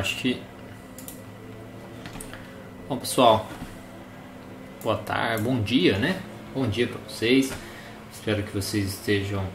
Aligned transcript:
acho 0.00 0.16
que. 0.16 0.42
Bom, 2.88 2.96
pessoal, 2.96 3.46
boa 4.82 4.96
tarde, 4.96 5.42
bom 5.42 5.62
dia, 5.62 5.98
né? 5.98 6.20
Bom 6.54 6.66
dia 6.66 6.88
para 6.88 6.98
vocês. 7.06 7.52
Espero 8.10 8.42
que 8.42 8.50
vocês 8.50 8.86
estejam 8.86 9.46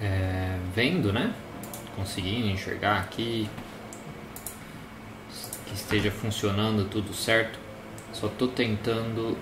é, 0.00 0.58
vendo, 0.74 1.12
né? 1.12 1.34
Conseguindo 1.96 2.46
enxergar 2.46 3.00
aqui, 3.00 3.48
que 5.66 5.74
esteja 5.74 6.10
funcionando 6.10 6.88
tudo 6.88 7.12
certo. 7.12 7.58
Só 8.12 8.28
tô 8.28 8.46
tentando 8.46 9.36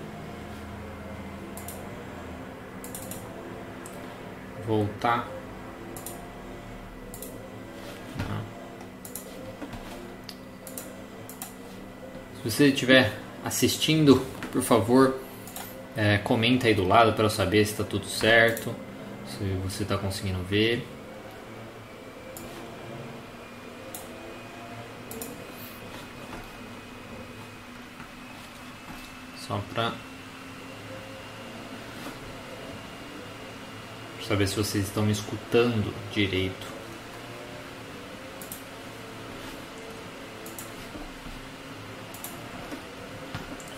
voltar. 4.65 5.34
Se 12.45 12.51
você 12.51 12.67
estiver 12.67 13.11
assistindo, 13.43 14.23
por 14.51 14.61
favor, 14.61 15.19
é, 15.97 16.19
comenta 16.19 16.67
aí 16.67 16.75
do 16.75 16.87
lado 16.87 17.13
para 17.13 17.25
eu 17.25 17.29
saber 17.29 17.65
se 17.65 17.71
está 17.71 17.83
tudo 17.83 18.05
certo, 18.05 18.71
se 19.25 19.43
você 19.63 19.81
está 19.81 19.97
conseguindo 19.97 20.43
ver. 20.43 20.85
Só 29.39 29.59
para 29.73 29.91
saber 34.21 34.47
se 34.47 34.55
vocês 34.55 34.85
estão 34.85 35.01
me 35.01 35.13
escutando 35.13 35.91
direito. 36.13 36.74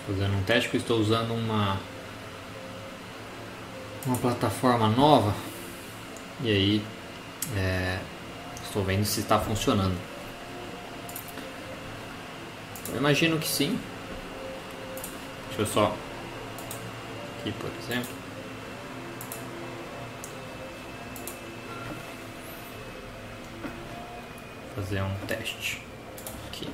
Fazendo 0.08 0.38
um 0.38 0.44
teste 0.44 0.70
que 0.70 0.78
estou 0.78 1.00
usando 1.02 1.34
uma 1.34 1.78
uma 4.06 4.16
plataforma 4.16 4.88
nova 4.88 5.36
e 6.42 6.50
aí 6.50 6.86
é, 7.58 8.00
estou 8.64 8.86
vendo 8.86 9.04
se 9.04 9.20
está 9.20 9.38
funcionando. 9.38 9.98
Eu 12.88 12.98
imagino 12.98 13.38
que 13.38 13.48
sim. 13.48 13.78
Deixa 15.50 15.64
eu 15.64 15.66
só 15.66 15.96
aqui 17.40 17.52
por 17.52 17.70
exemplo. 17.84 18.16
Fazer 24.74 25.02
um 25.02 25.16
teste 25.28 25.82
aqui. 26.48 26.70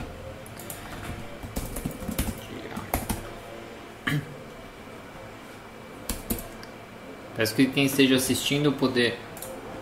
Peço 7.36 7.56
que 7.56 7.66
quem 7.66 7.86
esteja 7.86 8.16
assistindo 8.16 8.72
poder 8.72 9.17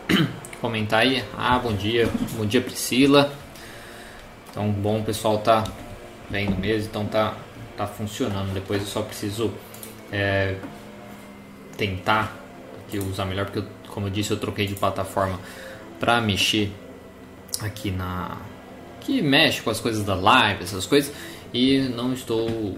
comentar 0.62 1.02
aí. 1.02 1.22
Ah, 1.38 1.60
bom 1.60 1.74
dia, 1.74 2.10
bom 2.38 2.46
dia 2.46 2.62
Priscila. 2.62 3.34
Então, 4.50 4.72
bom 4.72 5.02
o 5.02 5.04
pessoal 5.04 5.38
tá 5.40 5.66
vendo 6.30 6.58
mesmo, 6.58 6.88
então 6.88 7.06
tá, 7.06 7.36
tá 7.76 7.86
funcionando. 7.86 8.54
Depois 8.54 8.82
eu 8.82 8.88
só 8.88 9.02
preciso 9.02 9.52
é, 10.14 10.56
tentar 11.76 12.38
aqui 12.86 13.00
usar 13.00 13.26
melhor, 13.26 13.46
porque 13.46 13.60
eu, 13.60 13.68
como 13.90 14.08
eu 14.08 14.12
disse, 14.12 14.32
eu 14.32 14.40
troquei 14.40 14.66
de 14.66 14.76
plataforma 14.76 15.38
para 16.00 16.22
mexer 16.22 16.72
aqui 17.60 17.92
na. 17.92 18.38
que 19.02 19.22
mexe 19.22 19.62
com 19.62 19.70
as 19.70 19.82
coisas 19.82 20.06
da 20.06 20.16
live, 20.16 20.64
essas 20.64 20.86
coisas, 20.86 21.14
e 21.54 21.80
não 21.80 22.14
estou. 22.14 22.78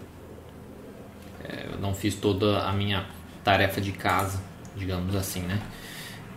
É, 1.48 1.68
não 1.80 1.94
fiz 1.94 2.16
toda 2.16 2.64
a 2.64 2.72
minha 2.72 3.06
tarefa 3.44 3.80
de 3.80 3.92
casa 3.92 4.53
digamos 4.76 5.16
assim, 5.16 5.42
né? 5.42 5.60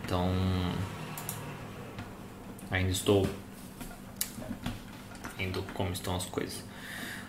Então, 0.05 0.31
ainda 2.71 2.91
estou 2.91 3.27
vendo 5.37 5.63
como 5.75 5.93
estão 5.93 6.17
as 6.17 6.25
coisas. 6.27 6.65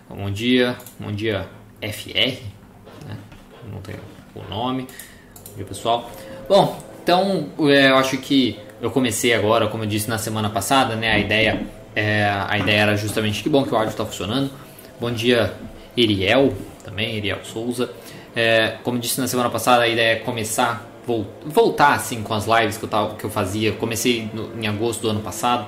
Bom 0.08 0.30
dia, 0.30 0.76
bom 0.98 1.12
dia 1.12 1.48
FR, 1.82 2.42
né? 3.06 3.16
não 3.70 3.80
tenho 3.80 3.98
o 4.34 4.42
nome. 4.48 4.86
Bom 5.48 5.56
dia 5.56 5.64
pessoal. 5.64 6.10
Bom, 6.48 6.82
então 7.02 7.48
é, 7.68 7.90
eu 7.90 7.96
acho 7.96 8.16
que 8.18 8.58
eu 8.80 8.90
comecei 8.90 9.34
agora, 9.34 9.68
como 9.68 9.84
eu 9.84 9.88
disse 9.88 10.08
na 10.08 10.18
semana 10.18 10.48
passada, 10.48 10.94
né? 10.94 11.12
A 11.12 11.18
ideia, 11.18 11.66
é, 11.94 12.24
a 12.48 12.58
ideia 12.58 12.82
era 12.82 12.96
justamente 12.96 13.42
que 13.42 13.48
bom 13.48 13.64
que 13.64 13.72
o 13.72 13.76
áudio 13.76 13.90
está 13.90 14.06
funcionando. 14.06 14.50
Bom 15.00 15.10
dia 15.10 15.52
Iriel, 15.96 16.54
também 16.84 17.16
Iriel 17.16 17.44
Souza. 17.44 17.90
É, 18.34 18.76
como 18.82 18.96
eu 18.96 19.00
disse 19.00 19.20
na 19.20 19.26
semana 19.26 19.50
passada, 19.50 19.82
a 19.82 19.88
ideia 19.88 20.12
é 20.12 20.16
começar 20.16 20.86
voltar 21.44 21.94
assim 21.94 22.22
com 22.22 22.34
as 22.34 22.46
lives 22.46 22.76
que 22.76 22.84
eu, 22.84 22.88
tava, 22.88 23.14
que 23.14 23.24
eu 23.24 23.30
fazia. 23.30 23.72
Comecei 23.72 24.28
no, 24.32 24.50
em 24.60 24.66
agosto 24.66 25.02
do 25.02 25.10
ano 25.10 25.20
passado, 25.20 25.66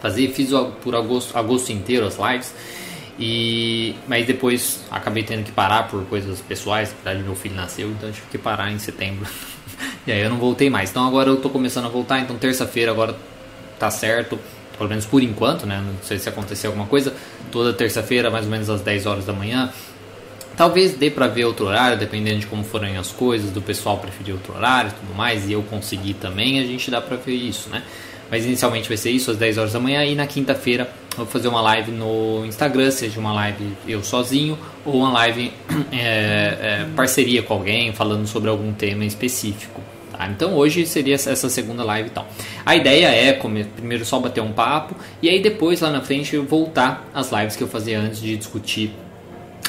fazer, 0.00 0.28
fiz 0.28 0.50
por 0.82 0.94
agosto, 0.94 1.36
agosto 1.36 1.70
inteiro 1.72 2.06
as 2.06 2.16
lives. 2.16 2.54
E 3.18 3.94
mas 4.08 4.26
depois 4.26 4.80
acabei 4.90 5.22
tendo 5.22 5.44
que 5.44 5.52
parar 5.52 5.88
por 5.88 6.04
coisas 6.06 6.40
pessoais, 6.40 6.88
na 6.90 6.94
verdade 6.96 7.22
meu 7.22 7.36
filho 7.36 7.54
nasceu, 7.54 7.90
então 7.90 8.10
tive 8.10 8.26
que 8.30 8.38
parar 8.38 8.72
em 8.72 8.78
setembro. 8.78 9.26
e 10.06 10.12
aí 10.12 10.20
eu 10.20 10.30
não 10.30 10.38
voltei 10.38 10.70
mais. 10.70 10.90
Então 10.90 11.06
agora 11.06 11.28
eu 11.28 11.36
tô 11.36 11.50
começando 11.50 11.84
a 11.84 11.88
voltar, 11.88 12.20
então 12.20 12.36
terça-feira 12.36 12.90
agora 12.90 13.14
tá 13.78 13.90
certo, 13.90 14.38
pelo 14.76 14.88
menos 14.88 15.04
por 15.04 15.22
enquanto, 15.22 15.66
né? 15.66 15.82
Não 15.84 16.02
sei 16.02 16.18
se 16.18 16.28
acontecer 16.28 16.68
alguma 16.68 16.86
coisa. 16.86 17.14
Toda 17.50 17.72
terça-feira, 17.72 18.30
mais 18.30 18.46
ou 18.46 18.50
menos 18.50 18.70
às 18.70 18.80
10 18.80 19.06
horas 19.06 19.26
da 19.26 19.32
manhã, 19.32 19.70
Talvez 20.56 20.94
dê 20.94 21.10
para 21.10 21.26
ver 21.26 21.44
outro 21.44 21.66
horário, 21.66 21.98
dependendo 21.98 22.40
de 22.40 22.46
como 22.46 22.62
forem 22.62 22.96
as 22.96 23.10
coisas, 23.10 23.50
do 23.50 23.62
pessoal 23.62 23.98
preferir 23.98 24.34
outro 24.34 24.54
horário 24.54 24.90
e 24.90 25.00
tudo 25.00 25.14
mais, 25.14 25.48
e 25.48 25.52
eu 25.52 25.62
conseguir 25.62 26.14
também, 26.14 26.60
a 26.60 26.64
gente 26.64 26.90
dá 26.90 27.00
para 27.00 27.16
ver 27.16 27.34
isso, 27.34 27.70
né? 27.70 27.82
Mas 28.30 28.44
inicialmente 28.46 28.88
vai 28.88 28.96
ser 28.96 29.10
isso, 29.10 29.30
às 29.30 29.36
10 29.36 29.58
horas 29.58 29.72
da 29.72 29.80
manhã, 29.80 30.04
e 30.04 30.14
na 30.14 30.26
quinta-feira 30.26 30.88
eu 31.12 31.18
vou 31.18 31.26
fazer 31.26 31.48
uma 31.48 31.60
live 31.60 31.90
no 31.90 32.44
Instagram, 32.46 32.90
seja 32.90 33.20
uma 33.20 33.32
live 33.32 33.76
eu 33.86 34.02
sozinho, 34.02 34.58
ou 34.84 34.96
uma 34.96 35.12
live 35.12 35.52
é, 35.92 35.98
é, 35.98 36.86
parceria 36.96 37.42
com 37.42 37.54
alguém, 37.54 37.92
falando 37.92 38.26
sobre 38.26 38.48
algum 38.48 38.72
tema 38.72 39.04
específico. 39.04 39.80
Tá? 40.10 40.28
Então 40.28 40.54
hoje 40.54 40.86
seria 40.86 41.14
essa 41.14 41.48
segunda 41.48 41.84
live 41.84 42.08
e 42.08 42.12
tal. 42.12 42.26
A 42.64 42.76
ideia 42.76 43.06
é 43.08 43.32
comer, 43.32 43.66
primeiro 43.66 44.04
só 44.04 44.18
bater 44.18 44.40
um 44.40 44.52
papo, 44.52 44.94
e 45.20 45.28
aí 45.28 45.40
depois 45.40 45.80
lá 45.80 45.90
na 45.90 46.00
frente 46.00 46.36
voltar 46.38 47.06
às 47.12 47.30
lives 47.30 47.56
que 47.56 47.62
eu 47.62 47.68
fazia 47.68 47.98
antes 48.00 48.20
de 48.20 48.36
discutir 48.36 48.94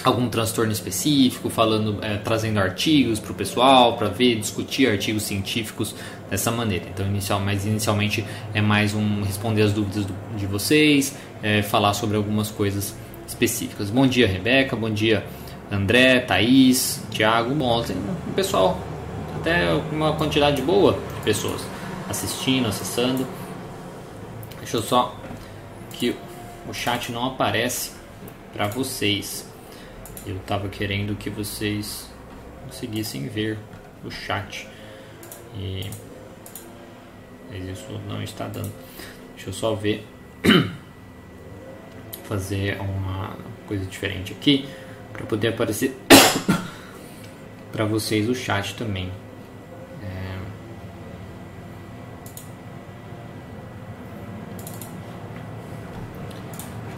algum 0.03 0.28
transtorno 0.28 0.72
específico, 0.72 1.50
falando, 1.50 2.03
é, 2.03 2.18
trazendo 2.18 2.59
artigos 2.59 3.19
para 3.19 3.31
o 3.31 3.36
pessoal 3.36 3.96
para 3.96 4.09
ver, 4.09 4.36
discutir 4.36 4.88
artigos 4.88 5.24
científicos 5.24 5.96
dessa 6.30 6.52
maneira. 6.52 6.86
Então, 6.94 7.06
inicial, 7.06 7.40
mas 7.40 7.66
inicialmente 7.66 8.25
é 8.53 8.62
mais 8.62 8.94
um 8.94 9.24
responder 9.24 9.62
as 9.62 9.72
dúvidas 9.72 10.06
do, 10.06 10.13
de 10.36 10.46
vocês, 10.46 11.16
é, 11.42 11.62
falar 11.62 11.94
sobre 11.94 12.18
algumas 12.18 12.50
coisas 12.50 12.96
específicas. 13.28 13.90
Bom 13.90 14.06
dia, 14.06 14.28
Rebeca. 14.28 14.75
Bom 14.75 14.90
dia, 14.90 15.25
André, 15.72 16.19
Thaís, 16.19 17.01
Thiago. 17.12 17.54
Bom, 17.56 17.81
tem 17.81 17.95
um 17.95 18.33
pessoal, 18.33 18.78
até 19.36 19.74
uma 19.92 20.13
quantidade 20.13 20.62
boa 20.62 20.94
de 20.94 21.22
pessoas 21.22 21.62
assistindo, 22.10 22.68
acessando. 22.68 23.25
Deixa 24.60 24.78
eu 24.78 24.81
só 24.81 25.16
que 25.92 26.16
o 26.68 26.74
chat 26.74 27.12
não 27.12 27.25
aparece 27.25 27.92
para 28.54 28.68
vocês. 28.68 29.53
Eu 30.25 30.38
estava 30.38 30.70
querendo 30.70 31.16
que 31.16 31.30
vocês 31.30 32.10
conseguissem 32.66 33.28
ver 33.28 33.58
o 34.04 34.10
chat. 34.10 34.68
E 35.56 35.90
mas 37.54 37.78
isso 37.78 38.00
não 38.08 38.24
está 38.24 38.48
dando. 38.48 38.72
Deixa 39.36 39.50
eu 39.50 39.54
só 39.54 39.75
ver 39.75 40.08
fazer 42.24 42.80
uma 42.81 43.38
coisa 43.68 43.86
diferente 43.86 44.34
aqui 44.34 44.68
para 45.12 45.25
poder 45.25 45.50
aparecer 45.50 45.96
para 47.72 47.86
vocês 47.86 48.28
o 48.28 48.34
chat 48.34 48.76
também. 48.76 49.12
É... 50.02 50.40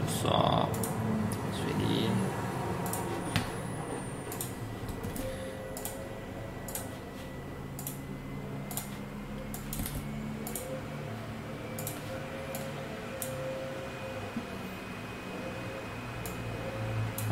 Deixa 0.05 0.27
eu 0.27 0.29
só 0.29 0.69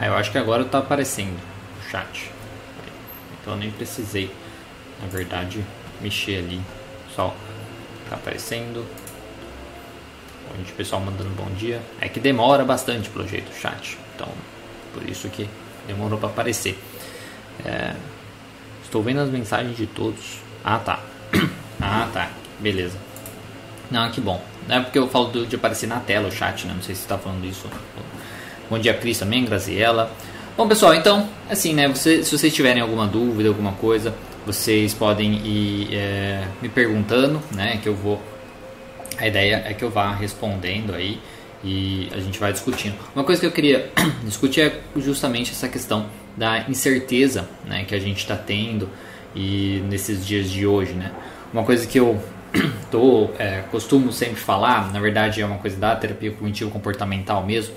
Ah, 0.03 0.07
eu 0.07 0.17
acho 0.17 0.33
que 0.33 0.37
agora 0.37 0.63
está 0.63 0.79
aparecendo 0.79 1.39
o 1.79 1.89
chat. 1.89 2.29
Então 3.39 3.53
eu 3.53 3.57
nem 3.57 3.71
precisei, 3.71 4.29
na 5.01 5.07
verdade, 5.07 5.63
mexer 6.01 6.39
ali. 6.39 6.59
Só 7.15 7.33
está 8.03 8.17
aparecendo. 8.17 8.85
A 10.53 10.57
gente, 10.57 10.73
pessoal 10.73 10.99
mandando 10.99 11.29
bom 11.29 11.49
dia. 11.55 11.81
É 12.01 12.09
que 12.09 12.19
demora 12.19 12.65
bastante 12.65 13.09
pelo 13.09 13.25
jeito 13.25 13.49
o 13.49 13.55
chat. 13.55 13.97
Então, 14.13 14.27
por 14.93 15.09
isso 15.09 15.29
que 15.29 15.49
demorou 15.87 16.19
para 16.19 16.27
aparecer. 16.27 16.77
É, 17.63 17.95
estou 18.83 19.01
vendo 19.01 19.21
as 19.21 19.29
mensagens 19.29 19.77
de 19.77 19.87
todos. 19.87 20.39
Ah, 20.65 20.79
tá. 20.79 20.99
ah, 21.79 22.09
tá. 22.13 22.29
Beleza. 22.59 22.97
Não, 23.89 24.11
que 24.11 24.19
bom. 24.19 24.43
Não 24.67 24.75
é 24.75 24.81
porque 24.81 24.99
eu 24.99 25.07
falo 25.07 25.45
de 25.45 25.55
aparecer 25.55 25.87
na 25.87 26.01
tela 26.01 26.27
o 26.27 26.31
chat, 26.31 26.67
né? 26.67 26.73
Não 26.73 26.83
sei 26.83 26.93
se 26.93 27.03
está 27.03 27.17
falando 27.17 27.45
isso. 27.45 27.69
Bom 28.73 28.79
dia, 28.79 28.95
Cris 28.95 29.19
também, 29.19 29.45
Graziella. 29.45 30.11
Bom, 30.57 30.67
pessoal, 30.67 30.95
então, 30.95 31.29
assim, 31.47 31.75
né? 31.75 31.87
Você, 31.87 32.23
se 32.23 32.35
vocês 32.35 32.51
tiverem 32.51 32.81
alguma 32.81 33.05
dúvida, 33.05 33.47
alguma 33.47 33.73
coisa, 33.73 34.15
vocês 34.47 34.95
podem 34.95 35.35
ir 35.45 35.93
é, 35.93 36.43
me 36.59 36.67
perguntando, 36.69 37.39
né? 37.51 37.79
Que 37.83 37.87
eu 37.87 37.93
vou. 37.93 38.19
A 39.19 39.27
ideia 39.27 39.63
é 39.67 39.75
que 39.75 39.85
eu 39.85 39.91
vá 39.91 40.15
respondendo 40.15 40.95
aí 40.95 41.19
e 41.63 42.09
a 42.13 42.19
gente 42.19 42.39
vai 42.39 42.51
discutindo. 42.51 42.95
Uma 43.13 43.23
coisa 43.23 43.39
que 43.39 43.45
eu 43.45 43.51
queria 43.51 43.91
discutir 44.25 44.61
é 44.61 44.81
justamente 44.97 45.51
essa 45.51 45.69
questão 45.69 46.07
da 46.35 46.67
incerteza, 46.67 47.47
né? 47.65 47.83
Que 47.83 47.93
a 47.93 47.99
gente 47.99 48.17
está 48.17 48.35
tendo 48.35 48.89
e 49.35 49.83
nesses 49.87 50.25
dias 50.25 50.49
de 50.49 50.65
hoje, 50.65 50.93
né? 50.93 51.11
Uma 51.53 51.63
coisa 51.63 51.85
que 51.85 51.99
eu 51.99 52.19
tô, 52.89 53.29
é, 53.37 53.65
costumo 53.69 54.11
sempre 54.11 54.37
falar, 54.37 54.91
na 54.91 54.99
verdade 54.99 55.41
é 55.41 55.45
uma 55.45 55.59
coisa 55.59 55.77
da 55.77 55.95
terapia 55.95 56.31
cognitivo 56.31 56.71
comportamental 56.71 57.45
mesmo, 57.45 57.75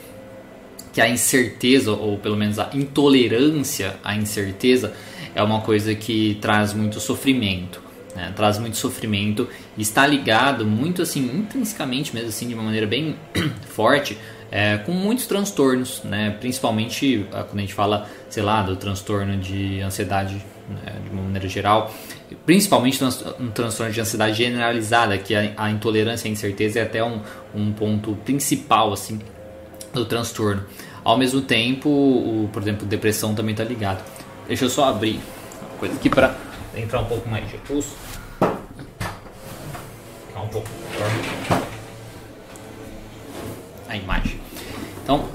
que 0.97 1.01
a 1.03 1.11
incerteza, 1.11 1.93
ou 1.93 2.17
pelo 2.17 2.39
menos 2.39 2.59
a 2.59 2.71
intolerância 2.73 3.97
à 4.03 4.17
incerteza, 4.17 4.95
é 5.35 5.43
uma 5.43 5.61
coisa 5.61 5.95
que 5.95 6.39
traz 6.41 6.73
muito 6.73 7.01
sofrimento. 7.01 7.83
Né? 8.15 8.33
Traz 8.35 8.59
muito 8.59 8.79
sofrimento 8.79 9.47
e 9.77 9.83
está 9.83 10.07
ligado 10.07 10.65
muito 10.65 11.03
assim, 11.03 11.21
intrinsecamente 11.21 12.15
mesmo 12.15 12.31
assim, 12.31 12.49
de 12.49 12.55
uma 12.55 12.63
maneira 12.63 12.87
bem 12.87 13.15
forte, 13.69 14.17
é, 14.51 14.79
com 14.79 14.93
muitos 14.93 15.27
transtornos, 15.27 16.01
né? 16.03 16.35
principalmente 16.41 17.27
ah, 17.31 17.43
quando 17.43 17.59
a 17.59 17.61
gente 17.61 17.75
fala, 17.75 18.09
sei 18.31 18.43
lá, 18.43 18.63
do 18.63 18.75
transtorno 18.75 19.37
de 19.37 19.83
ansiedade 19.83 20.43
né? 20.67 20.95
de 21.05 21.11
uma 21.11 21.25
maneira 21.25 21.47
geral, 21.47 21.95
principalmente 22.47 23.05
um 23.39 23.51
transtorno 23.51 23.93
de 23.93 24.01
ansiedade 24.01 24.39
generalizada, 24.39 25.19
que 25.19 25.35
a, 25.35 25.53
a 25.59 25.71
intolerância 25.71 26.27
à 26.27 26.33
incerteza 26.33 26.79
é 26.79 26.85
até 26.85 27.05
um, 27.05 27.21
um 27.55 27.71
ponto 27.71 28.17
principal 28.25 28.95
assim 28.95 29.21
do 29.93 30.05
transtorno. 30.05 30.65
Ao 31.07 31.17
mesmo 31.17 31.41
tempo, 31.41 31.89
o, 31.89 32.51
por 32.53 32.61
exemplo, 32.61 32.85
depressão 32.85 33.33
também 33.33 33.53
está 33.53 33.63
ligado. 33.63 34.05
Deixa 34.49 34.65
eu 34.65 34.69
só 34.69 34.87
abrir 34.87 35.21
uma 35.61 35.79
coisa 35.79 35.95
aqui 35.95 36.11
para 36.11 36.35
entrar 36.77 36.99
um 36.99 37.05
pouco 37.05 37.29
mais 37.29 37.49
de 37.49 37.57
pulso. 37.59 37.95
Ficar 40.27 40.41
um 40.43 40.49
pouco 40.49 40.67
a 43.89 43.97
imagem. 43.97 44.41
Então, 45.05 45.29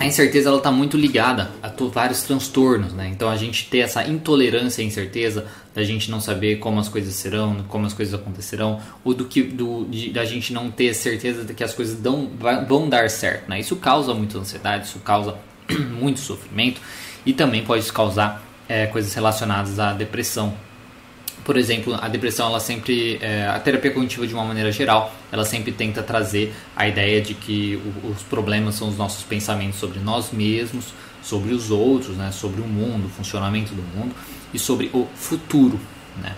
a 0.00 0.06
incerteza 0.06 0.48
ela 0.48 0.56
está 0.56 0.72
muito 0.72 0.96
ligada 0.96 1.50
a 1.62 1.68
vários 1.92 2.22
transtornos, 2.22 2.94
né? 2.94 3.08
Então 3.08 3.28
a 3.28 3.36
gente 3.36 3.68
ter 3.68 3.80
essa 3.80 4.02
intolerância 4.08 4.82
à 4.82 4.86
incerteza, 4.86 5.46
da 5.74 5.84
gente 5.84 6.10
não 6.10 6.18
saber 6.18 6.56
como 6.56 6.80
as 6.80 6.88
coisas 6.88 7.14
serão, 7.14 7.62
como 7.68 7.84
as 7.84 7.92
coisas 7.92 8.14
acontecerão, 8.14 8.80
ou 9.04 9.12
do 9.12 9.26
que 9.26 9.42
do, 9.42 9.84
de, 9.84 10.08
da 10.08 10.24
gente 10.24 10.54
não 10.54 10.70
ter 10.70 10.94
certeza 10.94 11.44
de 11.44 11.52
que 11.52 11.62
as 11.62 11.74
coisas 11.74 12.00
dão, 12.00 12.30
vão 12.66 12.88
dar 12.88 13.10
certo, 13.10 13.46
né? 13.50 13.60
Isso 13.60 13.76
causa 13.76 14.14
muita 14.14 14.38
ansiedade, 14.38 14.86
isso 14.86 15.00
causa 15.00 15.36
muito 16.00 16.18
sofrimento 16.18 16.80
e 17.26 17.34
também 17.34 17.62
pode 17.62 17.92
causar 17.92 18.42
é, 18.66 18.86
coisas 18.86 19.12
relacionadas 19.12 19.78
à 19.78 19.92
depressão, 19.92 20.54
por 21.44 21.56
exemplo, 21.56 21.94
a 22.00 22.08
depressão, 22.08 22.48
ela 22.48 22.60
sempre, 22.60 23.18
é, 23.20 23.46
a 23.46 23.58
terapia 23.58 23.90
cognitiva 23.90 24.26
de 24.26 24.34
uma 24.34 24.44
maneira 24.44 24.70
geral, 24.70 25.14
ela 25.32 25.44
sempre 25.44 25.72
tenta 25.72 26.02
trazer 26.02 26.54
a 26.76 26.86
ideia 26.86 27.20
de 27.20 27.34
que 27.34 27.80
o, 28.04 28.08
os 28.08 28.22
problemas 28.22 28.74
são 28.74 28.88
os 28.88 28.96
nossos 28.96 29.22
pensamentos 29.24 29.78
sobre 29.78 29.98
nós 30.00 30.30
mesmos, 30.32 30.92
sobre 31.22 31.52
os 31.52 31.70
outros, 31.70 32.16
né, 32.16 32.30
sobre 32.32 32.60
o 32.60 32.66
mundo, 32.66 33.06
o 33.06 33.08
funcionamento 33.08 33.74
do 33.74 33.82
mundo 33.82 34.14
e 34.52 34.58
sobre 34.58 34.90
o 34.92 35.06
futuro, 35.14 35.78
né. 36.20 36.34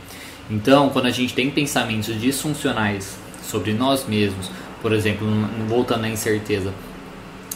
Então, 0.51 0.91
quando 0.91 1.07
a 1.07 1.11
gente 1.11 1.35
tem 1.35 1.51
pensamentos 1.51 2.21
disfuncionais 2.21 3.17
sobre 3.43 3.73
nós 3.73 4.07
mesmos, 4.07 4.51
por 4.81 4.93
exemplo, 4.93 5.27
voltando 5.69 6.05
à 6.05 6.09
incerteza, 6.09 6.75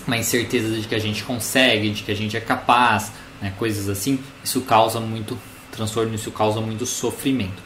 uma 0.06 0.16
incerteza 0.16 0.80
de 0.80 0.86
que 0.86 0.94
a 0.94 0.98
gente 0.98 1.24
consegue, 1.24 1.90
de 1.90 2.02
que 2.04 2.12
a 2.12 2.14
gente 2.14 2.36
é 2.36 2.40
capaz, 2.40 3.12
né, 3.42 3.52
coisas 3.58 3.88
assim, 3.88 4.18
isso 4.42 4.60
causa 4.62 5.00
muito 5.00 5.36
transtorno 5.76 6.14
isso 6.14 6.30
causa 6.30 6.60
muito 6.60 6.86
sofrimento. 6.86 7.62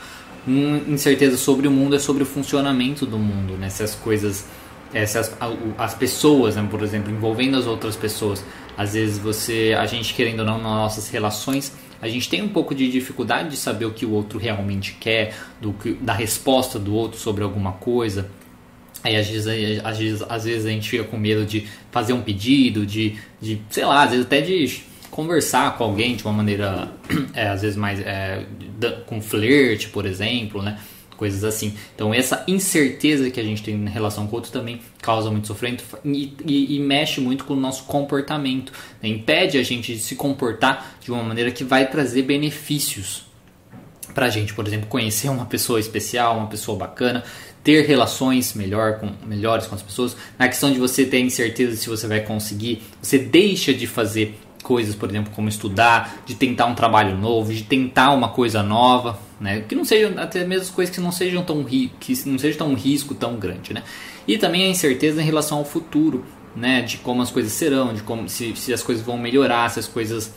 Uma 0.46 0.78
incerteza 0.88 1.36
sobre 1.36 1.68
o 1.68 1.70
mundo 1.70 1.96
é 1.96 1.98
sobre 1.98 2.22
o 2.22 2.26
funcionamento 2.26 3.06
do 3.06 3.18
mundo, 3.18 3.54
né? 3.54 3.68
Se 3.68 3.82
as 3.82 3.94
coisas, 3.94 4.46
é, 4.92 5.04
se 5.06 5.18
as, 5.18 5.36
as 5.78 5.94
pessoas, 5.94 6.56
né? 6.56 6.66
por 6.70 6.82
exemplo, 6.82 7.12
envolvendo 7.12 7.56
as 7.56 7.66
outras 7.66 7.94
pessoas, 7.96 8.44
às 8.76 8.94
vezes 8.94 9.18
você, 9.18 9.76
a 9.78 9.86
gente 9.86 10.14
querendo 10.14 10.40
ou 10.40 10.46
não 10.46 10.56
nas 10.56 10.72
nossas 10.72 11.08
relações, 11.10 11.72
a 12.00 12.08
gente 12.08 12.28
tem 12.28 12.42
um 12.42 12.48
pouco 12.48 12.74
de 12.74 12.90
dificuldade 12.90 13.50
de 13.50 13.56
saber 13.56 13.84
o 13.84 13.92
que 13.92 14.06
o 14.06 14.12
outro 14.12 14.38
realmente 14.38 14.96
quer, 14.98 15.36
do 15.60 15.74
que, 15.74 15.92
da 15.92 16.14
resposta 16.14 16.78
do 16.78 16.94
outro 16.94 17.18
sobre 17.18 17.44
alguma 17.44 17.72
coisa. 17.72 18.30
Aí 19.04 19.16
às 19.16 19.28
vezes, 19.28 19.46
às, 19.84 19.98
vezes, 19.98 20.24
às 20.28 20.44
vezes 20.44 20.66
a 20.66 20.70
gente 20.70 20.88
fica 20.88 21.04
com 21.04 21.18
medo 21.18 21.44
de 21.44 21.66
fazer 21.90 22.12
um 22.12 22.22
pedido, 22.22 22.86
de, 22.86 23.18
de 23.40 23.60
sei 23.70 23.84
lá, 23.84 24.02
às 24.02 24.10
vezes 24.10 24.26
até 24.26 24.40
de 24.40 24.82
conversar 25.10 25.76
com 25.76 25.84
alguém 25.84 26.16
de 26.16 26.24
uma 26.24 26.32
maneira, 26.32 26.92
é, 27.34 27.48
às 27.48 27.62
vezes 27.62 27.76
mais 27.76 28.00
é, 28.00 28.44
com 29.06 29.20
flerte, 29.20 29.88
por 29.88 30.06
exemplo, 30.06 30.62
né? 30.62 30.78
Coisas 31.16 31.44
assim. 31.44 31.74
Então, 31.94 32.14
essa 32.14 32.42
incerteza 32.48 33.30
que 33.30 33.38
a 33.38 33.42
gente 33.42 33.62
tem 33.62 33.74
em 33.74 33.88
relação 33.90 34.26
com 34.26 34.32
o 34.32 34.36
outro 34.36 34.50
também 34.50 34.80
causa 35.02 35.30
muito 35.30 35.46
sofrimento 35.46 35.84
e, 36.02 36.34
e, 36.46 36.76
e 36.76 36.80
mexe 36.80 37.20
muito 37.20 37.44
com 37.44 37.52
o 37.52 37.60
nosso 37.60 37.84
comportamento. 37.84 38.72
Né? 39.02 39.10
Impede 39.10 39.58
a 39.58 39.62
gente 39.62 39.92
de 39.92 40.00
se 40.00 40.16
comportar 40.16 40.96
de 40.98 41.12
uma 41.12 41.22
maneira 41.22 41.50
que 41.50 41.62
vai 41.62 41.86
trazer 41.90 42.22
benefícios 42.22 43.26
para 44.14 44.26
a 44.26 44.30
gente, 44.30 44.54
por 44.54 44.66
exemplo, 44.66 44.88
conhecer 44.88 45.28
uma 45.28 45.44
pessoa 45.44 45.78
especial, 45.78 46.38
uma 46.38 46.46
pessoa 46.46 46.76
bacana, 46.76 47.22
ter 47.62 47.86
relações 47.86 48.54
melhor 48.54 48.98
com, 48.98 49.12
melhores 49.26 49.66
com 49.66 49.74
as 49.74 49.82
pessoas. 49.82 50.16
Na 50.38 50.48
questão 50.48 50.72
de 50.72 50.78
você 50.78 51.04
ter 51.04 51.20
incerteza 51.20 51.76
se 51.76 51.88
você 51.88 52.06
vai 52.06 52.20
conseguir, 52.20 52.82
você 53.00 53.18
deixa 53.18 53.74
de 53.74 53.86
fazer 53.86 54.38
coisas, 54.62 54.94
por 54.94 55.08
exemplo, 55.08 55.32
como 55.34 55.48
estudar, 55.48 56.22
de 56.26 56.34
tentar 56.34 56.66
um 56.66 56.74
trabalho 56.74 57.16
novo, 57.16 57.52
de 57.52 57.62
tentar 57.62 58.10
uma 58.12 58.28
coisa 58.28 58.62
nova, 58.62 59.18
né? 59.40 59.60
Que 59.60 59.74
não 59.74 59.84
sejam 59.84 60.18
até 60.18 60.44
mesmo 60.46 60.74
coisas 60.74 60.94
que 60.94 61.00
não 61.00 61.10
sejam 61.10 61.42
tão 61.42 61.64
que 61.64 62.14
não 62.26 62.38
seja 62.38 62.58
tão 62.58 62.68
um 62.68 62.74
risco 62.74 63.14
tão 63.14 63.36
grande, 63.36 63.72
né? 63.72 63.82
E 64.28 64.38
também 64.38 64.64
a 64.64 64.68
incerteza 64.68 65.20
em 65.20 65.24
relação 65.24 65.58
ao 65.58 65.64
futuro, 65.64 66.24
né? 66.54 66.82
De 66.82 66.98
como 66.98 67.22
as 67.22 67.30
coisas 67.30 67.52
serão, 67.52 67.94
de 67.94 68.02
como 68.02 68.28
se, 68.28 68.54
se 68.54 68.72
as 68.72 68.82
coisas 68.82 69.04
vão 69.04 69.16
melhorar, 69.16 69.68
se 69.70 69.80
as 69.80 69.88
coisas 69.88 70.34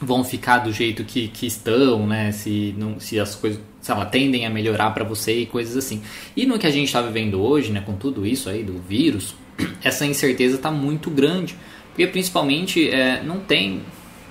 vão 0.00 0.22
ficar 0.22 0.58
do 0.58 0.72
jeito 0.72 1.04
que, 1.04 1.28
que 1.28 1.46
estão, 1.46 2.06
né? 2.06 2.32
Se 2.32 2.74
não, 2.76 2.98
se 3.00 3.18
as 3.18 3.34
coisas, 3.34 3.60
sei 3.80 3.94
lá, 3.94 4.04
tendem 4.04 4.44
a 4.44 4.50
melhorar 4.50 4.90
para 4.90 5.04
você 5.04 5.40
e 5.40 5.46
coisas 5.46 5.76
assim. 5.76 6.02
E 6.36 6.44
no 6.44 6.58
que 6.58 6.66
a 6.66 6.70
gente 6.70 6.86
está 6.86 7.00
vivendo 7.00 7.40
hoje, 7.40 7.70
né? 7.70 7.80
Com 7.80 7.94
tudo 7.94 8.26
isso 8.26 8.50
aí 8.50 8.62
do 8.62 8.78
vírus, 8.78 9.34
essa 9.82 10.04
incerteza 10.04 10.56
está 10.56 10.70
muito 10.70 11.10
grande 11.10 11.56
porque 11.96 12.06
principalmente 12.08 12.90
é, 12.90 13.22
não 13.22 13.40
tem, 13.40 13.80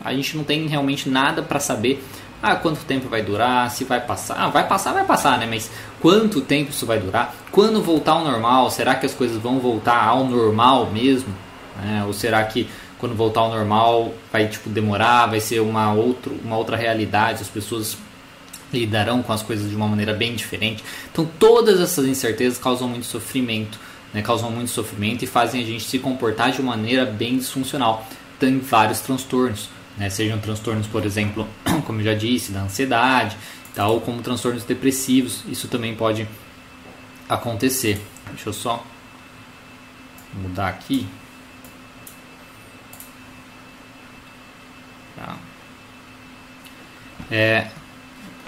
a 0.03 0.13
gente 0.13 0.37
não 0.37 0.43
tem 0.43 0.67
realmente 0.67 1.09
nada 1.09 1.41
para 1.41 1.59
saber 1.59 1.99
ah, 2.39 2.55
quanto 2.55 2.85
tempo 2.85 3.09
vai 3.09 3.23
durar, 3.23 3.71
se 3.71 3.83
vai 3.83 3.99
passar. 3.99 4.35
Ah, 4.37 4.49
vai 4.49 4.67
passar, 4.67 4.93
vai 4.93 5.03
passar, 5.03 5.39
né? 5.39 5.47
Mas 5.49 5.71
quanto 5.99 6.41
tempo 6.41 6.69
isso 6.69 6.85
vai 6.85 6.99
durar? 6.99 7.33
Quando 7.51 7.81
voltar 7.81 8.11
ao 8.11 8.23
normal, 8.23 8.69
será 8.69 8.93
que 8.93 9.07
as 9.07 9.15
coisas 9.15 9.41
vão 9.41 9.57
voltar 9.57 10.05
ao 10.05 10.25
normal 10.25 10.91
mesmo? 10.91 11.33
Né? 11.81 12.03
Ou 12.05 12.13
será 12.13 12.43
que 12.43 12.69
quando 12.99 13.15
voltar 13.15 13.41
ao 13.41 13.49
normal 13.49 14.13
vai 14.31 14.47
tipo 14.47 14.69
demorar, 14.69 15.25
vai 15.25 15.39
ser 15.39 15.59
uma, 15.59 15.91
outro, 15.91 16.37
uma 16.45 16.57
outra 16.57 16.77
realidade, 16.77 17.41
as 17.41 17.47
pessoas 17.47 17.97
lidarão 18.71 19.23
com 19.23 19.33
as 19.33 19.41
coisas 19.41 19.67
de 19.67 19.75
uma 19.75 19.87
maneira 19.87 20.13
bem 20.13 20.35
diferente. 20.35 20.83
Então 21.11 21.27
todas 21.39 21.81
essas 21.81 22.05
incertezas 22.05 22.59
causam 22.59 22.87
muito 22.87 23.07
sofrimento 23.07 23.79
né, 24.15 24.21
causam 24.21 24.49
muito 24.49 24.71
sofrimento 24.71 25.23
e 25.23 25.27
fazem 25.27 25.61
a 25.61 25.65
gente 25.65 25.83
se 25.83 25.99
comportar 25.99 26.49
de 26.49 26.61
maneira 26.61 27.05
bem 27.05 27.37
disfuncional. 27.37 28.07
Tem 28.39 28.57
vários 28.59 29.01
transtornos, 29.01 29.69
né, 29.97 30.09
sejam 30.09 30.39
transtornos, 30.39 30.87
por 30.87 31.05
exemplo, 31.05 31.45
como 31.85 31.99
eu 31.99 32.05
já 32.05 32.13
disse, 32.13 32.53
da 32.53 32.61
ansiedade, 32.61 33.35
tal, 33.75 33.91
ou 33.91 34.01
como 34.01 34.21
transtornos 34.21 34.63
depressivos, 34.63 35.43
isso 35.49 35.67
também 35.67 35.93
pode 35.93 36.25
acontecer. 37.27 38.01
Deixa 38.29 38.47
eu 38.47 38.53
só 38.53 38.81
mudar 40.33 40.69
aqui. 40.69 41.05
Tá. 45.17 45.37
É, 47.29 47.67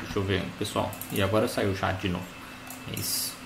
deixa 0.01 0.19
eu 0.19 0.23
ver, 0.23 0.43
pessoal. 0.57 0.89
E 1.11 1.21
agora 1.21 1.45
saiu 1.49 1.71
o 1.71 1.75
chat 1.75 1.99
de 1.99 2.07
novo. 2.07 2.25
É 2.93 2.97
isso. 2.97 3.36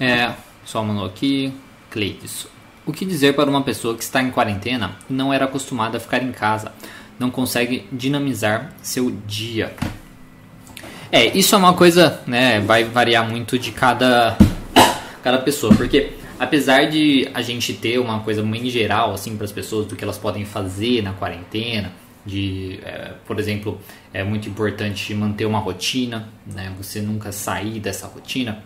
É, 0.00 0.32
só 0.64 0.82
mandou 0.82 1.04
aqui. 1.06 1.52
Cleides. 1.90 2.46
O 2.84 2.92
que 2.92 3.04
dizer 3.04 3.34
para 3.34 3.48
uma 3.50 3.62
pessoa 3.62 3.96
que 3.96 4.02
está 4.02 4.22
em 4.22 4.30
quarentena 4.30 4.96
e 5.08 5.12
não 5.12 5.32
era 5.32 5.44
acostumada 5.44 5.96
a 5.96 6.00
ficar 6.00 6.22
em 6.22 6.32
casa? 6.32 6.72
Não 7.18 7.30
consegue 7.30 7.88
dinamizar 7.90 8.72
seu 8.82 9.10
dia? 9.26 9.74
É, 11.10 11.26
isso 11.36 11.54
é 11.54 11.58
uma 11.58 11.72
coisa, 11.72 12.20
né, 12.26 12.60
vai 12.60 12.84
variar 12.84 13.28
muito 13.28 13.58
de 13.58 13.70
cada, 13.70 14.36
cada 15.22 15.38
pessoa, 15.38 15.74
porque 15.74 16.12
apesar 16.38 16.84
de 16.86 17.28
a 17.32 17.42
gente 17.42 17.72
ter 17.72 17.98
uma 17.98 18.20
coisa 18.20 18.42
em 18.42 18.68
geral, 18.68 19.14
assim, 19.14 19.36
para 19.36 19.44
as 19.44 19.52
pessoas 19.52 19.86
do 19.86 19.94
que 19.96 20.02
elas 20.02 20.18
podem 20.18 20.44
fazer 20.44 21.02
na 21.02 21.12
quarentena, 21.12 21.92
de, 22.24 22.80
é, 22.84 23.12
por 23.24 23.38
exemplo, 23.38 23.80
é 24.12 24.24
muito 24.24 24.48
importante 24.48 25.14
manter 25.14 25.46
uma 25.46 25.60
rotina, 25.60 26.28
né, 26.44 26.72
você 26.76 27.00
nunca 27.00 27.30
sair 27.30 27.78
dessa 27.78 28.06
rotina, 28.08 28.62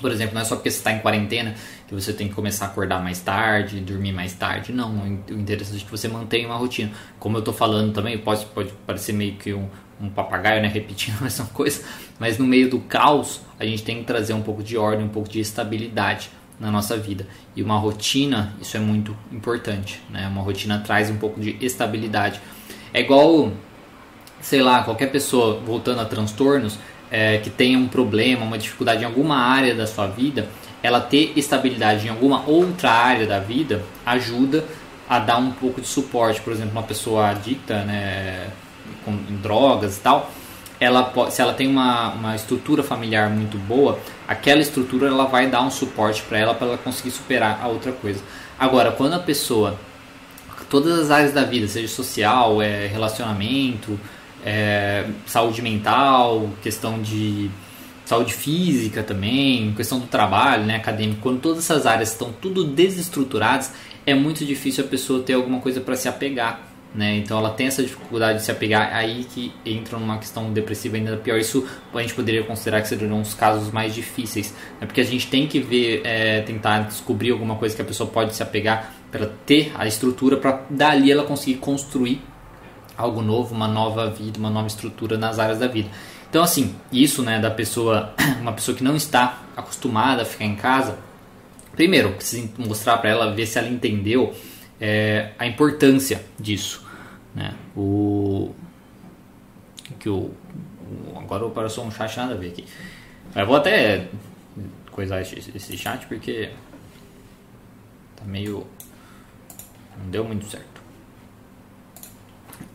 por 0.00 0.10
exemplo, 0.10 0.34
não 0.34 0.42
é 0.42 0.44
só 0.44 0.56
porque 0.56 0.70
você 0.70 0.78
está 0.78 0.92
em 0.92 0.98
quarentena 0.98 1.54
que 1.86 1.94
você 1.94 2.12
tem 2.12 2.28
que 2.28 2.34
começar 2.34 2.66
a 2.66 2.68
acordar 2.68 3.02
mais 3.02 3.20
tarde, 3.20 3.80
dormir 3.80 4.12
mais 4.12 4.32
tarde. 4.32 4.72
Não, 4.72 4.92
o 5.30 5.32
interessante 5.34 5.82
é 5.82 5.84
que 5.84 5.90
você 5.90 6.08
mantenha 6.08 6.46
uma 6.46 6.56
rotina. 6.56 6.90
Como 7.18 7.36
eu 7.36 7.40
estou 7.40 7.54
falando 7.54 7.92
também, 7.92 8.16
pode, 8.18 8.44
pode 8.46 8.72
parecer 8.86 9.12
meio 9.12 9.34
que 9.34 9.52
um, 9.54 9.68
um 10.00 10.08
papagaio, 10.08 10.62
né, 10.62 10.68
repetindo 10.72 11.16
a 11.20 11.24
mesma 11.24 11.46
coisa, 11.46 11.82
mas 12.18 12.38
no 12.38 12.46
meio 12.46 12.70
do 12.70 12.80
caos, 12.80 13.40
a 13.58 13.64
gente 13.64 13.82
tem 13.82 13.98
que 13.98 14.04
trazer 14.04 14.32
um 14.32 14.42
pouco 14.42 14.62
de 14.62 14.76
ordem, 14.76 15.06
um 15.06 15.10
pouco 15.10 15.28
de 15.28 15.40
estabilidade 15.40 16.30
na 16.58 16.70
nossa 16.70 16.96
vida. 16.96 17.26
E 17.54 17.62
uma 17.62 17.78
rotina, 17.78 18.54
isso 18.60 18.76
é 18.76 18.80
muito 18.80 19.16
importante, 19.32 20.00
né? 20.10 20.26
Uma 20.28 20.42
rotina 20.42 20.78
traz 20.78 21.10
um 21.10 21.16
pouco 21.16 21.40
de 21.40 21.56
estabilidade. 21.64 22.40
É 22.92 23.00
igual, 23.00 23.52
sei 24.40 24.62
lá, 24.62 24.82
qualquer 24.82 25.10
pessoa 25.10 25.60
voltando 25.60 26.00
a 26.00 26.04
transtornos, 26.04 26.78
é, 27.10 27.38
que 27.38 27.50
tenha 27.50 27.78
um 27.78 27.88
problema, 27.88 28.44
uma 28.44 28.58
dificuldade 28.58 29.02
em 29.02 29.06
alguma 29.06 29.36
área 29.36 29.74
da 29.74 29.86
sua 29.86 30.06
vida, 30.06 30.48
ela 30.82 31.00
ter 31.00 31.32
estabilidade 31.36 32.06
em 32.06 32.10
alguma 32.10 32.44
outra 32.46 32.90
área 32.90 33.26
da 33.26 33.38
vida 33.38 33.82
ajuda 34.04 34.64
a 35.08 35.18
dar 35.18 35.38
um 35.38 35.50
pouco 35.50 35.80
de 35.80 35.86
suporte. 35.86 36.40
Por 36.40 36.52
exemplo, 36.52 36.72
uma 36.72 36.82
pessoa 36.82 37.28
adicta, 37.28 37.82
né, 37.84 38.48
com 39.04 39.16
drogas 39.42 39.96
e 39.96 40.00
tal, 40.00 40.30
ela 40.80 41.12
se 41.30 41.40
ela 41.40 41.54
tem 41.54 41.68
uma, 41.68 42.12
uma 42.12 42.34
estrutura 42.36 42.82
familiar 42.82 43.30
muito 43.30 43.56
boa, 43.56 43.98
aquela 44.26 44.60
estrutura 44.60 45.06
ela 45.06 45.24
vai 45.24 45.46
dar 45.48 45.62
um 45.62 45.70
suporte 45.70 46.22
para 46.22 46.38
ela 46.38 46.54
para 46.54 46.66
ela 46.66 46.78
conseguir 46.78 47.10
superar 47.10 47.60
a 47.62 47.68
outra 47.68 47.92
coisa. 47.92 48.20
Agora, 48.58 48.92
quando 48.92 49.14
a 49.14 49.18
pessoa 49.18 49.78
todas 50.68 50.98
as 50.98 51.10
áreas 51.10 51.32
da 51.32 51.44
vida, 51.44 51.68
seja 51.68 51.88
social, 51.88 52.60
é, 52.60 52.86
relacionamento, 52.86 53.98
é, 54.44 55.06
saúde 55.26 55.62
mental, 55.62 56.50
questão 56.62 57.00
de 57.00 57.50
saúde 58.04 58.34
física 58.34 59.02
também, 59.02 59.72
questão 59.74 59.98
do 59.98 60.06
trabalho, 60.06 60.64
né, 60.64 60.76
acadêmico, 60.76 61.20
quando 61.22 61.40
todas 61.40 61.64
essas 61.64 61.86
áreas 61.86 62.12
estão 62.12 62.32
tudo 62.32 62.64
desestruturadas, 62.64 63.72
é 64.06 64.14
muito 64.14 64.44
difícil 64.44 64.84
a 64.84 64.86
pessoa 64.86 65.22
ter 65.22 65.32
alguma 65.32 65.60
coisa 65.60 65.80
para 65.80 65.96
se 65.96 66.06
apegar, 66.06 66.60
né? 66.94 67.16
Então 67.16 67.38
ela 67.38 67.48
tem 67.48 67.66
essa 67.66 67.82
dificuldade 67.82 68.40
de 68.40 68.44
se 68.44 68.50
apegar, 68.50 68.94
aí 68.94 69.24
que 69.24 69.50
entra 69.64 69.98
numa 69.98 70.18
questão 70.18 70.52
depressiva 70.52 70.96
ainda 70.96 71.16
pior. 71.16 71.38
Isso 71.38 71.66
a 71.94 72.00
gente 72.02 72.12
poderia 72.12 72.44
considerar 72.44 72.82
que 72.82 72.88
seriam 72.88 73.20
os 73.20 73.32
casos 73.32 73.72
mais 73.72 73.94
difíceis, 73.94 74.54
né? 74.78 74.86
porque 74.86 75.00
a 75.00 75.04
gente 75.04 75.26
tem 75.28 75.46
que 75.46 75.58
ver, 75.58 76.02
é, 76.04 76.42
tentar 76.42 76.80
descobrir 76.80 77.30
alguma 77.30 77.56
coisa 77.56 77.74
que 77.74 77.80
a 77.80 77.84
pessoa 77.84 78.08
pode 78.08 78.36
se 78.36 78.42
apegar 78.42 78.92
para 79.10 79.26
ter 79.46 79.72
a 79.74 79.86
estrutura 79.86 80.36
para 80.36 80.62
dali 80.68 81.10
ela 81.10 81.24
conseguir 81.24 81.56
construir 81.56 82.20
algo 82.96 83.22
novo, 83.22 83.54
uma 83.54 83.68
nova 83.68 84.10
vida, 84.10 84.38
uma 84.38 84.50
nova 84.50 84.66
estrutura 84.66 85.16
nas 85.16 85.38
áreas 85.38 85.58
da 85.58 85.66
vida. 85.66 85.88
Então 86.28 86.42
assim, 86.42 86.74
isso, 86.90 87.22
né, 87.22 87.38
da 87.38 87.50
pessoa, 87.50 88.14
uma 88.40 88.52
pessoa 88.52 88.76
que 88.76 88.82
não 88.82 88.96
está 88.96 89.42
acostumada 89.56 90.22
a 90.22 90.24
ficar 90.24 90.44
em 90.44 90.56
casa, 90.56 90.98
primeiro 91.72 92.12
precisa 92.12 92.48
mostrar 92.58 92.98
para 92.98 93.10
ela, 93.10 93.34
ver 93.34 93.46
se 93.46 93.58
ela 93.58 93.68
entendeu 93.68 94.34
é, 94.80 95.32
a 95.38 95.46
importância 95.46 96.24
disso, 96.38 96.84
né? 97.34 97.54
O 97.76 98.52
que 99.98 100.08
o 100.08 100.30
agora 101.16 101.46
apareceu 101.46 101.82
um 101.82 101.90
chat 101.90 102.16
nada 102.16 102.34
a 102.34 102.36
ver 102.36 102.48
aqui. 102.48 102.64
Eu 103.34 103.46
vou 103.46 103.56
até 103.56 104.08
coisar 104.90 105.20
esse, 105.20 105.76
chat 105.76 106.06
porque 106.06 106.50
tá 108.16 108.24
meio 108.24 108.66
não 109.98 110.10
deu 110.10 110.24
muito 110.24 110.46
certo. 110.46 110.73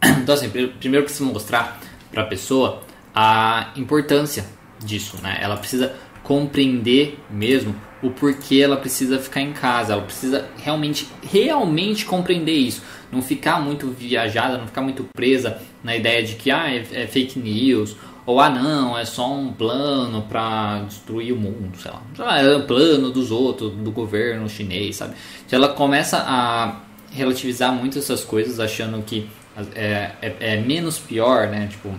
Então, 0.21 0.35
assim, 0.35 0.49
primeiro 0.79 1.05
precisa 1.05 1.25
mostrar 1.25 1.79
para 2.11 2.23
a 2.23 2.25
pessoa 2.25 2.81
a 3.13 3.71
importância 3.75 4.45
disso, 4.79 5.17
né? 5.21 5.39
Ela 5.41 5.57
precisa 5.57 5.93
compreender 6.23 7.17
mesmo 7.29 7.75
o 8.01 8.09
porquê 8.11 8.61
ela 8.61 8.77
precisa 8.77 9.19
ficar 9.19 9.41
em 9.41 9.51
casa. 9.51 9.93
Ela 9.93 10.03
precisa 10.03 10.47
realmente, 10.57 11.07
realmente 11.23 12.05
compreender 12.05 12.53
isso. 12.53 12.81
Não 13.11 13.21
ficar 13.21 13.59
muito 13.59 13.87
viajada, 13.87 14.57
não 14.57 14.67
ficar 14.67 14.81
muito 14.81 15.03
presa 15.15 15.59
na 15.83 15.95
ideia 15.95 16.23
de 16.23 16.35
que 16.35 16.51
ah, 16.51 16.71
é, 16.71 16.85
é 16.91 17.07
fake 17.07 17.39
news 17.39 17.95
ou 18.29 18.39
ah 18.39 18.49
não, 18.49 18.95
é 18.95 19.05
só 19.05 19.33
um 19.33 19.51
plano 19.51 20.21
para 20.21 20.81
destruir 20.81 21.33
o 21.33 21.35
mundo, 21.35 21.75
sei 21.79 21.89
lá. 21.89 22.39
É 22.39 22.55
um 22.55 22.61
plano 22.61 23.09
dos 23.09 23.31
outros, 23.31 23.71
do 23.73 23.89
governo 23.89 24.47
chinês, 24.47 24.97
sabe? 24.97 25.15
Se 25.47 25.55
ela 25.55 25.69
começa 25.69 26.23
a 26.27 26.79
relativizar 27.11 27.73
muito 27.73 27.97
essas 27.97 28.23
coisas, 28.23 28.59
achando 28.59 29.01
que 29.01 29.27
é, 29.75 30.11
é, 30.21 30.35
é, 30.39 30.57
menos 30.57 30.97
pior, 30.97 31.47
né? 31.47 31.67
Tipo, 31.67 31.93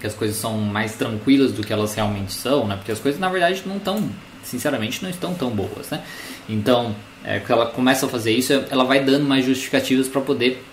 que 0.00 0.06
as 0.06 0.14
coisas 0.14 0.36
são 0.36 0.58
mais 0.58 0.94
tranquilas 0.94 1.52
do 1.52 1.62
que 1.62 1.72
elas 1.72 1.94
realmente 1.94 2.32
são, 2.32 2.66
né? 2.66 2.76
Porque 2.76 2.92
as 2.92 2.98
coisas 2.98 3.20
na 3.20 3.28
verdade 3.28 3.62
não 3.66 3.76
estão, 3.76 4.10
sinceramente, 4.42 5.02
não 5.02 5.10
estão 5.10 5.34
tão 5.34 5.50
boas, 5.50 5.90
né? 5.90 6.02
Então, 6.48 6.94
é, 7.24 7.38
quando 7.38 7.60
ela 7.60 7.70
começa 7.70 8.06
a 8.06 8.08
fazer 8.08 8.32
isso, 8.32 8.52
ela 8.68 8.84
vai 8.84 9.04
dando 9.04 9.24
mais 9.24 9.44
justificativas 9.44 10.08
para 10.08 10.20
poder 10.20 10.64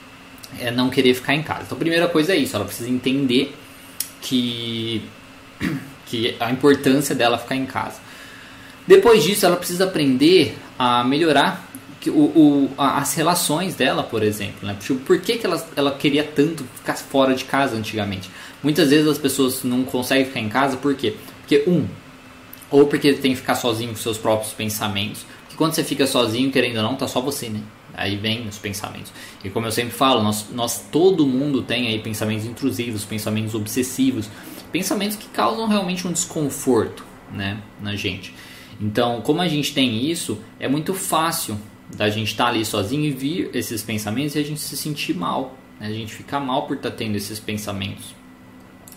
é, 0.60 0.72
não 0.72 0.90
querer 0.90 1.14
ficar 1.14 1.36
em 1.36 1.44
casa. 1.44 1.64
Então, 1.66 1.78
a 1.78 1.80
primeira 1.80 2.08
coisa 2.08 2.34
é 2.34 2.38
isso, 2.38 2.56
ela 2.56 2.66
precisa 2.66 2.90
entender 2.90 3.56
que, 4.22 5.04
que 6.08 6.36
a 6.40 6.52
importância 6.52 7.14
dela 7.14 7.38
ficar 7.38 7.56
em 7.56 7.66
casa. 7.66 8.00
Depois 8.88 9.24
disso, 9.24 9.46
ela 9.46 9.58
precisa 9.58 9.84
aprender 9.84 10.58
a 10.78 11.04
melhorar 11.04 11.70
que 12.00 12.10
o, 12.10 12.14
o, 12.16 12.72
as 12.78 13.14
relações 13.14 13.76
dela, 13.76 14.04
por 14.04 14.24
exemplo. 14.24 14.68
Né? 14.68 14.76
Tipo, 14.80 15.00
por 15.02 15.20
que, 15.20 15.38
que 15.38 15.46
ela, 15.46 15.68
ela 15.76 15.92
queria 15.92 16.24
tanto 16.24 16.64
ficar 16.76 16.96
fora 16.96 17.36
de 17.36 17.44
casa 17.44 17.76
antigamente? 17.76 18.30
Muitas 18.64 18.90
vezes 18.90 19.08
as 19.08 19.18
pessoas 19.18 19.64
não 19.64 19.84
conseguem 19.84 20.26
ficar 20.26 20.40
em 20.40 20.50
casa 20.50 20.78
por 20.78 20.96
quê? 20.96 21.16
Porque, 21.40 21.64
um, 21.68 21.86
ou 22.70 22.86
porque 22.88 23.14
tem 23.14 23.32
que 23.32 23.38
ficar 23.38 23.56
sozinho 23.56 23.92
com 23.92 23.98
seus 23.98 24.18
próprios 24.18 24.54
pensamentos. 24.54 25.26
Porque 25.42 25.58
quando 25.58 25.74
você 25.74 25.84
fica 25.84 26.08
sozinho, 26.08 26.52
querendo 26.52 26.78
ou 26.78 26.84
não, 26.84 26.96
tá 26.96 27.08
só 27.08 27.22
você, 27.22 27.50
né? 27.50 27.62
Aí 27.94 28.16
vem 28.16 28.48
os 28.48 28.58
pensamentos. 28.58 29.12
E 29.44 29.50
como 29.50 29.66
eu 29.66 29.72
sempre 29.72 29.92
falo, 29.92 30.24
nós, 30.24 30.48
nós 30.54 30.86
todo 30.92 31.26
mundo 31.26 31.62
tem 31.64 31.88
aí 31.88 32.00
pensamentos 32.00 32.46
intrusivos, 32.46 33.04
pensamentos 33.04 33.56
obsessivos, 33.56 34.30
pensamentos 34.72 35.18
que 35.18 35.28
causam 35.28 35.68
realmente 35.68 36.08
um 36.08 36.12
desconforto, 36.12 37.04
né, 37.34 37.58
na 37.82 37.96
gente. 37.96 38.34
Então, 38.80 39.22
como 39.22 39.42
a 39.42 39.48
gente 39.48 39.74
tem 39.74 40.06
isso, 40.10 40.40
é 40.60 40.68
muito 40.68 40.94
fácil 40.94 41.60
da 41.96 42.10
gente 42.10 42.28
estar 42.28 42.46
tá 42.46 42.50
ali 42.52 42.66
sozinho 42.66 43.06
e 43.06 43.12
vir 43.12 43.50
esses 43.54 43.82
pensamentos 43.82 44.36
e 44.36 44.40
a 44.40 44.44
gente 44.44 44.60
se 44.60 44.78
sentir 44.78 45.16
mal, 45.16 45.58
né? 45.80 45.88
a 45.88 45.92
gente 45.92 46.14
ficar 46.14 46.40
mal 46.40 46.68
por 46.68 46.78
estar 46.78 46.92
tá 46.92 46.96
tendo 46.96 47.16
esses 47.16 47.40
pensamentos 47.40 48.16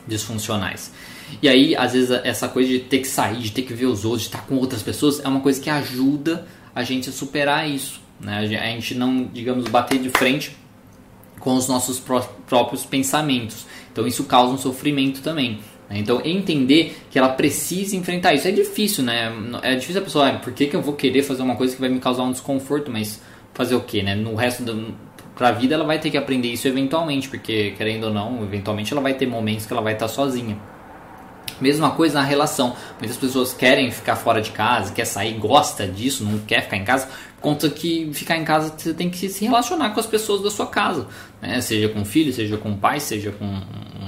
disfuncionais. 0.06 0.92
E 1.40 1.48
aí, 1.48 1.74
às 1.76 1.92
vezes, 1.92 2.10
essa 2.24 2.48
coisa 2.48 2.68
de 2.68 2.80
ter 2.80 2.98
que 2.98 3.08
sair, 3.08 3.38
de 3.38 3.52
ter 3.52 3.62
que 3.62 3.72
ver 3.72 3.86
os 3.86 4.04
outros, 4.04 4.22
de 4.22 4.28
estar 4.28 4.46
com 4.46 4.56
outras 4.56 4.82
pessoas, 4.82 5.20
é 5.20 5.28
uma 5.28 5.40
coisa 5.40 5.60
que 5.60 5.70
ajuda 5.70 6.46
a 6.74 6.82
gente 6.82 7.08
a 7.08 7.12
superar 7.12 7.68
isso. 7.68 8.00
Né? 8.20 8.38
A 8.38 8.46
gente 8.46 8.94
não, 8.94 9.24
digamos, 9.24 9.68
bater 9.68 9.98
de 9.98 10.10
frente 10.10 10.56
com 11.38 11.54
os 11.54 11.66
nossos 11.68 12.00
próprios 12.46 12.84
pensamentos. 12.84 13.66
Então, 13.92 14.06
isso 14.06 14.24
causa 14.24 14.52
um 14.52 14.58
sofrimento 14.58 15.22
também. 15.22 15.60
Né? 15.92 15.98
Então, 15.98 16.22
entender 16.24 16.96
que 17.10 17.18
ela 17.18 17.28
precisa 17.28 17.94
enfrentar 17.94 18.32
isso. 18.32 18.48
É 18.48 18.50
difícil, 18.50 19.04
né? 19.04 19.30
É 19.62 19.74
difícil 19.74 20.00
a 20.00 20.04
pessoa, 20.04 20.28
ah, 20.28 20.38
por 20.38 20.52
que, 20.52 20.66
que 20.66 20.74
eu 20.74 20.80
vou 20.80 20.94
querer 20.94 21.22
fazer 21.22 21.42
uma 21.42 21.54
coisa 21.54 21.74
que 21.74 21.80
vai 21.80 21.90
me 21.90 22.00
causar 22.00 22.22
um 22.22 22.32
desconforto, 22.32 22.90
mas 22.90 23.20
fazer 23.52 23.74
o 23.74 23.80
que, 23.80 24.02
né? 24.02 24.14
No 24.14 24.34
resto 24.34 24.62
da 24.62 24.74
pra 25.34 25.50
vida 25.50 25.74
ela 25.74 25.84
vai 25.84 25.98
ter 25.98 26.10
que 26.10 26.16
aprender 26.16 26.48
isso 26.48 26.68
eventualmente, 26.68 27.28
porque 27.28 27.72
querendo 27.72 28.04
ou 28.04 28.12
não, 28.12 28.42
eventualmente 28.42 28.92
ela 28.92 29.00
vai 29.00 29.14
ter 29.14 29.26
momentos 29.26 29.66
que 29.66 29.72
ela 29.72 29.82
vai 29.82 29.94
estar 29.94 30.06
sozinha. 30.06 30.58
Mesma 31.60 31.90
coisa 31.92 32.20
na 32.20 32.24
relação. 32.24 32.76
Muitas 32.98 33.16
pessoas 33.16 33.52
querem 33.52 33.90
ficar 33.90 34.16
fora 34.16 34.40
de 34.40 34.50
casa, 34.50 34.92
quer 34.92 35.04
sair, 35.04 35.34
gosta 35.34 35.86
disso, 35.86 36.24
não 36.24 36.38
quer 36.40 36.62
ficar 36.62 36.76
em 36.76 36.84
casa. 36.84 37.08
Conta 37.40 37.68
que 37.70 38.10
ficar 38.12 38.36
em 38.36 38.44
casa 38.44 38.72
você 38.76 38.94
tem 38.94 39.10
que 39.10 39.28
se 39.28 39.44
relacionar 39.44 39.90
com 39.90 40.00
as 40.00 40.06
pessoas 40.06 40.42
da 40.42 40.50
sua 40.50 40.66
casa, 40.66 41.08
né? 41.40 41.60
Seja 41.60 41.88
com 41.88 42.04
filho, 42.04 42.32
seja 42.32 42.56
com 42.56 42.76
pai, 42.76 43.00
seja 43.00 43.32
com 43.32 43.60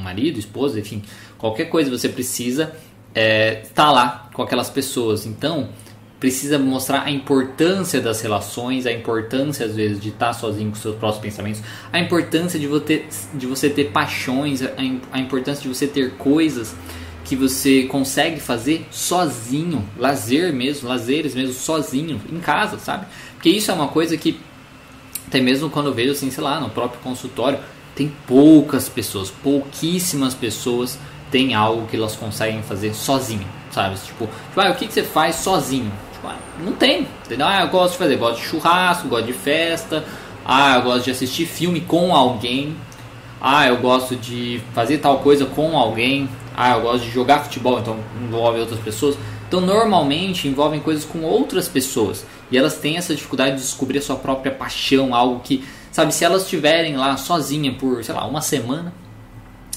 marido, 0.04 0.38
esposa, 0.38 0.78
enfim, 0.78 1.02
qualquer 1.38 1.64
coisa 1.66 1.90
você 1.90 2.08
precisa 2.08 2.73
é, 3.14 3.62
estar 3.62 3.90
lá 3.90 4.28
com 4.32 4.42
aquelas 4.42 4.70
pessoas. 4.70 5.26
Então, 5.26 5.70
precisa 6.20 6.58
mostrar 6.58 7.02
a 7.02 7.11
importância 7.11 8.00
das 8.00 8.20
relações, 8.20 8.87
a 8.87 8.92
importância 8.92 9.66
às 9.66 9.75
vezes 9.76 10.00
de 10.00 10.08
estar 10.08 10.32
sozinho 10.32 10.70
com 10.70 10.76
seus 10.76 10.96
próprios 10.96 11.20
pensamentos, 11.20 11.62
a 11.92 11.99
importância 11.99 12.58
de 12.58 12.66
você, 12.66 13.04
de 13.34 13.46
você 13.46 13.68
ter 13.68 13.90
paixões, 13.90 14.62
a 15.12 15.18
importância 15.18 15.62
de 15.62 15.68
você 15.68 15.87
ter 15.87 16.12
coisas 16.12 16.75
que 17.25 17.37
você 17.37 17.84
consegue 17.84 18.40
fazer 18.40 18.87
sozinho, 18.90 19.87
lazer 19.99 20.52
mesmo, 20.52 20.88
lazeres 20.88 21.34
mesmo 21.34 21.54
sozinho 21.54 22.20
em 22.30 22.40
casa, 22.40 22.78
sabe? 22.78 23.06
Porque 23.34 23.50
isso 23.50 23.70
é 23.70 23.75
uma 23.75 23.88
coisa 23.88 24.16
que 24.16 24.38
até 25.26 25.40
mesmo 25.40 25.68
quando 25.68 25.87
eu 25.87 25.94
vejo 25.94 26.12
assim, 26.12 26.30
sei 26.30 26.44
lá, 26.44 26.61
no 26.61 26.70
próprio 26.70 27.00
consultório, 27.00 27.58
tem 27.94 28.12
poucas 28.26 28.88
pessoas, 28.88 29.30
pouquíssimas 29.30 30.34
pessoas 30.34 30.98
têm 31.30 31.54
algo 31.54 31.86
que 31.86 31.96
elas 31.96 32.14
conseguem 32.14 32.62
fazer 32.62 32.94
sozinho, 32.94 33.46
sabe? 33.70 33.96
Tipo, 33.96 34.26
tipo 34.26 34.60
ah, 34.60 34.70
o 34.70 34.74
que, 34.74 34.86
que 34.86 34.92
você 34.92 35.02
faz 35.02 35.36
sozinho? 35.36 35.92
Tipo, 36.12 36.28
ah, 36.28 36.36
não 36.60 36.72
tem, 36.72 37.08
entendeu? 37.24 37.46
Ah, 37.46 37.62
eu 37.62 37.68
gosto 37.68 37.92
de 37.92 37.98
fazer, 37.98 38.16
gosto 38.16 38.40
de 38.40 38.46
churrasco, 38.46 39.08
gosto 39.08 39.26
de 39.26 39.32
festa, 39.32 40.04
ah, 40.44 40.76
eu 40.76 40.82
gosto 40.82 41.04
de 41.04 41.10
assistir 41.10 41.46
filme 41.46 41.80
com 41.80 42.14
alguém, 42.14 42.76
ah, 43.40 43.66
eu 43.66 43.78
gosto 43.78 44.16
de 44.16 44.60
fazer 44.72 44.98
tal 44.98 45.18
coisa 45.18 45.44
com 45.46 45.76
alguém, 45.76 46.28
ah, 46.56 46.76
eu 46.76 46.82
gosto 46.82 47.04
de 47.04 47.10
jogar 47.10 47.40
futebol, 47.40 47.78
então 47.78 47.98
envolve 48.22 48.60
outras 48.60 48.80
pessoas. 48.80 49.16
Então, 49.46 49.60
normalmente 49.60 50.48
envolvem 50.48 50.80
coisas 50.80 51.04
com 51.04 51.22
outras 51.22 51.68
pessoas 51.68 52.24
e 52.50 52.58
elas 52.58 52.76
têm 52.78 52.96
essa 52.96 53.14
dificuldade 53.14 53.56
de 53.56 53.62
descobrir 53.62 53.98
a 53.98 54.02
sua 54.02 54.16
própria 54.16 54.52
paixão, 54.52 55.14
algo 55.14 55.40
que, 55.40 55.64
sabe, 55.94 56.12
se 56.12 56.24
elas 56.24 56.42
estiverem 56.42 56.96
lá 56.96 57.16
sozinha 57.16 57.72
por, 57.72 58.02
sei 58.02 58.12
lá, 58.12 58.26
uma 58.26 58.40
semana, 58.40 58.92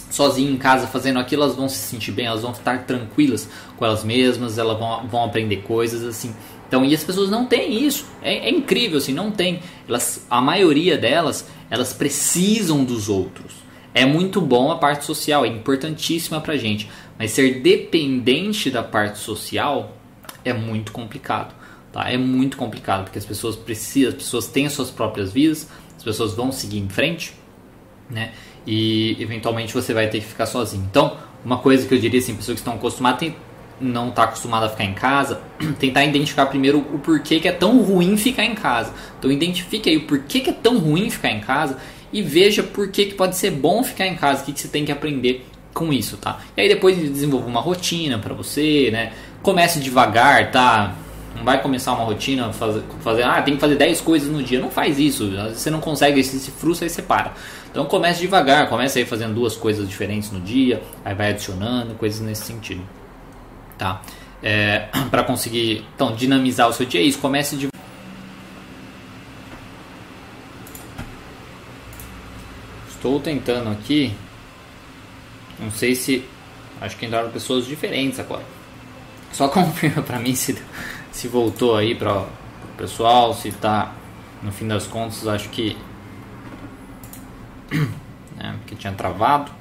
sozinha 0.09 0.49
em 0.49 0.57
casa 0.57 0.87
fazendo 0.87 1.19
aquilo, 1.19 1.43
elas 1.43 1.55
vão 1.55 1.69
se 1.69 1.77
sentir 1.77 2.11
bem, 2.11 2.25
elas 2.25 2.41
vão 2.41 2.51
estar 2.51 2.85
tranquilas 2.85 3.47
com 3.77 3.85
elas 3.85 4.03
mesmas, 4.03 4.57
elas 4.57 4.79
vão, 4.79 5.07
vão 5.07 5.25
aprender 5.25 5.57
coisas 5.57 6.03
assim. 6.03 6.33
Então, 6.67 6.83
e 6.83 6.95
as 6.95 7.03
pessoas 7.03 7.29
não 7.29 7.45
têm 7.45 7.85
isso. 7.85 8.07
É, 8.23 8.47
é 8.47 8.49
incrível, 8.49 8.97
assim, 8.97 9.13
não 9.13 9.29
tem. 9.29 9.59
Elas, 9.87 10.25
a 10.27 10.41
maioria 10.41 10.97
delas, 10.97 11.47
elas 11.69 11.93
precisam 11.93 12.83
dos 12.83 13.09
outros. 13.09 13.53
É 13.93 14.03
muito 14.03 14.41
bom 14.41 14.71
a 14.71 14.77
parte 14.77 15.05
social, 15.05 15.45
é 15.45 15.47
importantíssima 15.47 16.41
pra 16.41 16.57
gente. 16.57 16.89
Mas 17.19 17.29
ser 17.29 17.61
dependente 17.61 18.71
da 18.71 18.81
parte 18.81 19.19
social 19.19 19.95
é 20.43 20.51
muito 20.51 20.91
complicado. 20.91 21.53
Tá? 21.91 22.09
É 22.09 22.17
muito 22.17 22.57
complicado, 22.57 23.03
porque 23.03 23.19
as 23.19 23.25
pessoas 23.25 23.55
precisam, 23.55 24.09
as 24.09 24.15
pessoas 24.15 24.47
têm 24.47 24.65
as 24.65 24.73
suas 24.73 24.89
próprias 24.89 25.31
vidas, 25.31 25.67
as 25.86 25.86
pessoas 26.07 26.33
vão 26.33 26.53
seguir 26.53 26.79
em 26.79 26.87
frente, 26.87 27.33
né? 28.09 28.31
E 28.65 29.17
eventualmente 29.19 29.73
você 29.73 29.93
vai 29.93 30.07
ter 30.07 30.21
que 30.21 30.25
ficar 30.25 30.45
sozinho. 30.45 30.87
Então, 30.89 31.17
uma 31.43 31.57
coisa 31.57 31.85
que 31.85 31.93
eu 31.93 31.99
diria 31.99 32.19
assim, 32.19 32.33
pessoas 32.33 32.55
que 32.55 32.61
estão 32.61 32.75
acostumadas, 32.75 33.33
não 33.79 34.09
está 34.09 34.23
acostumada 34.23 34.65
a 34.65 34.69
ficar 34.69 34.85
em 34.85 34.93
casa, 34.93 35.41
tentar 35.77 36.05
identificar 36.05 36.45
primeiro 36.45 36.79
o 36.79 36.99
porquê 36.99 37.39
que 37.39 37.47
é 37.47 37.51
tão 37.51 37.81
ruim 37.81 38.15
ficar 38.15 38.45
em 38.45 38.55
casa. 38.55 38.93
Então 39.19 39.29
identifique 39.29 39.89
aí 39.89 39.97
o 39.97 40.07
porquê 40.07 40.39
que 40.39 40.49
é 40.49 40.53
tão 40.53 40.79
ruim 40.79 41.09
ficar 41.09 41.29
em 41.29 41.41
casa 41.41 41.77
e 42.11 42.21
veja 42.21 42.63
por 42.63 42.89
que, 42.89 43.07
que 43.07 43.13
pode 43.15 43.35
ser 43.35 43.51
bom 43.51 43.83
ficar 43.83 44.07
em 44.07 44.15
casa, 44.15 44.41
o 44.41 44.45
que, 44.45 44.53
que 44.53 44.61
você 44.61 44.69
tem 44.69 44.85
que 44.85 44.91
aprender 44.91 45.45
com 45.73 45.91
isso, 45.91 46.17
tá? 46.17 46.39
E 46.55 46.61
aí 46.61 46.69
depois 46.69 46.97
desenvolva 46.97 47.47
uma 47.47 47.61
rotina 47.61 48.17
para 48.17 48.33
você, 48.33 48.89
né? 48.91 49.11
Comece 49.43 49.79
devagar, 49.79 50.51
tá? 50.51 50.95
Não 51.37 51.45
vai 51.45 51.61
começar 51.61 51.93
uma 51.93 52.03
rotina, 52.03 52.51
fazer, 52.51 52.83
fazer, 53.01 53.23
ah, 53.23 53.41
tem 53.41 53.55
que 53.55 53.61
fazer 53.61 53.75
10 53.75 54.01
coisas 54.01 54.29
no 54.29 54.43
dia. 54.43 54.59
Não 54.59 54.69
faz 54.69 54.99
isso. 54.99 55.29
Você 55.53 55.69
não 55.69 55.79
consegue, 55.79 56.23
você 56.23 56.37
se 56.37 56.51
frustra 56.51 56.87
e 56.87 56.89
você 56.89 57.01
para. 57.01 57.33
Então 57.69 57.85
comece 57.85 58.19
devagar, 58.19 58.67
comece 58.67 58.99
aí 58.99 59.05
fazendo 59.05 59.35
duas 59.35 59.55
coisas 59.55 59.87
diferentes 59.87 60.31
no 60.31 60.39
dia, 60.41 60.81
aí 61.05 61.13
vai 61.13 61.29
adicionando, 61.29 61.93
coisas 61.95 62.21
nesse 62.21 62.43
sentido 62.43 62.81
tá? 63.77 64.01
É, 64.41 64.87
para 65.09 65.23
conseguir 65.23 65.85
então 65.95 66.15
dinamizar 66.15 66.67
o 66.67 66.73
seu 66.73 66.85
dia, 66.85 67.01
é 67.01 67.03
isso. 67.03 67.19
Comece 67.19 67.55
de 67.55 67.69
Estou 72.89 73.19
tentando 73.19 73.69
aqui. 73.69 74.13
Não 75.59 75.71
sei 75.71 75.95
se 75.95 76.25
acho 76.81 76.97
que 76.97 77.05
entraram 77.05 77.29
pessoas 77.29 77.65
diferentes 77.65 78.19
agora. 78.19 78.43
Só 79.31 79.47
confirma 79.49 80.01
para 80.01 80.19
mim 80.19 80.33
se 80.35 80.57
se 81.17 81.27
voltou 81.27 81.75
aí 81.75 81.95
para 81.95 82.15
o 82.21 82.27
pessoal, 82.77 83.33
se 83.33 83.51
tá 83.51 83.91
no 84.43 84.51
fim 84.51 84.67
das 84.67 84.85
contas, 84.85 85.27
acho 85.27 85.49
que 85.49 85.75
né, 88.37 88.59
que 88.67 88.75
tinha 88.75 88.93
travado. 88.93 89.51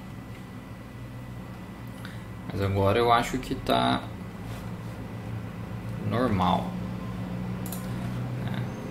Mas 2.52 2.60
agora 2.60 2.98
eu 2.98 3.10
acho 3.10 3.38
que 3.38 3.54
tá 3.54 4.02
normal. 6.10 6.66
É. 8.52 8.86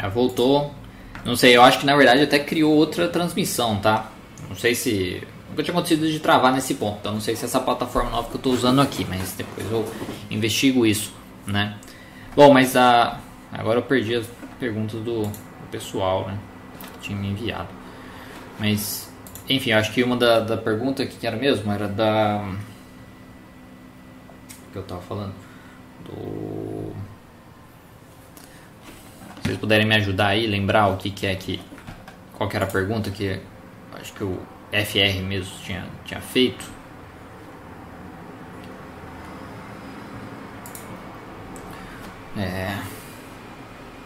É, 0.00 0.07
voltou 0.18 0.74
não 1.24 1.36
sei, 1.36 1.56
eu 1.56 1.62
acho 1.62 1.80
que 1.80 1.86
na 1.86 1.94
verdade 1.96 2.22
até 2.22 2.38
criou 2.38 2.74
outra 2.74 3.08
transmissão, 3.08 3.78
tá? 3.78 4.10
Não 4.48 4.56
sei 4.56 4.74
se. 4.74 5.22
Nunca 5.50 5.62
tinha 5.62 5.74
acontecido 5.74 6.10
de 6.10 6.18
travar 6.20 6.52
nesse 6.52 6.74
ponto, 6.74 6.98
então 7.00 7.12
não 7.12 7.20
sei 7.20 7.34
se 7.36 7.44
essa 7.44 7.60
plataforma 7.60 8.10
nova 8.10 8.28
que 8.28 8.34
eu 8.34 8.38
estou 8.38 8.52
usando 8.52 8.80
aqui, 8.80 9.04
mas 9.06 9.32
depois 9.32 9.70
eu 9.70 9.84
investigo 10.30 10.86
isso, 10.86 11.12
né? 11.46 11.76
Bom, 12.34 12.52
mas 12.52 12.76
a. 12.76 13.20
Agora 13.52 13.78
eu 13.78 13.82
perdi 13.82 14.14
as 14.14 14.26
perguntas 14.58 15.00
do, 15.00 15.30
pessoal, 15.70 16.26
né? 16.28 16.38
Que 16.94 17.08
tinha 17.08 17.18
me 17.18 17.28
enviado. 17.28 17.68
Mas, 18.58 19.12
enfim, 19.48 19.72
acho 19.72 19.92
que 19.92 20.02
uma 20.02 20.16
da, 20.16 20.40
da 20.40 20.56
pergunta 20.56 21.04
que 21.04 21.26
era 21.26 21.36
mesmo 21.36 21.70
era 21.72 21.88
da. 21.88 22.54
Que 24.72 24.78
eu 24.78 24.82
tava 24.82 25.02
falando? 25.02 25.34
Do 26.04 26.77
vocês 29.48 29.58
puderem 29.58 29.86
me 29.86 29.94
ajudar 29.96 30.28
aí, 30.28 30.46
lembrar 30.46 30.88
o 30.88 30.96
que, 30.96 31.10
que 31.10 31.26
é 31.26 31.34
que. 31.34 31.58
Qual 32.34 32.48
que 32.48 32.56
era 32.56 32.66
a 32.66 32.68
pergunta 32.68 33.10
que 33.10 33.40
acho 33.94 34.12
que 34.12 34.22
o 34.22 34.38
FR 34.70 35.22
mesmo 35.22 35.52
tinha, 35.64 35.84
tinha 36.04 36.20
feito. 36.20 36.64
É. 42.36 42.78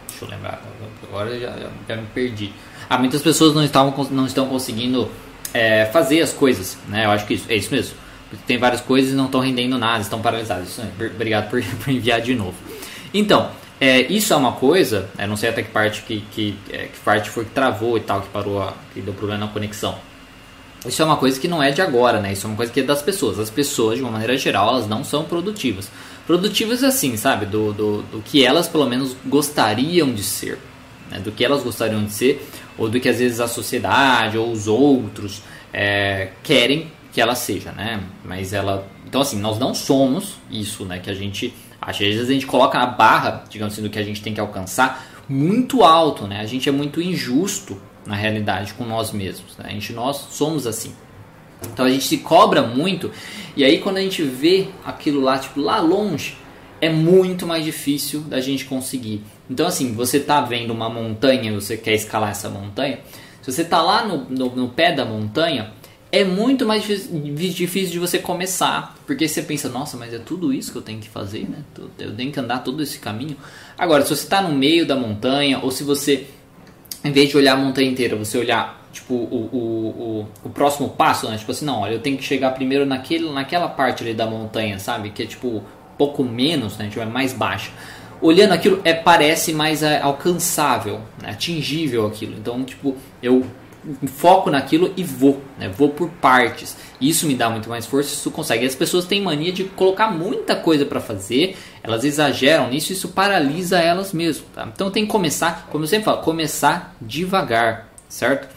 Deixa 0.07 0.25
eu 0.25 0.29
lembrar. 0.29 0.61
Agora 1.03 1.37
já, 1.37 1.53
já, 1.87 1.95
me 1.97 2.07
perdi. 2.07 2.53
Ah, 2.89 2.97
muitas 2.97 3.21
pessoas 3.21 3.53
não, 3.53 3.63
estavam, 3.63 3.93
não 4.11 4.25
estão 4.25 4.47
conseguindo 4.47 5.11
é, 5.53 5.85
fazer 5.87 6.21
as 6.21 6.31
coisas, 6.31 6.77
né? 6.87 7.05
Eu 7.05 7.11
acho 7.11 7.25
que 7.27 7.33
isso, 7.33 7.51
é 7.51 7.55
isso 7.55 7.71
mesmo. 7.71 7.95
Tem 8.47 8.57
várias 8.57 8.81
coisas 8.81 9.11
e 9.11 9.15
não 9.15 9.25
estão 9.25 9.41
rendendo 9.41 9.77
nada, 9.77 10.01
estão 10.01 10.21
paralisadas. 10.21 10.69
Isso, 10.69 10.81
obrigado 11.13 11.49
por, 11.49 11.61
por 11.83 11.91
enviar 11.91 12.21
de 12.21 12.33
novo. 12.33 12.55
Então, 13.13 13.51
é, 13.83 14.01
isso 14.03 14.31
é 14.31 14.37
uma 14.37 14.53
coisa, 14.53 15.09
eu 15.19 15.27
não 15.27 15.35
sei 15.35 15.49
até 15.49 15.61
que 15.61 15.69
parte 15.69 16.03
que, 16.03 16.21
que, 16.31 16.57
é, 16.69 16.85
que 16.85 16.97
parte 17.03 17.29
foi 17.29 17.43
que 17.43 17.51
travou 17.51 17.97
e 17.97 17.99
tal, 17.99 18.21
que 18.21 18.29
parou, 18.29 18.61
a, 18.63 18.73
que 18.93 19.01
deu 19.01 19.13
problema 19.13 19.45
na 19.45 19.51
conexão. 19.51 19.97
Isso 20.85 21.01
é 21.01 21.05
uma 21.05 21.17
coisa 21.17 21.37
que 21.37 21.49
não 21.49 21.61
é 21.61 21.69
de 21.69 21.81
agora, 21.81 22.21
né? 22.21 22.31
Isso 22.31 22.47
é 22.47 22.49
uma 22.49 22.55
coisa 22.55 22.71
que 22.71 22.79
é 22.79 22.83
das 22.83 23.01
pessoas. 23.01 23.37
As 23.39 23.49
pessoas, 23.49 23.97
de 23.97 24.01
uma 24.01 24.11
maneira 24.11 24.37
geral, 24.37 24.69
elas 24.69 24.87
não 24.87 25.03
são 25.03 25.25
produtivas. 25.25 25.91
Produtivas 26.25 26.81
assim, 26.81 27.17
sabe? 27.17 27.45
Do, 27.45 27.73
do, 27.73 28.01
do 28.03 28.21
que 28.21 28.45
elas 28.45 28.69
pelo 28.69 28.85
menos 28.85 29.17
gostariam 29.25 30.13
de 30.13 30.23
ser. 30.23 30.59
Né? 31.11 31.19
Do 31.19 31.33
que 31.33 31.43
elas 31.43 31.61
gostariam 31.61 32.05
de 32.05 32.13
ser, 32.13 32.47
ou 32.77 32.87
do 32.87 33.01
que 33.01 33.09
às 33.09 33.19
vezes 33.19 33.41
a 33.41 33.49
sociedade 33.49 34.37
ou 34.37 34.49
os 34.49 34.65
outros 34.65 35.41
é, 35.73 36.29
querem 36.41 36.89
que 37.11 37.19
ela 37.19 37.35
seja, 37.35 37.73
né? 37.73 38.01
Mas 38.23 38.53
ela. 38.53 38.87
Então 39.05 39.19
assim, 39.21 39.39
nós 39.39 39.59
não 39.59 39.73
somos 39.73 40.37
isso, 40.49 40.85
né? 40.85 40.99
Que 40.99 41.09
a 41.09 41.13
gente 41.13 41.53
às 41.85 41.97
vezes 41.97 42.29
a 42.29 42.33
gente 42.33 42.45
coloca 42.45 42.79
a 42.79 42.85
barra, 42.85 43.43
digamos 43.49 43.73
assim, 43.73 43.83
do 43.83 43.89
que 43.89 43.99
a 43.99 44.03
gente 44.03 44.21
tem 44.21 44.33
que 44.33 44.39
alcançar 44.39 45.05
muito 45.27 45.83
alto, 45.83 46.27
né? 46.27 46.39
A 46.39 46.45
gente 46.45 46.67
é 46.67 46.71
muito 46.71 47.01
injusto 47.01 47.79
na 48.05 48.15
realidade 48.15 48.73
com 48.73 48.85
nós 48.85 49.11
mesmos, 49.11 49.57
né? 49.57 49.65
A 49.67 49.71
gente 49.71 49.93
nós 49.93 50.17
somos 50.31 50.67
assim. 50.67 50.93
Então 51.71 51.85
a 51.85 51.89
gente 51.89 52.03
se 52.03 52.17
cobra 52.17 52.61
muito 52.61 53.11
e 53.55 53.63
aí 53.63 53.79
quando 53.79 53.97
a 53.97 54.01
gente 54.01 54.21
vê 54.21 54.67
aquilo 54.83 55.21
lá, 55.21 55.37
tipo, 55.37 55.61
lá 55.61 55.79
longe, 55.79 56.37
é 56.81 56.89
muito 56.89 57.47
mais 57.47 57.63
difícil 57.63 58.21
da 58.21 58.41
gente 58.41 58.65
conseguir. 58.65 59.23
Então 59.49 59.67
assim, 59.67 59.93
você 59.93 60.19
tá 60.19 60.41
vendo 60.41 60.71
uma 60.71 60.89
montanha, 60.89 61.53
você 61.53 61.77
quer 61.77 61.93
escalar 61.93 62.31
essa 62.31 62.49
montanha, 62.49 62.99
se 63.41 63.51
você 63.51 63.63
tá 63.63 63.81
lá 63.81 64.05
no, 64.05 64.29
no, 64.29 64.55
no 64.55 64.69
pé 64.69 64.93
da 64.93 65.05
montanha, 65.05 65.71
é 66.13 66.23
muito 66.23 66.63
mais 66.63 66.83
difícil 66.83 67.89
de 67.89 67.97
você 67.97 68.19
começar, 68.19 68.95
porque 69.07 69.27
você 69.27 69.41
pensa, 69.41 69.67
nossa, 69.67 69.97
mas 69.97 70.13
é 70.13 70.19
tudo 70.19 70.53
isso 70.53 70.71
que 70.71 70.77
eu 70.77 70.81
tenho 70.83 70.99
que 70.99 71.09
fazer, 71.09 71.49
né? 71.49 71.63
Eu 71.97 72.15
tenho 72.15 72.31
que 72.31 72.39
andar 72.39 72.59
todo 72.59 72.83
esse 72.83 72.99
caminho. 72.99 73.35
Agora, 73.75 74.03
se 74.03 74.09
você 74.09 74.23
está 74.23 74.39
no 74.39 74.55
meio 74.55 74.85
da 74.85 74.95
montanha, 74.95 75.59
ou 75.63 75.71
se 75.71 75.83
você, 75.83 76.27
em 77.03 77.11
vez 77.11 77.29
de 77.29 77.35
olhar 77.35 77.53
a 77.53 77.57
montanha 77.57 77.89
inteira, 77.89 78.15
você 78.15 78.37
olhar 78.37 78.87
tipo 78.91 79.15
o, 79.15 79.49
o, 79.51 79.57
o, 79.57 80.27
o 80.43 80.49
próximo 80.51 80.89
passo, 80.89 81.27
né? 81.27 81.35
Tipo 81.35 81.51
assim, 81.51 81.65
não, 81.65 81.79
olha, 81.79 81.93
eu 81.93 81.99
tenho 81.99 82.15
que 82.15 82.23
chegar 82.23 82.51
primeiro 82.51 82.85
naquele, 82.85 83.27
naquela 83.31 83.67
parte 83.67 84.03
ali 84.03 84.13
da 84.13 84.27
montanha, 84.27 84.77
sabe? 84.77 85.09
Que 85.09 85.23
é 85.23 85.25
tipo 85.25 85.63
pouco 85.97 86.23
menos, 86.23 86.77
né? 86.77 86.89
Tipo, 86.89 87.01
é 87.01 87.05
mais 87.07 87.33
baixa. 87.33 87.71
olhando 88.21 88.51
aquilo 88.51 88.79
é 88.83 88.93
parece 88.93 89.51
mais 89.51 89.81
é, 89.81 89.99
alcançável, 89.99 91.01
né? 91.19 91.31
atingível 91.31 92.05
aquilo. 92.05 92.35
Então, 92.37 92.63
tipo, 92.63 92.95
eu 93.19 93.43
foco 94.07 94.49
naquilo 94.49 94.93
e 94.95 95.03
vou, 95.03 95.41
né? 95.57 95.69
Vou 95.69 95.89
por 95.89 96.09
partes. 96.09 96.75
Isso 96.99 97.27
me 97.27 97.35
dá 97.35 97.49
muito 97.49 97.69
mais 97.69 97.85
força, 97.85 98.13
isso 98.13 98.31
consegue. 98.31 98.65
As 98.65 98.75
pessoas 98.75 99.05
têm 99.05 99.21
mania 99.21 99.51
de 99.51 99.65
colocar 99.65 100.09
muita 100.09 100.55
coisa 100.55 100.85
para 100.85 100.99
fazer, 100.99 101.57
elas 101.81 102.03
exageram 102.03 102.69
nisso, 102.69 102.93
isso 102.93 103.09
paralisa 103.09 103.79
elas 103.79 104.13
mesmo, 104.13 104.45
tá? 104.53 104.67
Então 104.73 104.89
tem 104.89 105.05
que 105.05 105.11
começar, 105.11 105.67
como 105.71 105.83
eu 105.83 105.87
sempre 105.87 106.05
falo, 106.05 106.21
começar 106.21 106.95
devagar, 107.01 107.89
certo? 108.07 108.47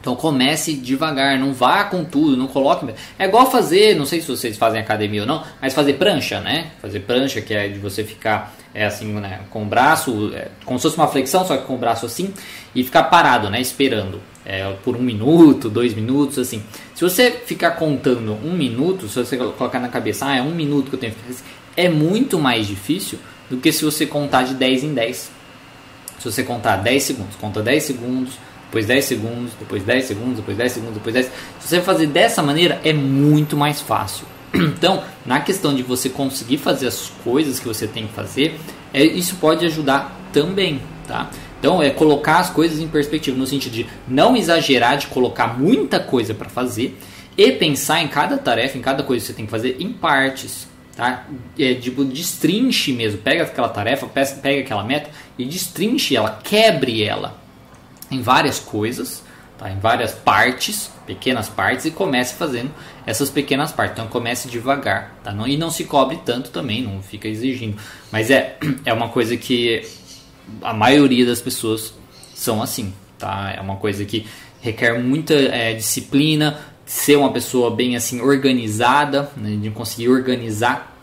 Então 0.00 0.16
comece 0.16 0.74
devagar, 0.74 1.38
não 1.38 1.52
vá 1.52 1.84
com 1.84 2.04
tudo, 2.04 2.36
não 2.36 2.48
coloque. 2.48 2.92
É 3.16 3.24
igual 3.24 3.48
fazer, 3.50 3.94
não 3.94 4.04
sei 4.04 4.20
se 4.20 4.26
vocês 4.26 4.56
fazem 4.58 4.80
academia 4.80 5.20
ou 5.20 5.26
não, 5.26 5.44
mas 5.60 5.72
fazer 5.72 5.92
prancha, 5.92 6.40
né? 6.40 6.72
Fazer 6.82 7.00
prancha, 7.00 7.40
que 7.40 7.54
é 7.54 7.68
de 7.68 7.78
você 7.78 8.02
ficar 8.02 8.52
é 8.74 8.86
assim, 8.86 9.06
né, 9.12 9.40
com 9.50 9.62
o 9.62 9.66
braço, 9.66 10.32
é, 10.34 10.48
como 10.64 10.78
se 10.78 10.84
fosse 10.84 10.96
uma 10.96 11.06
flexão, 11.06 11.46
só 11.46 11.56
que 11.56 11.64
com 11.64 11.74
o 11.74 11.78
braço 11.78 12.06
assim, 12.06 12.32
e 12.74 12.82
ficar 12.82 13.04
parado, 13.04 13.50
né? 13.50 13.60
Esperando. 13.60 14.20
É, 14.44 14.68
por 14.84 14.96
um 14.96 15.02
minuto, 15.02 15.68
dois 15.68 15.94
minutos, 15.94 16.38
assim. 16.38 16.62
Se 16.94 17.02
você 17.02 17.30
ficar 17.30 17.72
contando 17.72 18.36
um 18.44 18.56
minuto, 18.56 19.08
se 19.08 19.14
você 19.14 19.36
colocar 19.36 19.78
na 19.78 19.88
cabeça, 19.88 20.26
ah, 20.26 20.36
é 20.36 20.42
um 20.42 20.54
minuto 20.54 20.88
que 20.88 20.96
eu 20.96 21.00
tenho 21.00 21.12
que 21.14 21.20
fazer, 21.20 21.44
é 21.76 21.88
muito 21.88 22.38
mais 22.38 22.66
difícil 22.66 23.18
do 23.48 23.58
que 23.58 23.70
se 23.70 23.84
você 23.84 24.04
contar 24.04 24.42
de 24.42 24.54
10 24.54 24.84
em 24.84 24.94
10. 24.94 25.30
Se 26.18 26.30
você 26.30 26.42
contar 26.42 26.76
10 26.76 27.02
segundos, 27.02 27.36
conta 27.36 27.62
10 27.62 27.82
segundos, 27.82 28.32
depois 28.66 28.86
10 28.86 29.04
segundos, 29.04 29.52
depois 29.58 29.82
10 29.82 30.04
segundos, 30.04 30.36
depois 30.36 30.56
10 30.56 30.72
segundos, 30.72 30.94
depois 30.94 31.14
10. 31.14 31.26
Se 31.60 31.68
você 31.68 31.80
fazer 31.80 32.06
dessa 32.06 32.42
maneira, 32.42 32.80
é 32.82 32.92
muito 32.92 33.56
mais 33.56 33.80
fácil. 33.80 34.26
Então, 34.54 35.02
na 35.24 35.40
questão 35.40 35.74
de 35.74 35.82
você 35.82 36.08
conseguir 36.08 36.58
fazer 36.58 36.86
as 36.86 37.10
coisas 37.24 37.58
que 37.58 37.66
você 37.66 37.86
tem 37.86 38.06
que 38.06 38.12
fazer, 38.12 38.58
é, 38.92 39.02
isso 39.02 39.36
pode 39.36 39.64
ajudar 39.66 40.16
também, 40.32 40.80
tá? 41.06 41.30
Então, 41.62 41.80
é 41.80 41.90
colocar 41.90 42.38
as 42.38 42.50
coisas 42.50 42.80
em 42.80 42.88
perspectiva, 42.88 43.38
no 43.38 43.46
sentido 43.46 43.72
de 43.72 43.86
não 44.08 44.36
exagerar, 44.36 44.98
de 44.98 45.06
colocar 45.06 45.56
muita 45.56 46.00
coisa 46.00 46.34
para 46.34 46.48
fazer 46.48 46.98
e 47.38 47.52
pensar 47.52 48.02
em 48.02 48.08
cada 48.08 48.36
tarefa, 48.36 48.76
em 48.76 48.80
cada 48.80 49.04
coisa 49.04 49.24
que 49.24 49.28
você 49.28 49.32
tem 49.32 49.44
que 49.44 49.50
fazer 49.52 49.76
em 49.78 49.92
partes, 49.92 50.66
tá? 50.96 51.24
É, 51.56 51.72
tipo, 51.74 52.04
destrinche 52.04 52.92
mesmo, 52.92 53.18
pega 53.18 53.44
aquela 53.44 53.68
tarefa, 53.68 54.08
pega 54.08 54.60
aquela 54.60 54.82
meta 54.82 55.08
e 55.38 55.44
destrinche 55.44 56.16
ela, 56.16 56.40
quebre 56.42 57.04
ela, 57.04 57.40
em 58.10 58.20
várias 58.20 58.58
coisas, 58.58 59.22
tá? 59.56 59.70
em 59.70 59.78
várias 59.78 60.10
partes, 60.10 60.90
pequenas 61.06 61.48
partes, 61.48 61.84
e 61.84 61.92
comece 61.92 62.34
fazendo 62.34 62.72
essas 63.06 63.30
pequenas 63.30 63.70
partes. 63.70 63.92
Então 63.92 64.08
comece 64.08 64.48
devagar, 64.48 65.14
tá? 65.22 65.30
Não, 65.30 65.46
e 65.46 65.56
não 65.56 65.70
se 65.70 65.84
cobre 65.84 66.18
tanto 66.26 66.50
também, 66.50 66.82
não 66.82 67.00
fica 67.00 67.28
exigindo. 67.28 67.76
Mas 68.10 68.32
é, 68.32 68.58
é 68.84 68.92
uma 68.92 69.10
coisa 69.10 69.36
que 69.36 70.01
a 70.62 70.72
maioria 70.72 71.24
das 71.24 71.40
pessoas 71.40 71.94
são 72.34 72.62
assim, 72.62 72.92
tá? 73.18 73.52
É 73.56 73.60
uma 73.60 73.76
coisa 73.76 74.04
que 74.04 74.26
requer 74.60 74.98
muita 74.98 75.34
é, 75.34 75.74
disciplina, 75.74 76.58
ser 76.84 77.16
uma 77.16 77.32
pessoa 77.32 77.70
bem 77.70 77.96
assim 77.96 78.20
organizada, 78.20 79.30
né? 79.36 79.56
de 79.60 79.70
conseguir 79.70 80.08
organizar 80.08 80.94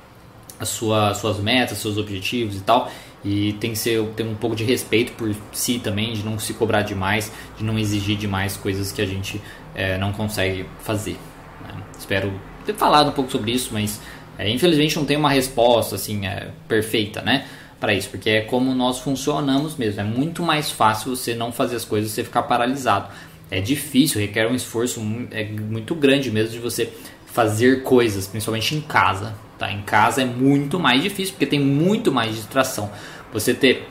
a 0.60 0.66
sua, 0.66 1.14
suas 1.14 1.40
metas, 1.40 1.78
seus 1.78 1.98
objetivos 1.98 2.56
e 2.58 2.62
tal. 2.62 2.92
E 3.24 3.54
tem 3.54 3.72
que 3.72 3.78
ser, 3.78 4.02
ter 4.16 4.24
um 4.24 4.36
pouco 4.36 4.56
de 4.56 4.64
respeito 4.64 5.12
por 5.14 5.36
si 5.52 5.78
também, 5.78 6.14
de 6.14 6.24
não 6.24 6.40
se 6.40 6.54
cobrar 6.54 6.84
demais, 6.84 7.32
de 7.58 7.66
não 7.66 7.78
exigir 7.78 8.18
demais 8.18 8.56
coisas 8.56 8.94
que 8.94 9.02
a 9.02 9.06
gente 9.06 9.42
é, 9.76 9.98
não 9.98 10.14
consegue 10.14 10.66
fazer. 10.82 11.18
Né? 11.62 11.84
Espero 11.98 12.32
ter 12.66 12.76
falado 12.76 13.10
um 13.10 13.14
pouco 13.14 13.30
sobre 13.30 13.52
isso, 13.52 13.72
mas 13.74 14.00
é, 14.38 14.50
infelizmente 14.50 14.96
não 14.96 15.04
tem 15.04 15.18
uma 15.18 15.30
resposta 15.30 15.96
assim 15.96 16.26
é, 16.26 16.50
perfeita, 16.68 17.22
né? 17.22 17.46
Para 17.80 17.94
isso, 17.94 18.10
porque 18.10 18.30
é 18.30 18.42
como 18.42 18.76
nós 18.76 19.00
funcionamos 19.00 19.78
mesmo. 19.78 20.02
É 20.02 20.04
muito 20.04 20.44
mais 20.44 20.70
fácil 20.70 21.16
você 21.16 21.34
não 21.34 21.52
fazer 21.52 21.78
as 21.78 21.86
coisas, 21.86 22.12
você 22.12 22.24
ficar 22.24 22.44
paralisado. 22.44 23.08
É 23.50 23.62
difícil, 23.62 24.20
requer 24.20 24.48
um 24.48 24.54
esforço 24.54 25.02
é 25.32 25.46
muito 25.46 25.96
grande 25.96 26.30
mesmo 26.30 26.52
de 26.52 26.60
você 26.60 26.92
fazer 27.26 27.84
coisas, 27.84 28.28
principalmente 28.28 28.76
em 28.76 28.82
casa. 28.82 29.34
Tá? 29.58 29.72
Em 29.72 29.82
casa 29.82 30.22
é 30.22 30.26
muito 30.26 30.80
mais 30.80 31.02
difícil, 31.02 31.34
porque 31.34 31.46
tem 31.46 31.60
muito 31.60 32.12
mais 32.12 32.36
distração. 32.36 32.92
Você 33.32 33.54
ter, 33.54 33.88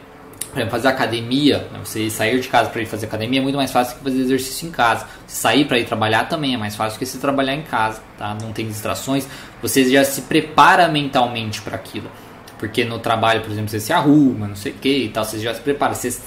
por 0.50 0.58
exemplo, 0.58 0.70
fazer 0.70 0.88
academia, 0.88 1.58
né? 1.72 1.80
você 1.82 2.10
sair 2.10 2.40
de 2.40 2.48
casa 2.48 2.68
para 2.68 2.82
ir 2.82 2.86
fazer 2.86 3.06
academia 3.06 3.40
é 3.40 3.42
muito 3.42 3.56
mais 3.56 3.70
fácil 3.70 3.96
que 3.96 4.04
fazer 4.04 4.20
exercício 4.20 4.68
em 4.68 4.70
casa. 4.70 5.06
Sair 5.26 5.64
para 5.64 5.78
ir 5.78 5.86
trabalhar 5.86 6.28
também 6.28 6.54
é 6.54 6.56
mais 6.58 6.76
fácil 6.76 6.98
que 6.98 7.06
se 7.06 7.18
trabalhar 7.18 7.54
em 7.54 7.62
casa, 7.62 8.02
tá? 8.18 8.36
Não 8.40 8.52
tem 8.52 8.66
distrações, 8.66 9.26
você 9.62 9.88
já 9.90 10.04
se 10.04 10.22
prepara 10.22 10.88
mentalmente 10.88 11.62
para 11.62 11.76
aquilo. 11.76 12.10
Porque 12.58 12.84
no 12.84 12.98
trabalho, 12.98 13.40
por 13.42 13.50
exemplo, 13.50 13.70
você 13.70 13.80
se 13.80 13.92
arruma, 13.92 14.48
não 14.48 14.56
sei 14.56 14.72
o 14.72 14.74
que 14.74 15.04
e 15.04 15.08
tal, 15.08 15.24
você 15.24 15.38
já 15.38 15.54
se 15.54 15.60
prepara, 15.60 15.94
você, 15.94 16.18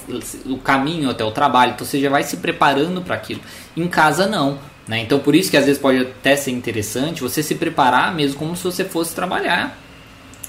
o 0.46 0.56
caminho 0.58 1.10
até 1.10 1.22
o 1.24 1.30
trabalho, 1.30 1.72
então 1.72 1.86
você 1.86 2.00
já 2.00 2.08
vai 2.08 2.22
se 2.22 2.38
preparando 2.38 3.02
para 3.02 3.14
aquilo. 3.14 3.40
Em 3.76 3.86
casa 3.86 4.26
não. 4.26 4.58
Né? 4.88 5.00
Então 5.00 5.18
por 5.18 5.34
isso 5.34 5.50
que 5.50 5.56
às 5.56 5.66
vezes 5.66 5.80
pode 5.80 5.98
até 5.98 6.34
ser 6.34 6.50
interessante 6.50 7.22
você 7.22 7.42
se 7.42 7.54
preparar 7.54 8.14
mesmo 8.14 8.36
como 8.36 8.56
se 8.56 8.64
você 8.64 8.84
fosse 8.84 9.14
trabalhar 9.14 9.78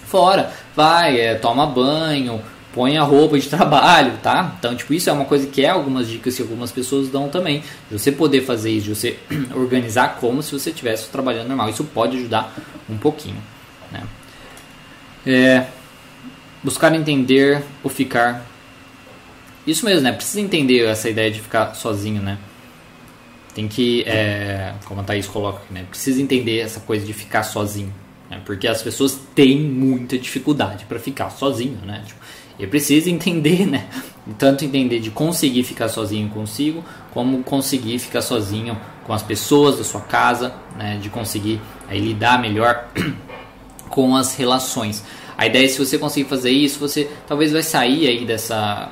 fora. 0.07 0.51
Vai, 0.75 1.19
é, 1.19 1.35
toma 1.35 1.67
banho, 1.67 2.41
põe 2.73 2.97
a 2.97 3.03
roupa 3.03 3.37
de 3.37 3.47
trabalho, 3.49 4.13
tá? 4.21 4.55
Então, 4.57 4.75
tipo, 4.75 4.93
isso 4.93 5.09
é 5.09 5.13
uma 5.13 5.25
coisa 5.25 5.47
que 5.47 5.63
é 5.63 5.69
algumas 5.69 6.07
dicas 6.07 6.35
que 6.35 6.41
algumas 6.41 6.71
pessoas 6.71 7.09
dão 7.09 7.29
também. 7.29 7.63
De 7.89 7.99
você 7.99 8.11
poder 8.11 8.41
fazer 8.41 8.71
isso, 8.71 8.85
de 8.87 8.95
você 8.95 9.19
organizar 9.55 10.17
como 10.19 10.41
se 10.41 10.51
você 10.51 10.71
estivesse 10.71 11.09
trabalhando 11.09 11.47
normal. 11.47 11.69
Isso 11.69 11.83
pode 11.83 12.17
ajudar 12.17 12.53
um 12.89 12.97
pouquinho? 12.97 13.37
É, 15.25 15.65
buscar 16.63 16.93
entender 16.93 17.63
ou 17.83 17.89
ficar. 17.89 18.45
Isso 19.65 19.86
mesmo, 19.86 20.01
né? 20.01 20.12
Precisa 20.12 20.41
entender 20.41 20.86
essa 20.86 21.09
ideia 21.09 21.31
de 21.31 21.39
ficar 21.39 21.73
sozinho, 21.73 22.21
né? 22.21 22.38
tem 23.53 23.67
que, 23.67 24.03
é, 24.03 24.73
como 24.86 25.01
a 25.01 25.03
Thaís 25.03 25.27
coloca 25.27 25.59
aqui, 25.59 25.73
né, 25.73 25.86
precisa 25.89 26.21
entender 26.21 26.59
essa 26.59 26.79
coisa 26.79 27.05
de 27.05 27.13
ficar 27.13 27.43
sozinho. 27.43 27.93
Né, 28.29 28.41
porque 28.45 28.67
as 28.67 28.81
pessoas 28.81 29.19
têm 29.36 29.59
muita 29.62 30.17
dificuldade 30.17 30.86
para 30.86 30.99
ficar 30.99 31.29
sozinho, 31.29 31.77
né? 31.86 32.03
Tipo, 32.05 32.19
e 32.57 32.67
precisa 32.67 33.09
entender, 33.09 33.65
né? 33.65 33.88
Tanto 34.38 34.63
entender 34.63 34.99
de 34.99 35.09
conseguir 35.09 35.63
ficar 35.63 35.89
sozinho 35.89 36.29
consigo, 36.29 36.83
como 37.12 37.43
conseguir 37.43 37.99
ficar 37.99 38.21
sozinho 38.21 38.79
com 39.05 39.12
as 39.12 39.23
pessoas 39.23 39.77
da 39.77 39.83
sua 39.83 40.01
casa, 40.01 40.53
né? 40.77 40.97
De 41.01 41.09
conseguir 41.09 41.59
aí, 41.88 41.99
lidar 41.99 42.39
melhor 42.39 42.88
com 43.93 44.15
as 44.15 44.36
relações. 44.36 45.03
A 45.38 45.45
ideia 45.45 45.65
é 45.65 45.67
se 45.67 45.77
você 45.77 45.99
conseguir 45.99 46.27
fazer 46.27 46.49
isso, 46.49 46.79
você 46.79 47.08
talvez 47.27 47.51
vai 47.51 47.62
sair 47.62 48.08
aí 48.08 48.25
dessa 48.25 48.91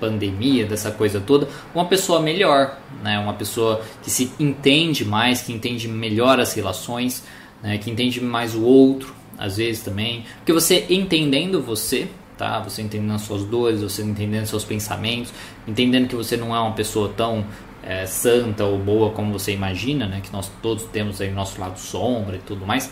pandemia, 0.00 0.64
dessa 0.64 0.90
coisa 0.90 1.20
toda, 1.20 1.46
uma 1.74 1.84
pessoa 1.84 2.20
melhor, 2.20 2.78
né? 3.02 3.18
uma 3.18 3.34
pessoa 3.34 3.82
que 4.02 4.10
se 4.10 4.32
entende 4.40 5.04
mais, 5.04 5.42
que 5.42 5.52
entende 5.52 5.86
melhor 5.86 6.40
as 6.40 6.54
relações, 6.54 7.22
né? 7.62 7.76
que 7.76 7.90
entende 7.90 8.18
mais 8.18 8.54
o 8.54 8.62
outro, 8.62 9.14
às 9.36 9.58
vezes 9.58 9.82
também. 9.82 10.24
Porque 10.38 10.54
você 10.54 10.86
entendendo 10.88 11.60
você, 11.60 12.08
tá? 12.38 12.60
você 12.60 12.80
entendendo 12.80 13.12
as 13.12 13.22
suas 13.22 13.44
dores, 13.44 13.82
você 13.82 14.02
entendendo 14.02 14.46
seus 14.46 14.64
pensamentos, 14.64 15.34
entendendo 15.68 16.08
que 16.08 16.16
você 16.16 16.34
não 16.34 16.56
é 16.56 16.60
uma 16.60 16.72
pessoa 16.72 17.12
tão 17.14 17.44
é, 17.82 18.06
santa 18.06 18.64
ou 18.64 18.78
boa 18.78 19.10
como 19.10 19.38
você 19.38 19.52
imagina, 19.52 20.06
né? 20.06 20.22
que 20.22 20.32
nós 20.32 20.50
todos 20.62 20.84
temos 20.84 21.20
aí 21.20 21.30
nosso 21.30 21.60
lado 21.60 21.78
sombra 21.78 22.36
e 22.36 22.40
tudo 22.40 22.64
mais 22.64 22.90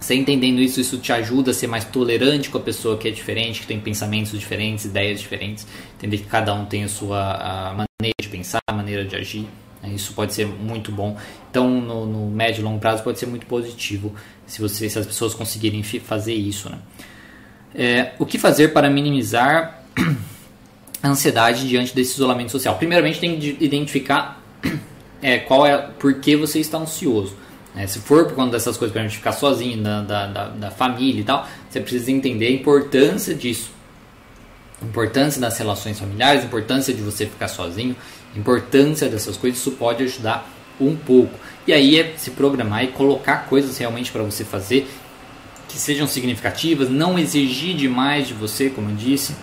você 0.00 0.14
entendendo 0.14 0.60
isso, 0.60 0.80
isso 0.80 0.96
te 0.96 1.12
ajuda 1.12 1.50
a 1.50 1.54
ser 1.54 1.66
mais 1.66 1.84
tolerante 1.84 2.48
com 2.48 2.56
a 2.56 2.60
pessoa 2.60 2.96
que 2.96 3.06
é 3.06 3.10
diferente, 3.10 3.60
que 3.60 3.66
tem 3.66 3.78
pensamentos 3.78 4.32
diferentes, 4.38 4.86
ideias 4.86 5.20
diferentes, 5.20 5.66
entender 5.98 6.16
que 6.18 6.24
cada 6.24 6.54
um 6.54 6.64
tem 6.64 6.84
a 6.84 6.88
sua 6.88 7.34
a 7.34 7.70
maneira 7.72 8.14
de 8.18 8.28
pensar, 8.28 8.60
a 8.66 8.72
maneira 8.72 9.04
de 9.04 9.14
agir. 9.14 9.46
Né? 9.82 9.90
Isso 9.94 10.14
pode 10.14 10.32
ser 10.32 10.46
muito 10.46 10.90
bom. 10.90 11.18
Então, 11.50 11.68
no, 11.68 12.06
no, 12.06 12.30
médio 12.30 12.62
e 12.62 12.64
longo 12.64 12.78
prazo, 12.78 13.02
pode 13.02 13.18
ser 13.18 13.26
muito 13.26 13.44
positivo 13.44 14.14
se, 14.46 14.62
você, 14.62 14.88
se 14.88 14.98
as 14.98 15.06
pessoas 15.06 15.34
conseguirem 15.34 15.82
fazer 15.82 16.34
isso. 16.34 16.70
Né? 16.70 16.78
É, 17.74 18.12
o 18.18 18.24
que 18.24 18.38
fazer 18.38 18.68
para 18.68 18.88
minimizar 18.88 19.84
a 21.02 21.08
ansiedade 21.08 21.68
diante 21.68 21.94
desse 21.94 22.14
isolamento 22.14 22.50
social? 22.50 22.76
Primeiramente, 22.78 23.20
tem 23.20 23.38
que 23.38 23.56
identificar 23.60 24.42
é, 25.20 25.38
qual 25.38 25.66
é 25.66 25.76
por 25.76 26.14
que 26.14 26.36
você 26.36 26.58
está 26.58 26.78
ansioso. 26.78 27.36
É, 27.76 27.86
se 27.86 28.00
for 28.00 28.24
por 28.24 28.34
conta 28.34 28.52
dessas 28.52 28.76
coisas 28.76 28.92
para 28.92 29.02
a 29.02 29.06
gente 29.06 29.18
ficar 29.18 29.32
sozinho, 29.32 29.82
da, 29.82 30.02
da, 30.02 30.48
da, 30.48 30.70
família 30.70 31.20
e 31.20 31.24
tal, 31.24 31.46
você 31.68 31.80
precisa 31.80 32.10
entender 32.10 32.46
a 32.46 32.50
importância 32.50 33.34
disso. 33.34 33.70
A 34.82 34.84
importância 34.84 35.40
das 35.40 35.56
relações 35.56 35.98
familiares, 35.98 36.42
a 36.42 36.46
importância 36.46 36.92
de 36.92 37.00
você 37.00 37.26
ficar 37.26 37.48
sozinho, 37.48 37.94
a 38.34 38.38
importância 38.38 39.08
dessas 39.08 39.36
coisas, 39.36 39.60
isso 39.60 39.72
pode 39.72 40.02
ajudar 40.02 40.50
um 40.80 40.96
pouco. 40.96 41.38
E 41.66 41.72
aí 41.72 42.00
é 42.00 42.14
se 42.16 42.32
programar 42.32 42.82
e 42.84 42.88
colocar 42.88 43.46
coisas 43.46 43.76
realmente 43.78 44.10
para 44.10 44.22
você 44.22 44.44
fazer 44.44 44.88
que 45.68 45.78
sejam 45.78 46.06
significativas, 46.06 46.90
não 46.90 47.16
exigir 47.16 47.76
demais 47.76 48.26
de 48.26 48.34
você, 48.34 48.68
como 48.68 48.90
eu 48.90 48.96
disse, 48.96 49.36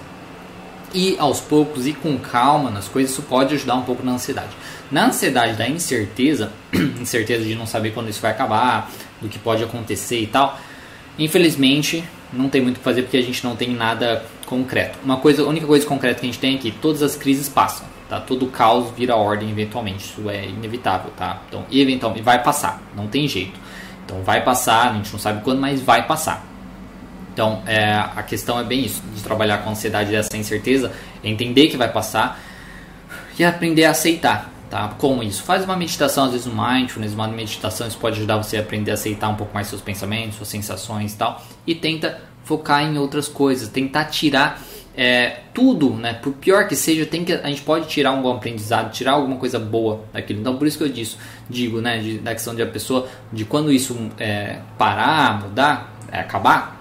e 0.97 1.15
aos 1.19 1.39
poucos 1.39 1.85
e 1.85 1.93
com 1.93 2.17
calma 2.17 2.71
nas 2.71 2.87
coisas, 2.87 3.11
isso 3.11 3.21
pode 3.21 3.53
ajudar 3.53 3.75
um 3.75 3.83
pouco 3.83 4.03
na 4.03 4.13
ansiedade. 4.13 4.49
Na 4.91 5.05
ansiedade 5.05 5.55
da 5.55 5.67
incerteza, 5.67 6.51
incerteza 6.99 7.43
de 7.43 7.53
não 7.53 7.67
saber 7.67 7.91
quando 7.91 8.09
isso 8.09 8.21
vai 8.21 8.31
acabar, 8.31 8.91
do 9.21 9.29
que 9.29 9.37
pode 9.37 9.63
acontecer 9.63 10.19
e 10.19 10.27
tal, 10.27 10.59
Infelizmente, 11.19 12.03
não 12.31 12.47
tem 12.47 12.61
muito 12.61 12.75
o 12.75 12.79
que 12.79 12.83
fazer 12.83 13.01
porque 13.01 13.17
a 13.17 13.21
gente 13.21 13.43
não 13.43 13.55
tem 13.55 13.69
nada 13.73 14.23
concreto. 14.45 14.99
Uma 15.03 15.17
coisa, 15.17 15.41
a 15.41 15.47
única 15.47 15.65
coisa 15.65 15.85
concreta 15.85 16.19
que 16.19 16.27
a 16.27 16.29
gente 16.29 16.39
tem 16.39 16.55
é 16.55 16.57
que 16.57 16.71
todas 16.71 17.01
as 17.01 17.15
crises 17.15 17.49
passam, 17.49 17.87
tá? 18.07 18.19
Todo 18.19 18.45
caos 18.47 18.91
vira 18.95 19.15
ordem 19.15 19.49
eventualmente, 19.49 20.05
isso 20.05 20.29
é 20.29 20.45
inevitável, 20.45 21.11
tá? 21.17 21.41
Então, 21.47 21.65
eventualmente 21.71 22.23
vai 22.23 22.41
passar, 22.43 22.81
não 22.95 23.07
tem 23.07 23.27
jeito. 23.27 23.59
Então, 24.05 24.21
vai 24.21 24.43
passar, 24.43 24.91
a 24.91 24.93
gente 24.93 25.11
não 25.11 25.19
sabe 25.19 25.43
quando, 25.43 25.59
mas 25.59 25.81
vai 25.81 26.05
passar. 26.05 26.45
Então, 27.37 27.61
é, 27.67 27.93
a 27.93 28.23
questão 28.23 28.59
é 28.59 28.63
bem 28.63 28.83
isso, 28.83 28.99
de 29.13 29.21
trabalhar 29.21 29.59
com 29.59 29.69
ansiedade 29.69 30.09
dessa 30.09 30.35
incerteza, 30.35 30.91
entender 31.23 31.67
que 31.67 31.77
vai 31.77 31.87
passar 31.87 32.41
e 33.37 33.45
aprender 33.45 33.85
a 33.85 33.91
aceitar, 33.91 34.51
tá? 34.71 34.95
Como 34.97 35.21
isso? 35.21 35.43
Faz 35.43 35.63
uma 35.63 35.75
meditação, 35.75 36.25
às 36.25 36.31
vezes 36.31 36.47
um 36.47 36.55
mindfulness, 36.55 37.13
uma 37.13 37.27
meditação, 37.27 37.87
isso 37.87 37.99
pode 37.99 38.17
ajudar 38.17 38.37
você 38.37 38.57
a 38.57 38.61
aprender 38.61 38.89
a 38.89 38.95
aceitar 38.95 39.29
um 39.29 39.35
pouco 39.35 39.53
mais 39.53 39.67
seus 39.67 39.81
pensamentos, 39.81 40.37
suas 40.37 40.49
sensações 40.49 41.13
e 41.13 41.15
tal, 41.15 41.45
e 41.67 41.75
tenta 41.75 42.19
focar 42.43 42.81
em 42.81 42.97
outras 42.97 43.27
coisas, 43.27 43.69
tentar 43.69 44.05
tirar 44.05 44.59
é, 44.95 45.41
tudo, 45.53 45.91
né? 45.91 46.13
Por 46.13 46.33
pior 46.33 46.67
que 46.67 46.75
seja, 46.75 47.05
tem 47.05 47.23
que, 47.23 47.33
a 47.33 47.49
gente 47.49 47.61
pode 47.61 47.87
tirar 47.87 48.13
um 48.13 48.23
bom 48.23 48.33
aprendizado, 48.33 48.91
tirar 48.91 49.11
alguma 49.11 49.35
coisa 49.35 49.59
boa 49.59 50.05
daquilo. 50.11 50.39
Então, 50.39 50.57
por 50.57 50.65
isso 50.65 50.79
que 50.79 50.83
eu 50.83 51.07
digo, 51.47 51.81
né, 51.81 51.99
de, 51.99 52.17
da 52.17 52.33
questão 52.33 52.55
de 52.55 52.63
a 52.63 52.67
pessoa, 52.67 53.07
de 53.31 53.45
quando 53.45 53.71
isso 53.71 53.95
é, 54.17 54.57
parar, 54.75 55.43
mudar, 55.43 55.93
é, 56.11 56.19
acabar, 56.21 56.76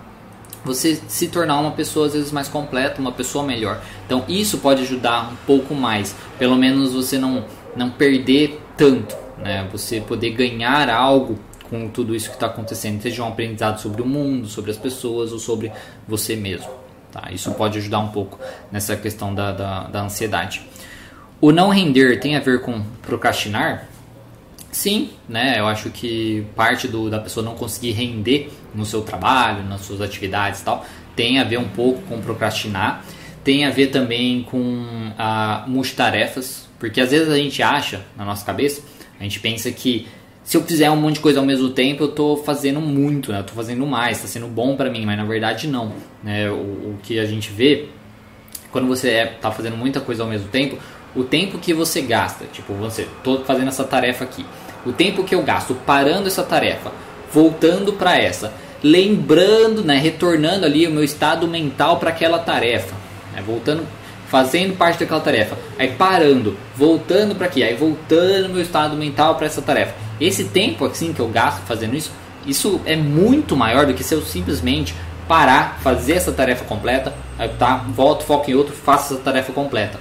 você 0.66 1.00
se 1.08 1.28
tornar 1.28 1.58
uma 1.60 1.70
pessoa 1.70 2.06
às 2.06 2.12
vezes 2.12 2.32
mais 2.32 2.48
completa, 2.48 3.00
uma 3.00 3.12
pessoa 3.12 3.44
melhor. 3.44 3.80
Então 4.04 4.24
isso 4.28 4.58
pode 4.58 4.82
ajudar 4.82 5.32
um 5.32 5.36
pouco 5.46 5.74
mais, 5.74 6.14
pelo 6.38 6.56
menos 6.56 6.92
você 6.92 7.16
não, 7.16 7.44
não 7.74 7.88
perder 7.88 8.60
tanto, 8.76 9.16
né? 9.38 9.66
Você 9.72 10.00
poder 10.00 10.30
ganhar 10.30 10.90
algo 10.90 11.38
com 11.70 11.88
tudo 11.88 12.14
isso 12.14 12.28
que 12.28 12.36
está 12.36 12.46
acontecendo, 12.46 13.00
seja 13.00 13.22
um 13.22 13.28
aprendizado 13.28 13.80
sobre 13.80 14.02
o 14.02 14.06
mundo, 14.06 14.46
sobre 14.46 14.70
as 14.70 14.76
pessoas 14.76 15.32
ou 15.32 15.38
sobre 15.38 15.72
você 16.06 16.36
mesmo. 16.36 16.70
Tá? 17.10 17.30
Isso 17.32 17.50
pode 17.52 17.78
ajudar 17.78 18.00
um 18.00 18.08
pouco 18.08 18.38
nessa 18.70 18.96
questão 18.96 19.34
da, 19.34 19.52
da, 19.52 19.84
da 19.84 20.02
ansiedade. 20.02 20.68
O 21.40 21.52
não 21.52 21.68
render 21.68 22.18
tem 22.20 22.36
a 22.36 22.40
ver 22.40 22.60
com 22.60 22.82
procrastinar? 23.02 23.88
Sim, 24.70 25.10
né? 25.28 25.58
Eu 25.58 25.66
acho 25.66 25.90
que 25.90 26.46
parte 26.54 26.86
do, 26.86 27.08
da 27.08 27.18
pessoa 27.18 27.44
não 27.44 27.54
conseguir 27.54 27.92
render 27.92 28.52
no 28.76 28.84
seu 28.84 29.00
trabalho, 29.02 29.64
nas 29.64 29.80
suas 29.80 30.00
atividades 30.00 30.60
e 30.60 30.64
tal, 30.64 30.86
tem 31.16 31.40
a 31.40 31.44
ver 31.44 31.58
um 31.58 31.68
pouco 31.68 32.02
com 32.02 32.20
procrastinar, 32.20 33.02
tem 33.42 33.64
a 33.64 33.70
ver 33.70 33.88
também 33.88 34.42
com 34.42 35.12
a 35.18 35.64
ah, 35.64 35.66
multitarefas, 35.66 36.68
porque 36.78 37.00
às 37.00 37.10
vezes 37.10 37.28
a 37.28 37.36
gente 37.36 37.62
acha 37.62 38.02
na 38.16 38.24
nossa 38.24 38.44
cabeça, 38.44 38.82
a 39.18 39.22
gente 39.22 39.40
pensa 39.40 39.70
que 39.72 40.06
se 40.46 40.56
eu 40.56 40.62
fizer 40.62 40.88
um 40.90 40.96
monte 40.96 41.14
de 41.14 41.20
coisa 41.20 41.40
ao 41.40 41.44
mesmo 41.44 41.70
tempo, 41.70 42.04
eu 42.04 42.08
estou 42.08 42.36
fazendo 42.36 42.80
muito, 42.80 43.32
né? 43.32 43.40
eu 43.40 43.54
fazendo 43.54 43.84
mais, 43.84 44.18
está 44.18 44.28
sendo 44.28 44.46
bom 44.46 44.76
para 44.76 44.88
mim, 44.88 45.04
mas 45.04 45.16
na 45.16 45.24
verdade 45.24 45.66
não. 45.66 45.92
Né? 46.22 46.48
O, 46.48 46.54
o, 46.54 46.98
que 47.02 47.18
a 47.18 47.24
gente 47.24 47.50
vê, 47.50 47.88
quando 48.70 48.86
você 48.86 49.08
está 49.08 49.20
é, 49.20 49.26
tá 49.26 49.50
fazendo 49.50 49.76
muita 49.76 50.00
coisa 50.00 50.22
ao 50.22 50.28
mesmo 50.28 50.46
tempo, 50.46 50.78
o 51.16 51.24
tempo 51.24 51.58
que 51.58 51.74
você 51.74 52.00
gasta, 52.00 52.44
tipo, 52.52 52.74
você, 52.74 53.02
estou 53.02 53.44
fazendo 53.44 53.68
essa 53.68 53.82
tarefa 53.82 54.22
aqui, 54.22 54.46
o 54.84 54.92
tempo 54.92 55.24
que 55.24 55.34
eu 55.34 55.42
gasto 55.42 55.74
parando 55.86 56.28
essa 56.28 56.44
tarefa, 56.44 56.92
voltando 57.32 57.94
para 57.94 58.16
essa, 58.16 58.54
lembrando, 58.82 59.82
né, 59.82 59.98
retornando 59.98 60.64
ali 60.64 60.86
o 60.86 60.90
meu 60.90 61.04
estado 61.04 61.46
mental 61.46 61.98
para 61.98 62.10
aquela 62.10 62.38
tarefa, 62.38 62.94
né, 63.34 63.42
voltando, 63.44 63.86
fazendo 64.28 64.76
parte 64.76 65.00
daquela 65.00 65.20
tarefa, 65.20 65.56
aí 65.78 65.92
parando, 65.92 66.56
voltando 66.74 67.34
para 67.34 67.46
aqui, 67.46 67.62
aí 67.62 67.74
voltando 67.74 68.48
meu 68.48 68.62
estado 68.62 68.96
mental 68.96 69.36
para 69.36 69.46
essa 69.46 69.62
tarefa. 69.62 69.94
Esse 70.20 70.44
tempo 70.44 70.84
assim 70.84 71.12
que 71.12 71.20
eu 71.20 71.28
gasto 71.28 71.62
fazendo 71.64 71.94
isso, 71.94 72.10
isso 72.46 72.80
é 72.84 72.96
muito 72.96 73.56
maior 73.56 73.86
do 73.86 73.94
que 73.94 74.04
se 74.04 74.14
eu 74.14 74.22
simplesmente 74.22 74.94
parar, 75.28 75.80
fazer 75.82 76.14
essa 76.14 76.32
tarefa 76.32 76.64
completa, 76.64 77.14
aí 77.38 77.48
tá, 77.48 77.76
volto, 77.88 78.24
foco 78.24 78.50
em 78.50 78.54
outro, 78.54 78.74
faço 78.74 79.14
essa 79.14 79.22
tarefa 79.22 79.52
completa. 79.52 79.98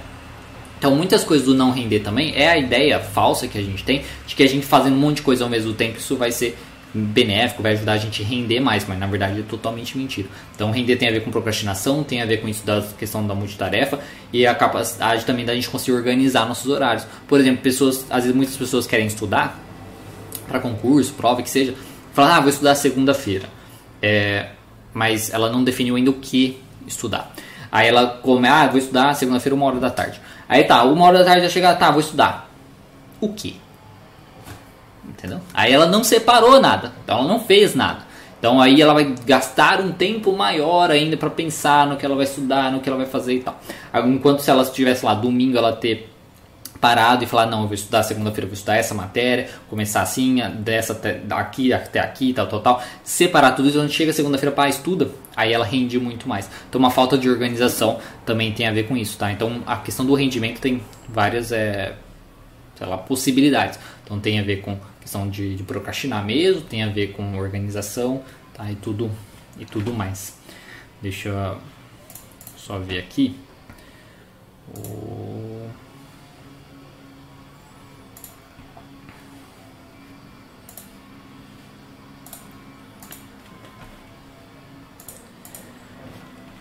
Então, 0.78 0.94
muitas 0.94 1.24
coisas 1.24 1.46
do 1.46 1.54
não 1.54 1.70
render 1.70 2.00
também 2.00 2.34
é 2.36 2.48
a 2.48 2.58
ideia 2.58 3.00
falsa 3.00 3.48
que 3.48 3.58
a 3.58 3.62
gente 3.62 3.82
tem 3.82 4.04
de 4.26 4.34
que 4.34 4.42
a 4.42 4.48
gente 4.48 4.66
fazendo 4.66 4.94
um 4.94 5.00
monte 5.00 5.16
de 5.16 5.22
coisa 5.22 5.44
ao 5.44 5.50
mesmo 5.50 5.72
tempo 5.72 5.98
isso 5.98 6.16
vai 6.16 6.30
ser 6.30 6.56
benéfico, 6.94 7.62
vai 7.62 7.72
ajudar 7.72 7.92
a 7.92 7.98
gente 7.98 8.22
a 8.22 8.26
render 8.26 8.60
mais, 8.60 8.86
mas 8.86 8.98
na 8.98 9.06
verdade 9.06 9.40
é 9.40 9.42
totalmente 9.42 9.96
mentira. 9.98 10.28
Então, 10.54 10.70
render 10.70 10.96
tem 10.96 11.08
a 11.08 11.12
ver 11.12 11.22
com 11.22 11.30
procrastinação, 11.30 12.02
tem 12.02 12.22
a 12.22 12.26
ver 12.26 12.38
com 12.38 12.48
isso 12.48 12.64
da 12.64 12.82
questão 12.98 13.26
da 13.26 13.34
multitarefa 13.34 14.00
e 14.32 14.46
a 14.46 14.54
capacidade 14.54 15.24
também 15.24 15.44
da 15.44 15.54
gente 15.54 15.68
conseguir 15.68 15.96
organizar 15.96 16.46
nossos 16.46 16.70
horários. 16.70 17.06
Por 17.28 17.38
exemplo, 17.38 17.62
pessoas, 17.62 18.06
às 18.10 18.22
vezes 18.22 18.34
muitas 18.34 18.56
pessoas 18.56 18.86
querem 18.86 19.06
estudar 19.06 19.60
para 20.48 20.58
concurso, 20.60 21.12
prova 21.14 21.42
que 21.42 21.50
seja, 21.50 21.74
falam, 22.12 22.34
ah, 22.34 22.40
vou 22.40 22.50
estudar 22.50 22.74
segunda-feira. 22.74 23.48
É, 24.00 24.50
mas 24.94 25.32
ela 25.32 25.50
não 25.50 25.62
definiu 25.62 25.96
ainda 25.96 26.10
o 26.10 26.14
que 26.14 26.58
estudar. 26.86 27.32
Aí 27.70 27.88
ela 27.88 28.06
come, 28.22 28.48
ah, 28.48 28.66
vou 28.68 28.78
estudar 28.78 29.12
segunda-feira, 29.14 29.54
uma 29.54 29.66
hora 29.66 29.80
da 29.80 29.90
tarde. 29.90 30.20
Aí 30.48 30.64
tá, 30.64 30.82
uma 30.84 31.04
hora 31.04 31.18
da 31.18 31.24
tarde 31.24 31.42
já 31.42 31.50
chega, 31.50 31.74
tá, 31.74 31.90
vou 31.90 32.00
estudar. 32.00 32.50
O 33.20 33.32
que? 33.32 33.60
Entendeu? 35.08 35.40
Aí 35.54 35.72
ela 35.72 35.86
não 35.86 36.02
separou 36.04 36.60
nada, 36.60 36.92
então 37.04 37.18
ela 37.18 37.28
não 37.28 37.40
fez 37.40 37.74
nada. 37.74 38.04
Então 38.38 38.60
aí 38.60 38.80
ela 38.80 38.92
vai 38.92 39.14
gastar 39.24 39.80
um 39.80 39.92
tempo 39.92 40.36
maior 40.36 40.90
ainda 40.90 41.16
para 41.16 41.30
pensar 41.30 41.86
no 41.86 41.96
que 41.96 42.04
ela 42.04 42.14
vai 42.14 42.24
estudar, 42.24 42.70
no 42.70 42.80
que 42.80 42.88
ela 42.88 42.98
vai 42.98 43.06
fazer 43.06 43.34
e 43.34 43.40
tal. 43.40 43.58
Enquanto 44.04 44.40
se 44.40 44.50
ela 44.50 44.62
estivesse 44.62 45.04
lá 45.04 45.14
domingo 45.14 45.56
ela 45.56 45.72
ter 45.72 46.10
parado 46.76 47.24
e 47.24 47.26
falar 47.26 47.46
não, 47.46 47.62
eu 47.62 47.66
vou 47.66 47.74
estudar 47.74 48.02
segunda-feira, 48.02 48.46
vou 48.46 48.54
estudar 48.54 48.76
essa 48.76 48.94
matéria, 48.94 49.48
começar 49.68 50.02
assim, 50.02 50.36
dessa 50.58 50.94
daqui 51.24 51.72
até 51.72 51.98
aqui, 51.98 52.32
tal, 52.32 52.46
tal, 52.46 52.60
tal, 52.60 52.82
separar 53.02 53.52
tudo 53.52 53.68
isso, 53.68 53.78
quando 53.78 53.90
chega 53.90 54.12
segunda-feira 54.12 54.54
para 54.54 54.68
estuda, 54.68 55.10
aí 55.34 55.52
ela 55.52 55.64
rende 55.64 55.98
muito 55.98 56.28
mais. 56.28 56.48
Então 56.68 56.78
uma 56.78 56.90
falta 56.90 57.16
de 57.16 57.28
organização 57.28 57.98
também 58.24 58.52
tem 58.52 58.68
a 58.68 58.72
ver 58.72 58.86
com 58.86 58.96
isso, 58.96 59.16
tá? 59.18 59.32
Então 59.32 59.62
a 59.66 59.76
questão 59.76 60.04
do 60.04 60.14
rendimento 60.14 60.60
tem 60.60 60.82
várias, 61.08 61.50
é, 61.50 61.94
sei 62.76 62.86
lá, 62.86 62.98
possibilidades. 62.98 63.78
Então 64.04 64.20
tem 64.20 64.38
a 64.38 64.42
ver 64.42 64.60
com 64.60 64.78
questão 65.06 65.30
de, 65.30 65.54
de 65.54 65.62
procrastinar 65.62 66.24
mesmo, 66.24 66.62
tem 66.62 66.82
a 66.82 66.88
ver 66.88 67.12
com 67.12 67.38
organização, 67.38 68.24
tá? 68.52 68.70
E 68.70 68.74
tudo 68.74 69.08
e 69.56 69.64
tudo 69.64 69.92
mais. 69.92 70.36
Deixa 71.00 71.28
eu 71.28 71.58
só 72.56 72.78
ver 72.80 72.98
aqui. 72.98 73.36
O 74.76 75.70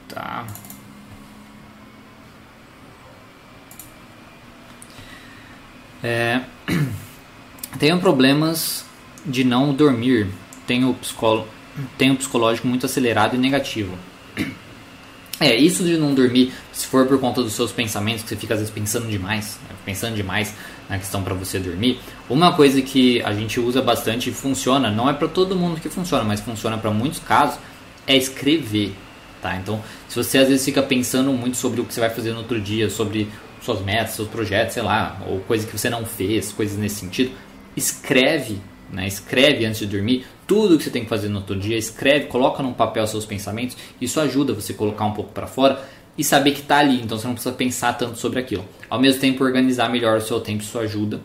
Tá. 0.08 0.46
É, 6.04 6.45
tenho 7.86 8.00
problemas 8.00 8.84
de 9.24 9.44
não 9.44 9.72
dormir. 9.72 10.28
Tenho, 10.66 10.92
psicó 10.96 11.46
tenho 12.00 12.16
psicológico 12.16 12.68
muito 12.68 12.88
acelerado 12.88 13.36
e 13.36 13.38
negativo. 13.38 13.96
É, 15.40 15.54
isso 15.56 15.84
de 15.84 15.96
não 15.96 16.16
dormir, 16.16 16.52
se 16.72 16.88
for 16.88 17.06
por 17.06 17.20
conta 17.20 17.44
dos 17.44 17.54
seus 17.54 17.72
pensamentos, 17.72 18.24
que 18.24 18.30
você 18.30 18.36
fica 18.38 18.56
às 18.56 18.62
vezes 18.62 18.74
pensando 18.74 19.08
demais, 19.08 19.60
né, 19.70 19.76
pensando 19.86 20.16
demais 20.16 20.56
na 20.90 20.98
questão 20.98 21.22
para 21.22 21.36
você 21.36 21.60
dormir. 21.60 22.00
Uma 22.28 22.54
coisa 22.54 22.82
que 22.82 23.22
a 23.22 23.34
gente 23.34 23.60
usa 23.60 23.84
bastante 23.84 24.32
e 24.32 24.34
funciona, 24.34 24.90
não 24.90 25.08
é 25.08 25.14
para 25.14 25.28
todo 25.28 25.56
mundo 25.56 25.80
que 25.80 25.88
funciona, 25.88 26.24
mas 26.24 26.40
funciona 26.40 26.80
para 26.80 26.90
muitos 26.90 27.20
casos, 27.20 27.60
é 28.08 28.18
escrever. 28.18 28.96
Tá? 29.44 29.58
Então, 29.58 29.84
se 30.08 30.16
você 30.16 30.40
às 30.40 30.48
vezes 30.48 30.66
fica 30.66 30.82
pensando 30.82 31.32
muito 31.34 31.58
sobre 31.58 31.82
o 31.82 31.86
que 31.86 31.94
você 31.94 32.00
vai 32.00 32.10
fazer 32.10 32.32
no 32.32 32.40
outro 32.40 32.60
dia, 32.60 32.90
sobre 32.90 33.28
suas 33.62 33.82
metas, 33.82 34.16
seus 34.16 34.28
projetos, 34.28 34.74
sei 34.74 34.82
lá, 34.82 35.22
ou 35.28 35.42
coisas 35.42 35.70
que 35.70 35.78
você 35.78 35.90
não 35.90 36.04
fez, 36.04 36.52
coisas 36.52 36.78
nesse 36.78 36.96
sentido, 36.96 37.32
escreve, 37.76 38.60
né? 38.92 39.08
Escreve 39.08 39.66
antes 39.66 39.80
de 39.80 39.88
dormir 39.88 40.26
tudo 40.48 40.78
que 40.78 40.84
você 40.84 40.90
tem 40.90 41.04
que 41.04 41.10
fazer 41.10 41.28
no 41.28 41.38
outro 41.38 41.56
dia, 41.56 41.78
escreve, 41.78 42.28
coloca 42.28 42.62
num 42.62 42.74
papel 42.74 43.06
seus 43.08 43.26
pensamentos. 43.26 43.76
Isso 44.00 44.20
ajuda 44.20 44.54
você 44.54 44.74
a 44.74 44.76
colocar 44.76 45.06
um 45.06 45.14
pouco 45.14 45.32
para 45.32 45.48
fora 45.48 45.84
e 46.18 46.24
saber 46.24 46.52
que 46.52 46.62
está 46.62 46.78
ali, 46.78 47.02
então 47.02 47.18
você 47.18 47.28
não 47.28 47.34
precisa 47.34 47.54
pensar 47.54 47.94
tanto 47.94 48.18
sobre 48.18 48.40
aquilo. 48.40 48.66
Ao 48.90 49.00
mesmo 49.00 49.20
tempo, 49.20 49.44
organizar 49.44 49.90
melhor 49.90 50.18
o 50.18 50.22
seu 50.22 50.40
tempo, 50.40 50.64
isso 50.64 50.78
ajuda 50.80 51.20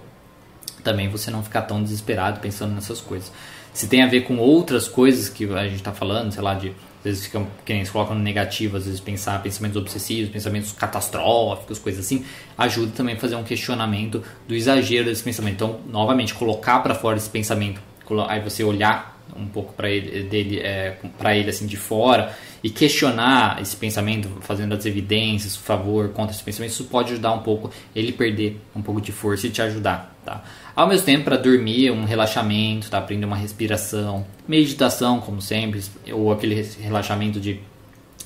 também 0.82 1.08
você 1.08 1.30
não 1.30 1.42
ficar 1.42 1.62
tão 1.62 1.82
desesperado 1.82 2.40
pensando 2.40 2.74
nessas 2.74 3.00
coisas. 3.00 3.30
Se 3.72 3.86
tem 3.86 4.02
a 4.02 4.06
ver 4.06 4.22
com 4.22 4.38
outras 4.38 4.88
coisas 4.88 5.28
que 5.28 5.44
a 5.44 5.64
gente 5.64 5.76
está 5.76 5.92
falando, 5.92 6.32
sei 6.32 6.42
lá, 6.42 6.54
de 6.54 6.72
às 7.00 7.04
vezes 7.04 7.24
ficam, 7.24 7.46
que 7.64 7.72
nem 7.72 7.84
se 7.84 7.90
colocam 7.90 8.14
no 8.14 8.22
negativo, 8.22 8.76
às 8.76 8.84
vezes 8.84 9.00
pensar 9.00 9.42
pensamentos 9.42 9.76
obsessivos, 9.76 10.30
pensamentos 10.30 10.72
catastróficos, 10.72 11.78
coisas 11.78 12.04
assim, 12.04 12.24
ajuda 12.56 12.92
também 12.94 13.14
a 13.14 13.18
fazer 13.18 13.36
um 13.36 13.42
questionamento 13.42 14.22
do 14.46 14.54
exagero 14.54 15.06
desse 15.06 15.22
pensamento. 15.22 15.54
Então, 15.54 15.80
novamente, 15.88 16.34
colocar 16.34 16.80
para 16.80 16.94
fora 16.94 17.16
esse 17.16 17.30
pensamento, 17.30 17.80
aí 18.28 18.40
você 18.40 18.62
olhar 18.62 19.18
um 19.36 19.46
pouco 19.46 19.72
para 19.72 19.88
ele, 19.88 20.24
dele, 20.24 20.58
é, 20.60 20.96
para 21.18 21.36
ele 21.36 21.50
assim 21.50 21.66
de 21.66 21.76
fora 21.76 22.36
e 22.62 22.70
questionar 22.70 23.60
esse 23.60 23.76
pensamento, 23.76 24.28
fazendo 24.40 24.74
as 24.74 24.84
evidências, 24.84 25.56
favor, 25.56 26.10
contra 26.10 26.34
esse 26.34 26.42
pensamento, 26.42 26.72
isso 26.72 26.84
pode 26.84 27.12
ajudar 27.12 27.32
um 27.32 27.40
pouco 27.40 27.70
ele 27.94 28.12
perder 28.12 28.60
um 28.74 28.82
pouco 28.82 29.00
de 29.00 29.12
força 29.12 29.46
e 29.46 29.50
te 29.50 29.62
ajudar, 29.62 30.14
tá? 30.24 30.42
Ao 30.76 30.86
mesmo 30.86 31.06
tempo, 31.06 31.24
para 31.24 31.36
dormir, 31.36 31.90
um 31.90 32.04
relaxamento, 32.04 32.90
tá? 32.90 32.98
Aprender 32.98 33.26
uma 33.26 33.36
respiração, 33.36 34.26
meditação, 34.46 35.20
como 35.20 35.40
sempre, 35.40 35.82
ou 36.12 36.32
aquele 36.32 36.62
relaxamento 36.80 37.40
de 37.40 37.60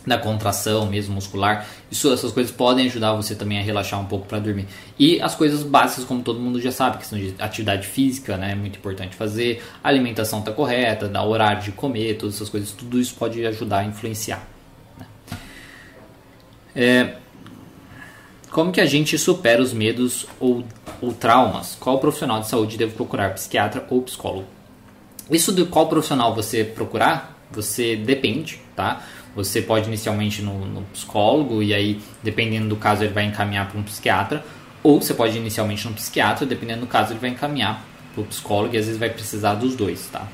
da 0.06 0.18
contração 0.18 0.86
mesmo 0.86 1.14
muscular. 1.14 1.66
Isso, 1.90 2.12
essas 2.12 2.30
coisas 2.32 2.52
podem 2.52 2.86
ajudar 2.86 3.14
você 3.14 3.34
também 3.34 3.58
a 3.58 3.62
relaxar 3.62 4.00
um 4.00 4.04
pouco 4.04 4.26
para 4.26 4.38
dormir. 4.38 4.66
E 4.98 5.20
as 5.20 5.34
coisas 5.34 5.62
básicas, 5.62 6.04
como 6.04 6.22
todo 6.22 6.38
mundo 6.38 6.60
já 6.60 6.70
sabe, 6.70 6.98
questão 6.98 7.18
de 7.18 7.34
atividade 7.38 7.86
física, 7.86 8.36
né, 8.36 8.52
é 8.52 8.54
muito 8.54 8.78
importante 8.78 9.16
fazer, 9.16 9.62
a 9.82 9.88
alimentação 9.88 10.42
tá 10.42 10.52
correta, 10.52 11.08
dar 11.08 11.24
horário 11.24 11.62
de 11.62 11.72
comer, 11.72 12.16
todas 12.18 12.36
essas 12.36 12.48
coisas, 12.48 12.70
tudo 12.72 13.00
isso 13.00 13.14
pode 13.14 13.44
ajudar 13.46 13.78
a 13.78 13.84
influenciar. 13.84 14.46
Né. 14.98 15.06
É, 16.76 17.14
como 18.50 18.70
que 18.70 18.80
a 18.80 18.86
gente 18.86 19.18
supera 19.18 19.60
os 19.60 19.72
medos 19.72 20.26
ou, 20.38 20.64
ou 21.00 21.12
traumas? 21.12 21.76
Qual 21.80 21.98
profissional 21.98 22.40
de 22.40 22.46
saúde 22.46 22.76
deve 22.76 22.92
procurar, 22.92 23.34
psiquiatra 23.34 23.84
ou 23.90 24.02
psicólogo? 24.02 24.46
Isso 25.30 25.52
de 25.52 25.64
qual 25.64 25.88
profissional 25.88 26.34
você 26.34 26.62
procurar, 26.62 27.36
você 27.50 27.96
depende, 27.96 28.60
tá? 28.76 29.02
Você 29.34 29.60
pode 29.60 29.88
inicialmente 29.88 30.42
no, 30.42 30.64
no 30.66 30.82
psicólogo 30.92 31.62
e 31.62 31.74
aí, 31.74 32.00
dependendo 32.22 32.68
do 32.68 32.76
caso, 32.76 33.02
ele 33.02 33.12
vai 33.12 33.24
encaminhar 33.24 33.68
para 33.68 33.78
um 33.78 33.82
psiquiatra. 33.82 34.44
Ou 34.82 35.00
você 35.00 35.14
pode 35.14 35.36
inicialmente 35.36 35.86
no 35.88 35.94
psiquiatra, 35.94 36.46
dependendo 36.46 36.82
do 36.82 36.86
caso, 36.86 37.12
ele 37.12 37.20
vai 37.20 37.30
encaminhar 37.30 37.84
para 38.14 38.22
o 38.22 38.26
psicólogo 38.26 38.74
e 38.74 38.78
às 38.78 38.86
vezes 38.86 38.98
vai 38.98 39.10
precisar 39.10 39.54
dos 39.54 39.74
dois, 39.74 40.08
tá? 40.12 40.26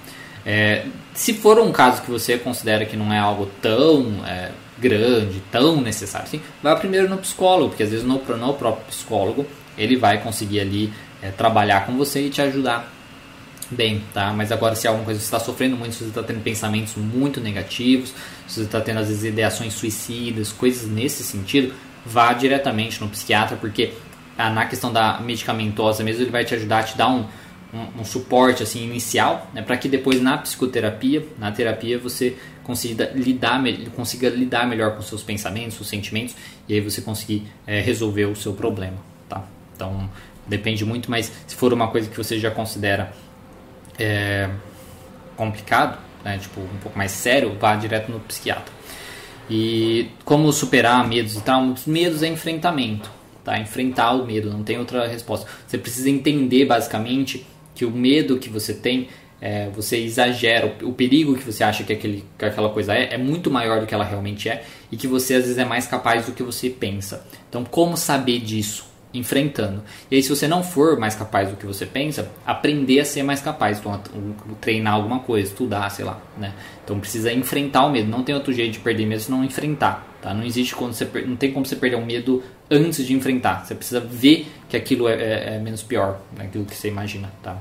É, 0.44 0.86
se 1.14 1.34
for 1.34 1.58
um 1.58 1.70
caso 1.70 2.02
que 2.02 2.10
você 2.10 2.38
considera 2.38 2.84
que 2.84 2.96
não 2.96 3.12
é 3.12 3.18
algo 3.18 3.48
tão 3.60 4.24
é, 4.26 4.50
grande, 4.78 5.42
tão 5.50 5.80
necessário 5.80 6.26
assim, 6.26 6.40
vai 6.62 6.78
primeiro 6.78 7.08
no 7.08 7.18
psicólogo, 7.18 7.70
porque 7.70 7.82
às 7.82 7.90
vezes 7.90 8.04
no, 8.04 8.14
no 8.14 8.54
próprio 8.54 8.86
psicólogo 8.86 9.46
ele 9.76 9.96
vai 9.96 10.18
conseguir 10.22 10.60
ali 10.60 10.92
é, 11.22 11.30
trabalhar 11.30 11.86
com 11.86 11.96
você 11.96 12.26
e 12.26 12.30
te 12.30 12.40
ajudar 12.40 12.90
bem, 13.70 14.02
tá? 14.12 14.32
Mas 14.32 14.50
agora 14.50 14.74
se 14.74 14.86
é 14.86 14.88
alguma 14.88 15.04
coisa 15.04 15.20
você 15.20 15.26
está 15.26 15.38
sofrendo 15.38 15.76
muito, 15.76 15.92
se 15.92 16.00
você 16.00 16.08
está 16.08 16.22
tendo 16.22 16.42
pensamentos 16.42 16.96
muito 16.96 17.40
negativos, 17.40 18.12
se 18.46 18.56
você 18.56 18.62
está 18.62 18.80
tendo 18.80 19.00
às 19.00 19.08
vezes 19.08 19.24
ideações 19.24 19.74
suicidas, 19.74 20.52
coisas 20.52 20.88
nesse 20.88 21.22
sentido, 21.22 21.72
vá 22.04 22.32
diretamente 22.32 23.00
no 23.00 23.08
psiquiatra, 23.08 23.56
porque 23.56 23.92
ah, 24.36 24.50
na 24.50 24.66
questão 24.66 24.92
da 24.92 25.20
medicamentosa 25.20 26.02
mesmo 26.02 26.22
ele 26.22 26.30
vai 26.30 26.44
te 26.44 26.54
ajudar 26.54 26.80
a 26.80 26.82
te 26.82 26.96
dar 26.96 27.08
um, 27.08 27.26
um, 27.72 28.00
um 28.00 28.04
suporte 28.04 28.62
assim 28.62 28.82
inicial, 28.82 29.48
né, 29.54 29.62
para 29.62 29.76
que 29.76 29.88
depois 29.88 30.20
na 30.20 30.38
psicoterapia, 30.38 31.24
na 31.38 31.52
terapia 31.52 31.98
você 31.98 32.36
consiga 32.64 33.10
lidar, 33.14 33.60
consiga 33.94 34.28
lidar 34.28 34.66
melhor 34.66 34.96
com 34.96 35.02
seus 35.02 35.22
pensamentos, 35.22 35.74
seus 35.74 35.88
sentimentos 35.88 36.34
e 36.68 36.74
aí 36.74 36.80
você 36.80 37.00
conseguir 37.00 37.46
é, 37.66 37.80
resolver 37.80 38.26
o 38.26 38.36
seu 38.36 38.52
problema, 38.52 38.96
tá? 39.28 39.44
Então 39.74 40.08
depende 40.46 40.84
muito, 40.84 41.10
mas 41.10 41.30
se 41.46 41.54
for 41.56 41.72
uma 41.72 41.88
coisa 41.88 42.08
que 42.08 42.16
você 42.16 42.38
já 42.38 42.50
considera 42.50 43.12
é, 44.00 44.48
complicado, 45.36 45.98
né, 46.24 46.38
tipo 46.38 46.60
um 46.60 46.78
pouco 46.82 46.96
mais 46.98 47.12
sério, 47.12 47.56
vá 47.58 47.76
direto 47.76 48.10
no 48.10 48.18
psiquiatra. 48.20 48.72
E 49.48 50.08
como 50.24 50.52
superar 50.52 51.06
medos 51.06 51.36
e 51.36 51.40
traumas? 51.40 51.84
Medos 51.84 52.22
é 52.22 52.28
enfrentamento, 52.28 53.10
tá? 53.44 53.58
Enfrentar 53.58 54.12
o 54.12 54.24
medo, 54.24 54.48
não 54.48 54.62
tem 54.62 54.78
outra 54.78 55.08
resposta. 55.08 55.46
Você 55.66 55.76
precisa 55.76 56.08
entender 56.08 56.64
basicamente 56.66 57.44
que 57.74 57.84
o 57.84 57.90
medo 57.90 58.38
que 58.38 58.48
você 58.48 58.72
tem, 58.72 59.08
é, 59.40 59.68
você 59.70 59.98
exagera, 59.98 60.76
o, 60.82 60.92
perigo 60.92 61.36
que 61.36 61.42
você 61.42 61.64
acha 61.64 61.82
que, 61.82 61.92
aquele, 61.92 62.24
que 62.38 62.44
aquela 62.44 62.68
coisa 62.68 62.94
é, 62.94 63.14
é 63.14 63.18
muito 63.18 63.50
maior 63.50 63.80
do 63.80 63.86
que 63.86 63.94
ela 63.94 64.04
realmente 64.04 64.48
é 64.48 64.62
e 64.92 64.96
que 64.96 65.08
você 65.08 65.34
às 65.34 65.42
vezes 65.42 65.58
é 65.58 65.64
mais 65.64 65.86
capaz 65.86 66.26
do 66.26 66.32
que 66.32 66.44
você 66.44 66.70
pensa. 66.70 67.26
Então, 67.48 67.64
como 67.64 67.96
saber 67.96 68.38
disso? 68.40 68.89
Enfrentando. 69.12 69.82
E 70.10 70.16
aí, 70.16 70.22
se 70.22 70.28
você 70.28 70.46
não 70.46 70.62
for 70.62 70.98
mais 70.98 71.14
capaz 71.14 71.48
do 71.50 71.56
que 71.56 71.66
você 71.66 71.84
pensa, 71.84 72.30
aprender 72.46 73.00
a 73.00 73.04
ser 73.04 73.22
mais 73.22 73.40
capaz. 73.40 73.78
Então, 73.78 74.00
treinar 74.60 74.94
alguma 74.94 75.20
coisa, 75.20 75.48
estudar, 75.48 75.90
sei 75.90 76.04
lá. 76.04 76.20
Né? 76.38 76.52
Então, 76.84 76.98
precisa 77.00 77.32
enfrentar 77.32 77.86
o 77.86 77.90
medo. 77.90 78.08
Não 78.08 78.22
tem 78.22 78.34
outro 78.34 78.52
jeito 78.52 78.72
de 78.72 78.78
perder 78.78 79.06
medo 79.06 79.20
se 79.20 79.30
não 79.30 79.44
enfrentar. 79.44 80.06
Tá? 80.22 80.32
Não 80.32 80.44
existe 80.44 80.74
quando 80.74 80.92
você 80.92 81.08
não 81.26 81.36
tem 81.36 81.52
como 81.52 81.66
você 81.66 81.76
perder 81.76 81.96
o 81.96 82.04
medo 82.04 82.42
antes 82.70 83.04
de 83.04 83.14
enfrentar. 83.14 83.64
Você 83.64 83.74
precisa 83.74 84.00
ver 84.00 84.46
que 84.68 84.76
aquilo 84.76 85.08
é, 85.08 85.14
é, 85.14 85.54
é 85.56 85.58
menos 85.58 85.82
pior, 85.82 86.20
né? 86.36 86.48
que 86.52 86.58
você 86.58 86.88
imagina. 86.88 87.32
Tá? 87.42 87.56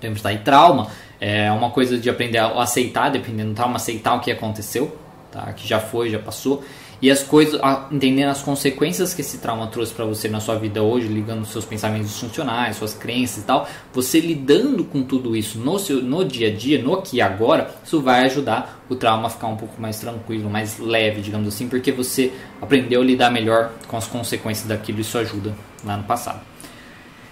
Temos 0.00 0.20
daí 0.20 0.38
trauma 0.38 0.88
é 1.18 1.50
uma 1.50 1.70
coisa 1.70 1.96
de 1.96 2.10
aprender 2.10 2.38
a 2.38 2.62
aceitar, 2.62 3.10
dependendo 3.10 3.50
do 3.50 3.54
trauma, 3.54 3.76
aceitar 3.76 4.14
o 4.14 4.20
que 4.20 4.30
aconteceu, 4.30 4.94
tá? 5.32 5.52
que 5.54 5.66
já 5.66 5.80
foi, 5.80 6.10
já 6.10 6.18
passou 6.18 6.62
e 7.00 7.10
as 7.10 7.22
coisas, 7.22 7.60
entendendo 7.90 8.30
as 8.30 8.42
consequências 8.42 9.12
que 9.12 9.20
esse 9.20 9.38
trauma 9.38 9.66
trouxe 9.66 9.92
para 9.92 10.04
você 10.04 10.28
na 10.28 10.40
sua 10.40 10.56
vida 10.56 10.82
hoje, 10.82 11.06
ligando 11.08 11.44
seus 11.44 11.64
pensamentos 11.64 12.18
funcionais, 12.18 12.76
suas 12.76 12.94
crenças 12.94 13.42
e 13.42 13.46
tal, 13.46 13.68
você 13.92 14.18
lidando 14.18 14.84
com 14.84 15.02
tudo 15.02 15.36
isso 15.36 15.58
no, 15.58 15.78
seu, 15.78 16.02
no 16.02 16.24
dia 16.24 16.48
a 16.48 16.52
dia, 16.52 16.82
no 16.82 16.94
aqui 16.94 17.18
e 17.18 17.20
agora, 17.20 17.74
isso 17.84 18.00
vai 18.00 18.24
ajudar 18.24 18.84
o 18.88 18.94
trauma 18.94 19.26
a 19.26 19.30
ficar 19.30 19.48
um 19.48 19.56
pouco 19.56 19.80
mais 19.80 19.98
tranquilo, 19.98 20.48
mais 20.48 20.78
leve, 20.78 21.20
digamos 21.20 21.48
assim, 21.48 21.68
porque 21.68 21.92
você 21.92 22.32
aprendeu 22.62 23.02
a 23.02 23.04
lidar 23.04 23.30
melhor 23.30 23.72
com 23.86 23.96
as 23.96 24.06
consequências 24.06 24.66
daquilo 24.66 25.00
isso 25.00 25.18
ajuda 25.18 25.54
lá 25.84 25.96
no 25.96 26.04
passado. 26.04 26.40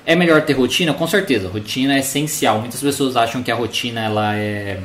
É 0.06 0.14
melhor 0.14 0.42
ter 0.42 0.52
rotina? 0.52 0.92
Com 0.92 1.06
certeza, 1.06 1.48
rotina 1.48 1.94
é 1.94 2.00
essencial. 2.00 2.60
Muitas 2.60 2.82
pessoas 2.82 3.16
acham 3.16 3.42
que 3.42 3.50
a 3.50 3.54
rotina 3.54 4.02
ela 4.02 4.36
é 4.36 4.78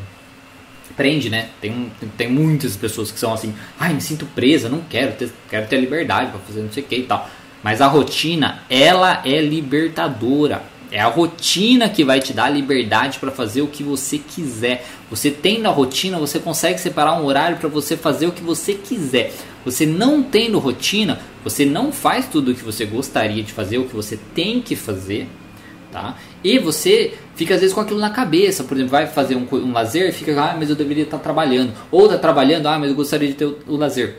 prende, 0.99 1.29
né? 1.29 1.47
Tem, 1.61 1.89
tem 2.17 2.29
muitas 2.29 2.75
pessoas 2.75 3.09
que 3.09 3.17
são 3.17 3.33
assim, 3.33 3.55
ai, 3.79 3.93
me 3.93 4.01
sinto 4.01 4.25
presa, 4.25 4.67
não 4.67 4.81
quero 4.81 5.13
ter, 5.13 5.31
quero 5.49 5.65
ter 5.65 5.79
liberdade 5.79 6.29
para 6.29 6.41
fazer 6.41 6.61
não 6.61 6.69
sei 6.69 6.83
o 6.83 6.85
que 6.85 6.95
e 6.97 7.03
tal. 7.03 7.29
Mas 7.63 7.79
a 7.79 7.87
rotina, 7.87 8.63
ela 8.69 9.21
é 9.23 9.39
libertadora. 9.39 10.61
É 10.91 10.99
a 10.99 11.07
rotina 11.07 11.87
que 11.87 12.03
vai 12.03 12.19
te 12.19 12.33
dar 12.33 12.45
a 12.45 12.49
liberdade 12.49 13.17
para 13.17 13.31
fazer 13.31 13.61
o 13.61 13.67
que 13.67 13.81
você 13.81 14.17
quiser. 14.17 14.85
Você 15.09 15.31
tem 15.31 15.61
na 15.61 15.69
rotina, 15.69 16.19
você 16.19 16.37
consegue 16.37 16.81
separar 16.81 17.13
um 17.13 17.25
horário 17.25 17.55
para 17.57 17.69
você 17.69 17.95
fazer 17.95 18.27
o 18.27 18.33
que 18.33 18.43
você 18.43 18.73
quiser. 18.73 19.31
Você 19.63 19.85
não 19.85 20.21
tendo 20.21 20.59
rotina, 20.59 21.19
você 21.45 21.65
não 21.65 21.93
faz 21.93 22.27
tudo 22.27 22.51
o 22.51 22.55
que 22.55 22.63
você 22.63 22.85
gostaria 22.85 23.41
de 23.41 23.53
fazer, 23.53 23.77
o 23.77 23.85
que 23.85 23.95
você 23.95 24.19
tem 24.35 24.61
que 24.61 24.75
fazer, 24.75 25.29
tá? 25.93 26.17
E 26.43 26.57
você 26.59 27.13
fica 27.35 27.55
às 27.55 27.61
vezes 27.61 27.73
com 27.73 27.81
aquilo 27.81 27.99
na 27.99 28.09
cabeça, 28.09 28.63
por 28.63 28.75
exemplo, 28.75 28.91
vai 28.91 29.07
fazer 29.07 29.35
um, 29.35 29.47
um 29.51 29.71
lazer, 29.71 30.13
fica, 30.13 30.39
ah, 30.41 30.55
mas 30.57 30.69
eu 30.69 30.75
deveria 30.75 31.03
estar 31.03 31.19
trabalhando. 31.19 31.73
Ou 31.91 32.05
está 32.05 32.17
trabalhando, 32.17 32.67
ah, 32.67 32.79
mas 32.79 32.89
eu 32.89 32.95
gostaria 32.95 33.27
de 33.27 33.35
ter 33.35 33.45
o, 33.45 33.57
o 33.67 33.75
lazer. 33.75 34.17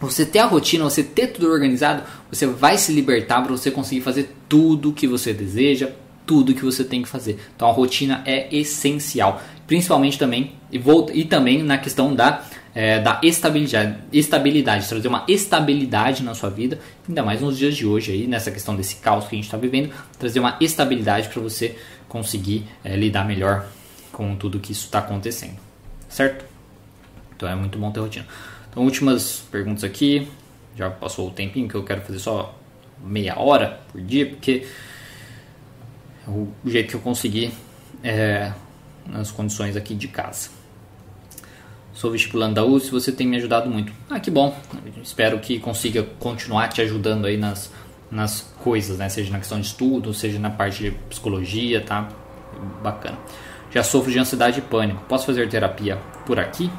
Você 0.00 0.24
ter 0.24 0.38
a 0.38 0.46
rotina, 0.46 0.84
você 0.84 1.02
ter 1.02 1.28
tudo 1.28 1.50
organizado, 1.50 2.02
você 2.30 2.46
vai 2.46 2.78
se 2.78 2.92
libertar 2.92 3.42
para 3.42 3.50
você 3.50 3.70
conseguir 3.70 4.00
fazer 4.00 4.32
tudo 4.48 4.92
que 4.92 5.06
você 5.08 5.32
deseja, 5.32 5.90
tudo 6.24 6.54
que 6.54 6.64
você 6.64 6.84
tem 6.84 7.02
que 7.02 7.08
fazer. 7.08 7.38
Então 7.56 7.68
a 7.68 7.72
rotina 7.72 8.22
é 8.24 8.54
essencial, 8.54 9.42
principalmente 9.66 10.18
também 10.18 10.52
e, 10.70 10.78
vou, 10.78 11.10
e 11.12 11.24
também 11.24 11.62
na 11.62 11.78
questão 11.78 12.14
da 12.14 12.42
é, 12.74 13.00
da 13.00 13.20
estabilidade, 13.22 13.98
estabilidade, 14.12 14.88
trazer 14.88 15.08
uma 15.08 15.24
estabilidade 15.26 16.22
na 16.22 16.34
sua 16.34 16.50
vida, 16.50 16.78
ainda 17.08 17.22
mais 17.22 17.40
nos 17.40 17.58
dias 17.58 17.76
de 17.76 17.86
hoje 17.86 18.12
aí, 18.12 18.26
nessa 18.26 18.50
questão 18.50 18.76
desse 18.76 18.96
caos 18.96 19.26
que 19.26 19.34
a 19.34 19.36
gente 19.36 19.46
está 19.46 19.56
vivendo, 19.56 19.92
trazer 20.18 20.40
uma 20.40 20.56
estabilidade 20.60 21.28
para 21.28 21.40
você 21.40 21.76
conseguir 22.08 22.64
é, 22.84 22.96
lidar 22.96 23.24
melhor 23.24 23.66
com 24.12 24.36
tudo 24.36 24.58
que 24.58 24.72
isso 24.72 24.86
está 24.86 24.98
acontecendo, 25.00 25.56
certo? 26.08 26.44
Então 27.36 27.48
é 27.48 27.54
muito 27.54 27.78
bom 27.78 27.90
ter 27.90 28.00
rotina. 28.00 28.26
Então 28.70 28.84
últimas 28.84 29.44
perguntas 29.50 29.84
aqui, 29.84 30.28
já 30.76 30.90
passou 30.90 31.28
o 31.28 31.30
tempinho 31.30 31.68
que 31.68 31.74
eu 31.74 31.84
quero 31.84 32.02
fazer 32.02 32.18
só 32.18 32.56
meia 33.02 33.38
hora 33.38 33.80
por 33.90 34.00
dia, 34.00 34.26
porque 34.26 34.66
é 36.26 36.30
o 36.30 36.48
jeito 36.64 36.90
que 36.90 36.94
eu 36.96 37.00
consegui 37.00 37.52
é, 38.02 38.52
nas 39.06 39.30
condições 39.30 39.76
aqui 39.76 39.94
de 39.94 40.08
casa 40.08 40.57
sou 41.98 42.12
vestibulando 42.12 42.54
da 42.54 42.64
USP, 42.64 42.92
você 42.92 43.10
tem 43.10 43.26
me 43.26 43.36
ajudado 43.36 43.68
muito. 43.68 43.92
Ah, 44.08 44.20
que 44.20 44.30
bom. 44.30 44.56
Espero 45.02 45.40
que 45.40 45.58
consiga 45.58 46.06
continuar 46.20 46.68
te 46.68 46.80
ajudando 46.80 47.26
aí 47.26 47.36
nas, 47.36 47.72
nas 48.08 48.54
coisas, 48.62 48.98
né? 48.98 49.08
Seja 49.08 49.32
na 49.32 49.38
questão 49.38 49.60
de 49.60 49.66
estudo, 49.66 50.14
seja 50.14 50.38
na 50.38 50.48
parte 50.48 50.84
de 50.84 50.90
psicologia, 51.10 51.80
tá? 51.80 52.08
Bacana. 52.84 53.18
Já 53.72 53.82
sofro 53.82 54.12
de 54.12 54.18
ansiedade 54.18 54.60
e 54.60 54.62
pânico. 54.62 55.02
Posso 55.08 55.26
fazer 55.26 55.48
terapia 55.48 55.98
por 56.24 56.38
aqui? 56.38 56.70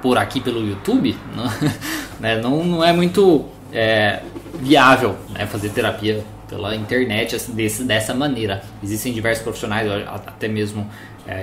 Por 0.00 0.16
aqui 0.16 0.40
pelo 0.40 0.66
YouTube? 0.66 1.14
Não, 1.36 1.44
né? 2.18 2.40
não, 2.40 2.64
não 2.64 2.82
é 2.82 2.94
muito 2.94 3.44
é, 3.70 4.22
viável 4.54 5.16
né? 5.28 5.46
fazer 5.46 5.68
terapia 5.68 6.24
pela 6.48 6.74
internet 6.74 7.36
assim, 7.36 7.52
desse, 7.52 7.84
dessa 7.84 8.14
maneira. 8.14 8.62
Existem 8.82 9.12
diversos 9.12 9.42
profissionais, 9.42 9.86
até 10.08 10.48
mesmo 10.48 10.88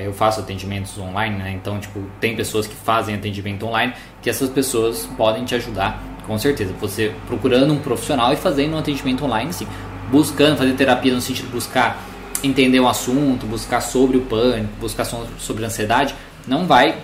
eu 0.03 0.13
faço 0.13 0.39
atendimentos 0.39 0.97
online, 0.97 1.37
né? 1.37 1.51
então 1.51 1.79
tipo, 1.79 2.01
tem 2.19 2.35
pessoas 2.35 2.65
que 2.65 2.75
fazem 2.75 3.15
atendimento 3.15 3.65
online 3.65 3.93
que 4.21 4.29
essas 4.29 4.49
pessoas 4.49 5.07
podem 5.17 5.45
te 5.45 5.53
ajudar 5.55 6.01
com 6.25 6.37
certeza. 6.37 6.73
Você 6.79 7.13
procurando 7.27 7.73
um 7.73 7.79
profissional 7.79 8.33
e 8.33 8.35
fazendo 8.35 8.75
um 8.75 8.79
atendimento 8.79 9.23
online, 9.23 9.53
sim, 9.53 9.67
buscando 10.11 10.57
fazer 10.57 10.73
terapia 10.73 11.13
no 11.13 11.21
sentido 11.21 11.45
de 11.47 11.51
buscar 11.51 12.03
entender 12.43 12.79
um 12.79 12.87
assunto, 12.87 13.45
buscar 13.45 13.81
sobre 13.81 14.17
o 14.17 14.21
pânico, 14.21 14.73
buscar 14.79 15.05
sobre 15.05 15.63
a 15.63 15.67
ansiedade, 15.67 16.15
não 16.47 16.65
vai 16.65 16.97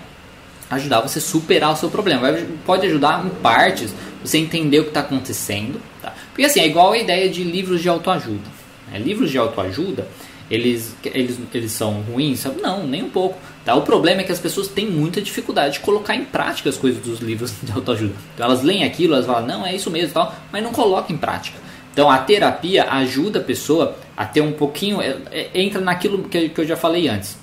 ajudar 0.70 1.00
você 1.00 1.18
a 1.18 1.22
superar 1.22 1.72
o 1.72 1.76
seu 1.76 1.90
problema. 1.90 2.20
Vai, 2.20 2.46
pode 2.64 2.86
ajudar 2.86 3.24
em 3.24 3.28
partes 3.28 3.94
você 4.24 4.38
entender 4.38 4.80
o 4.80 4.84
que 4.84 4.90
está 4.90 5.00
acontecendo. 5.00 5.80
Tá? 6.00 6.14
Porque 6.28 6.44
assim, 6.44 6.60
é 6.60 6.66
igual 6.66 6.92
a 6.92 6.98
ideia 6.98 7.28
de 7.28 7.42
livros 7.44 7.82
de 7.82 7.88
autoajuda. 7.88 8.48
Né? 8.90 8.98
Livros 8.98 9.30
de 9.30 9.38
autoajuda, 9.38 10.06
eles, 10.52 10.94
eles, 11.02 11.40
eles 11.54 11.72
são 11.72 12.02
ruins? 12.02 12.40
Sabe? 12.40 12.60
Não, 12.60 12.86
nem 12.86 13.02
um 13.02 13.08
pouco. 13.08 13.38
Tá? 13.64 13.74
O 13.74 13.80
problema 13.80 14.20
é 14.20 14.24
que 14.24 14.32
as 14.32 14.38
pessoas 14.38 14.68
têm 14.68 14.86
muita 14.86 15.22
dificuldade 15.22 15.74
de 15.74 15.80
colocar 15.80 16.14
em 16.14 16.26
prática 16.26 16.68
as 16.68 16.76
coisas 16.76 17.02
dos 17.02 17.20
livros 17.20 17.54
de 17.62 17.72
autoajuda. 17.72 18.12
Então 18.34 18.44
elas 18.44 18.62
leem 18.62 18.84
aquilo, 18.84 19.14
elas 19.14 19.24
falam, 19.24 19.46
não, 19.46 19.66
é 19.66 19.74
isso 19.74 19.90
mesmo, 19.90 20.12
tal, 20.12 20.34
mas 20.52 20.62
não 20.62 20.70
colocam 20.70 21.16
em 21.16 21.18
prática. 21.18 21.58
Então 21.90 22.10
a 22.10 22.18
terapia 22.18 22.84
ajuda 22.84 23.38
a 23.38 23.42
pessoa 23.42 23.96
a 24.14 24.26
ter 24.26 24.42
um 24.42 24.52
pouquinho, 24.52 25.00
é, 25.00 25.16
é, 25.30 25.50
entra 25.54 25.80
naquilo 25.80 26.24
que, 26.24 26.50
que 26.50 26.60
eu 26.60 26.66
já 26.66 26.76
falei 26.76 27.08
antes. 27.08 27.38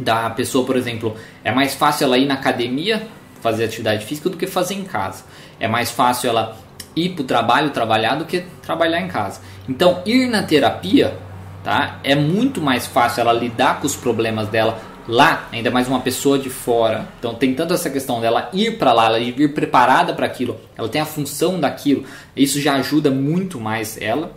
Da 0.00 0.30
pessoa, 0.30 0.64
por 0.64 0.76
exemplo, 0.76 1.14
é 1.44 1.52
mais 1.52 1.74
fácil 1.74 2.06
ela 2.06 2.16
ir 2.16 2.24
na 2.24 2.34
academia 2.34 3.06
fazer 3.42 3.64
atividade 3.64 4.06
física 4.06 4.30
do 4.30 4.38
que 4.38 4.46
fazer 4.46 4.74
em 4.74 4.84
casa. 4.84 5.24
É 5.60 5.68
mais 5.68 5.90
fácil 5.90 6.30
ela 6.30 6.56
ir 6.96 7.10
para 7.10 7.22
o 7.22 7.26
trabalho 7.26 7.70
trabalhar 7.70 8.14
do 8.14 8.24
que 8.24 8.42
trabalhar 8.62 9.02
em 9.02 9.08
casa. 9.08 9.42
Então 9.68 10.02
ir 10.06 10.28
na 10.28 10.42
terapia 10.42 11.14
tá, 11.62 12.00
é 12.02 12.14
muito 12.14 12.60
mais 12.60 12.86
fácil 12.86 13.20
ela 13.22 13.32
lidar 13.32 13.80
com 13.80 13.86
os 13.86 13.96
problemas 13.96 14.48
dela 14.48 14.80
lá, 15.06 15.48
ainda 15.52 15.70
mais 15.70 15.88
uma 15.88 16.00
pessoa 16.00 16.38
de 16.38 16.50
fora. 16.50 17.08
Então 17.18 17.34
tem 17.34 17.54
tanto 17.54 17.74
essa 17.74 17.90
questão 17.90 18.20
dela 18.20 18.48
ir 18.52 18.78
para 18.78 18.92
lá, 18.92 19.06
ela 19.06 19.18
ir 19.18 19.52
preparada 19.52 20.14
para 20.14 20.26
aquilo, 20.26 20.58
ela 20.76 20.88
tem 20.88 21.00
a 21.00 21.06
função 21.06 21.58
daquilo. 21.58 22.04
Isso 22.36 22.60
já 22.60 22.74
ajuda 22.74 23.10
muito 23.10 23.60
mais 23.60 24.00
ela. 24.00 24.32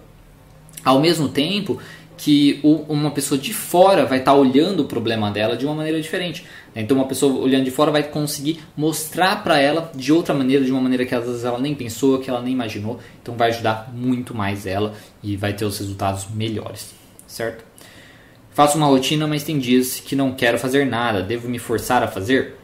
Ao 0.83 0.99
mesmo 0.99 1.27
tempo 1.27 1.79
que 2.17 2.59
uma 2.63 3.11
pessoa 3.11 3.37
de 3.37 3.53
fora 3.53 4.05
vai 4.05 4.19
estar 4.19 4.31
tá 4.31 4.37
olhando 4.37 4.81
o 4.81 4.85
problema 4.85 5.29
dela 5.31 5.57
de 5.57 5.65
uma 5.65 5.75
maneira 5.75 5.99
diferente. 6.01 6.45
Então 6.75 6.97
uma 6.97 7.07
pessoa 7.07 7.41
olhando 7.41 7.65
de 7.65 7.71
fora 7.71 7.91
vai 7.91 8.03
conseguir 8.03 8.61
mostrar 8.75 9.43
para 9.43 9.59
ela 9.59 9.91
de 9.93 10.13
outra 10.13 10.33
maneira, 10.33 10.63
de 10.63 10.71
uma 10.71 10.81
maneira 10.81 11.05
que 11.05 11.13
às 11.13 11.25
vezes 11.25 11.43
ela 11.43 11.59
nem 11.59 11.75
pensou, 11.75 12.19
que 12.19 12.29
ela 12.29 12.41
nem 12.41 12.53
imaginou. 12.53 12.99
Então 13.21 13.35
vai 13.35 13.49
ajudar 13.49 13.91
muito 13.93 14.33
mais 14.33 14.65
ela 14.65 14.93
e 15.21 15.35
vai 15.35 15.53
ter 15.53 15.65
os 15.65 15.77
resultados 15.77 16.27
melhores, 16.33 16.93
certo? 17.27 17.63
Faço 18.55 18.77
uma 18.77 18.87
rotina, 18.87 19.27
mas 19.27 19.43
tem 19.43 19.59
dias 19.59 19.99
que 19.99 20.15
não 20.15 20.31
quero 20.31 20.57
fazer 20.57 20.85
nada. 20.85 21.21
Devo 21.21 21.49
me 21.49 21.59
forçar 21.59 22.01
a 22.01 22.07
fazer? 22.07 22.57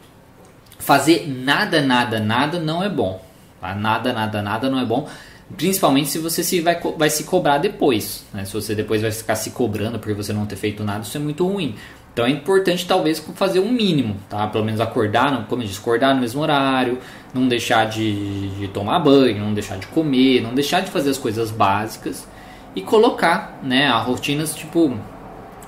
Fazer 0.80 1.28
nada, 1.28 1.82
nada, 1.82 2.20
nada 2.20 2.59
não 2.59 2.82
é 2.82 2.88
bom. 2.88 3.22
Tá? 3.59 3.76
Nada, 3.76 4.14
nada, 4.14 4.41
nada 4.41 4.70
não 4.70 4.80
é 4.80 4.86
bom. 4.86 5.09
Principalmente 5.57 6.07
se 6.07 6.18
você 6.18 6.45
se 6.45 6.62
vai, 6.62 6.80
vai 6.97 7.09
se 7.09 7.26
cobrar 7.26 7.57
depois. 7.57 8.24
Né? 8.34 8.45
Se 8.45 8.53
você 8.53 8.74
depois 8.74 9.01
vai 9.01 9.12
ficar 9.12 9.36
se 9.36 9.51
cobrando 9.51 9.99
porque 9.99 10.14
você 10.14 10.32
não 10.32 10.45
ter 10.45 10.55
feito 10.55 10.82
nada, 10.82 11.01
isso 11.01 11.18
é 11.18 11.20
muito 11.20 11.45
ruim. 11.45 11.76
Então 12.14 12.26
é 12.26 12.30
importante 12.30 12.86
talvez 12.86 13.20
fazer 13.36 13.59
um 13.59 13.72
mínimo, 13.72 14.18
tá? 14.30 14.45
Pelo 14.47 14.66
menos 14.66 14.82
acordar, 14.82 15.45
como 15.47 15.62
eu 15.62 15.68
disse, 15.68 15.80
acordar 15.80 16.14
no 16.14 16.20
mesmo 16.20 16.41
horário, 16.41 16.99
não 17.34 17.47
deixar 17.47 17.86
de, 17.86 18.49
de, 18.49 18.68
tomar 18.68 18.99
banho, 18.99 19.39
não 19.39 19.53
deixar 19.53 19.78
de 19.78 19.88
comer, 19.88 20.41
não 20.41 20.53
deixar 20.53 20.82
de 20.82 20.91
fazer 20.91 21.09
as 21.09 21.18
coisas 21.18 21.51
básicas 21.51 22.28
e 22.76 22.82
colocar, 22.82 23.59
né, 23.63 23.88
a 23.88 23.97
rotinas 23.97 24.55
tipo 24.55 24.97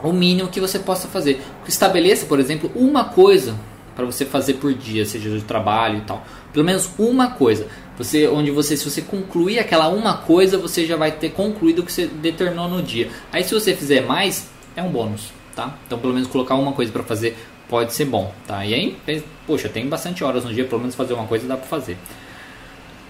o 0.01 0.11
mínimo 0.11 0.49
que 0.49 0.59
você 0.59 0.79
possa 0.79 1.07
fazer. 1.07 1.41
Estabeleça, 1.67 2.25
por 2.25 2.39
exemplo, 2.39 2.69
uma 2.75 3.05
coisa 3.05 3.55
para 3.95 4.05
você 4.05 4.25
fazer 4.25 4.55
por 4.55 4.73
dia, 4.73 5.05
seja 5.05 5.29
de 5.29 5.41
trabalho 5.41 5.99
e 5.99 6.01
tal. 6.01 6.23
Pelo 6.51 6.65
menos 6.65 6.89
uma 6.97 7.31
coisa. 7.31 7.67
Você, 7.97 8.27
onde 8.27 8.51
você, 8.51 8.75
se 8.75 8.89
você 8.89 9.01
concluir 9.01 9.59
aquela 9.59 9.87
uma 9.87 10.17
coisa, 10.17 10.57
você 10.57 10.85
já 10.85 10.97
vai 10.97 11.11
ter 11.11 11.29
concluído 11.29 11.79
o 11.79 11.83
que 11.83 11.91
você 11.91 12.07
determinou 12.07 12.67
no 12.67 12.81
dia. 12.81 13.09
Aí, 13.31 13.43
se 13.43 13.53
você 13.53 13.75
fizer 13.75 14.01
mais, 14.01 14.49
é 14.75 14.81
um 14.81 14.89
bônus, 14.89 15.31
tá? 15.55 15.77
Então, 15.85 15.99
pelo 15.99 16.13
menos 16.13 16.27
colocar 16.27 16.55
uma 16.55 16.73
coisa 16.73 16.91
para 16.91 17.03
fazer 17.03 17.37
pode 17.69 17.93
ser 17.93 18.05
bom, 18.05 18.33
tá? 18.45 18.65
E 18.65 18.73
aí, 18.73 19.23
poxa, 19.47 19.69
tem 19.69 19.87
bastante 19.87 20.23
horas 20.23 20.43
no 20.43 20.53
dia, 20.53 20.65
pelo 20.65 20.81
menos 20.81 20.95
fazer 20.95 21.13
uma 21.13 21.25
coisa 21.25 21.47
dá 21.47 21.55
para 21.55 21.67
fazer. 21.67 21.97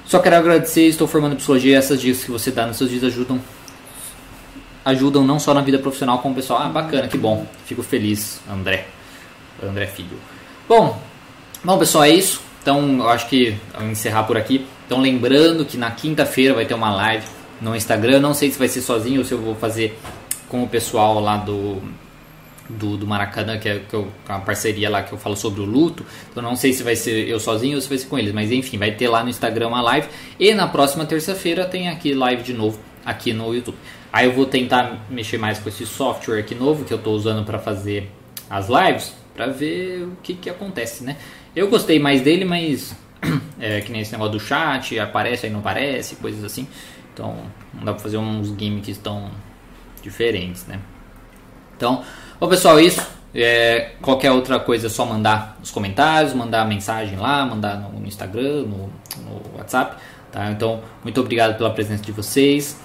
Só 0.06 0.20
quero 0.20 0.36
agradecer, 0.36 0.84
estou 0.84 1.08
formando 1.08 1.36
psicologia. 1.38 1.78
Essas 1.78 2.00
dicas 2.00 2.24
que 2.24 2.32
você 2.32 2.52
dá 2.52 2.68
nos 2.68 2.78
seus 2.78 2.89
dias 2.89 3.04
ajudam 3.06 3.39
ajudam 4.86 5.24
não 5.24 5.40
só 5.40 5.54
na 5.54 5.62
vida 5.62 5.80
profissional 5.80 6.20
como 6.20 6.36
pessoal. 6.36 6.62
Ah, 6.64 6.70
bacana, 6.70 7.08
que 7.08 7.18
bom. 7.18 7.46
Fico 7.66 7.84
feliz, 7.84 8.42
André. 8.50 8.88
André 9.62 9.88
Filho. 9.88 10.18
Bom, 10.68 11.00
bom 11.64 11.78
pessoal, 11.78 12.04
é 12.04 12.10
isso. 12.10 12.42
Então, 12.62 12.98
eu 13.00 13.10
acho 13.10 13.28
que 13.28 13.56
vou 13.78 13.90
encerrar 13.90 14.24
por 14.24 14.38
aqui. 14.38 14.66
Então, 14.86 15.02
lembrando 15.02 15.66
que 15.66 15.78
na 15.78 15.92
quinta-feira 15.92 16.54
vai 16.54 16.66
ter 16.66 16.74
uma 16.74 16.94
live 16.94 17.26
no 17.62 17.76
Instagram. 17.76 18.20
Não 18.20 18.34
sei 18.34 18.52
se 18.52 18.60
vai 18.60 18.68
ser 18.68 18.82
sozinho 18.82 19.20
ou 19.20 19.26
se 19.26 19.34
eu 19.34 19.40
vou 19.40 19.56
fazer 19.56 20.00
com 20.48 20.64
o 20.64 20.68
pessoal 20.68 21.20
lá 21.20 21.38
do 21.38 21.82
do, 22.70 22.98
do 22.98 23.06
Maracanã, 23.06 23.58
que 23.58 23.68
é, 23.68 23.80
que 23.80 23.96
é 23.96 24.00
uma 24.30 24.40
parceria 24.40 24.90
lá 24.90 25.04
que 25.04 25.14
eu 25.14 25.18
falo 25.18 25.36
sobre 25.36 25.62
o 25.62 25.66
luto. 25.66 26.06
Então 26.32 26.42
não 26.42 26.56
sei 26.56 26.74
se 26.74 26.84
vai 26.84 26.96
ser 26.96 27.28
eu 27.28 27.40
sozinho 27.40 27.76
ou 27.76 27.82
se 27.82 27.90
vai 27.90 27.98
ser 27.98 28.08
com 28.08 28.18
eles, 28.18 28.34
mas 28.34 28.52
enfim, 28.52 28.78
vai 28.78 28.92
ter 28.92 29.08
lá 29.08 29.24
no 29.24 29.30
Instagram 29.30 29.68
uma 29.68 29.82
live. 29.82 30.08
E 30.40 30.54
na 30.54 30.68
próxima 30.68 31.06
terça-feira 31.06 31.66
tem 31.66 31.90
aqui 31.90 32.14
live 32.14 32.44
de 32.44 32.54
novo 32.54 32.80
aqui 33.06 33.34
no 33.34 33.54
YouTube. 33.54 33.78
Aí 34.14 34.28
eu 34.28 34.34
vou 34.34 34.45
tentar 34.45 35.07
mexer 35.09 35.39
mais 35.39 35.57
com 35.57 35.68
esse 35.68 35.88
software 35.88 36.38
aqui 36.38 36.53
novo 36.53 36.86
que 36.86 36.93
eu 36.93 36.99
estou 36.99 37.16
usando 37.16 37.43
para 37.43 37.57
fazer 37.57 38.11
as 38.47 38.68
lives, 38.70 39.11
para 39.34 39.47
ver 39.47 40.03
o 40.03 40.18
que, 40.22 40.36
que 40.36 40.51
acontece, 40.51 41.03
né? 41.03 41.18
Eu 41.55 41.68
gostei 41.68 41.97
mais 41.97 42.22
dele, 42.22 42.45
mas 42.45 42.95
é 43.59 43.82
que 43.82 43.91
nem 43.91 44.01
esse 44.01 44.11
negócio 44.11 44.34
do 44.34 44.39
chat, 44.39 44.99
aparece 44.99 45.47
aí 45.47 45.51
não 45.51 45.61
aparece, 45.61 46.16
coisas 46.18 46.43
assim. 46.43 46.68
Então 47.11 47.36
não 47.74 47.84
dá 47.84 47.91
para 47.91 48.03
fazer 48.03 48.18
uns 48.18 48.49
gimmicks 48.49 48.99
tão 48.99 49.32
diferentes, 50.03 50.68
né? 50.68 50.80
Então, 51.76 52.03
bom 52.39 52.47
pessoal, 52.47 52.80
isso. 52.80 53.01
É, 53.34 53.93
qualquer 53.99 54.32
outra 54.32 54.59
coisa 54.59 54.86
é 54.86 54.89
só 54.91 55.07
mandar 55.07 55.57
nos 55.59 55.72
comentários, 55.72 56.36
mandar 56.36 56.68
mensagem 56.68 57.18
lá, 57.18 57.43
mandar 57.43 57.78
no, 57.78 57.99
no 57.99 58.05
Instagram, 58.05 58.66
no, 58.66 58.93
no 59.24 59.57
WhatsApp. 59.57 59.95
Tá? 60.32 60.51
Então, 60.51 60.84
muito 61.03 61.20
obrigado 61.20 61.57
pela 61.57 61.72
presença 61.72 62.03
de 62.03 62.11
vocês. 62.11 62.78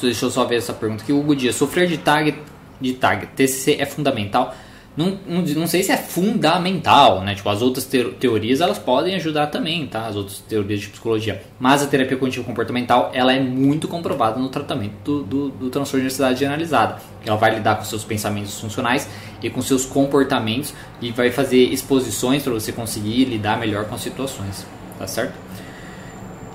Deixa 0.00 0.26
eu 0.26 0.30
só 0.30 0.44
ver 0.44 0.56
essa 0.56 0.72
pergunta 0.72 1.02
aqui. 1.02 1.12
Hugo 1.12 1.34
Dias, 1.34 1.54
sofrer 1.54 1.86
de 1.86 1.98
tag, 1.98 2.34
de 2.80 2.92
tag 2.94 3.26
TCC 3.28 3.76
é 3.78 3.86
fundamental? 3.86 4.54
Não, 4.96 5.18
não, 5.26 5.42
não, 5.42 5.66
sei 5.66 5.82
se 5.82 5.90
é 5.90 5.96
fundamental, 5.96 7.20
né? 7.20 7.34
Tipo, 7.34 7.48
as 7.48 7.60
outras 7.60 7.84
teorias 7.84 8.60
elas 8.60 8.78
podem 8.78 9.16
ajudar 9.16 9.48
também, 9.48 9.84
tá? 9.88 10.06
As 10.06 10.14
outras 10.14 10.38
teorias 10.38 10.82
de 10.82 10.88
psicologia. 10.88 11.42
Mas 11.58 11.82
a 11.82 11.86
terapia 11.86 12.16
cognitivo 12.16 12.44
comportamental 12.44 13.10
ela 13.12 13.32
é 13.32 13.40
muito 13.40 13.88
comprovada 13.88 14.38
no 14.38 14.48
tratamento 14.48 14.94
do, 15.02 15.22
do, 15.24 15.48
do 15.48 15.70
transtorno 15.70 16.06
de 16.06 16.12
ansiedade 16.12 16.38
generalizada. 16.38 16.98
Ela 17.26 17.36
vai 17.36 17.56
lidar 17.56 17.74
com 17.74 17.84
seus 17.84 18.04
pensamentos 18.04 18.60
funcionais 18.60 19.08
e 19.42 19.50
com 19.50 19.60
seus 19.62 19.84
comportamentos 19.84 20.72
e 21.02 21.10
vai 21.10 21.32
fazer 21.32 21.64
exposições 21.72 22.44
para 22.44 22.52
você 22.52 22.70
conseguir 22.70 23.24
lidar 23.24 23.58
melhor 23.58 23.86
com 23.86 23.96
as 23.96 24.00
situações, 24.00 24.64
tá 24.96 25.08
certo? 25.08 25.34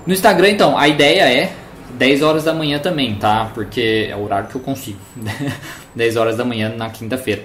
No 0.08 0.14
Instagram, 0.14 0.52
então, 0.52 0.78
a 0.78 0.88
ideia 0.88 1.30
é 1.30 1.54
10 1.98 2.22
horas 2.22 2.44
da 2.44 2.54
manhã 2.54 2.80
também, 2.80 3.16
tá? 3.16 3.52
Porque 3.54 4.08
é 4.10 4.16
o 4.16 4.24
horário 4.24 4.50
que 4.50 4.56
eu 4.56 4.62
consigo. 4.62 5.00
10 5.96 6.16
horas 6.16 6.38
da 6.38 6.46
manhã 6.46 6.74
na 6.76 6.90
quinta-feira. 6.90 7.44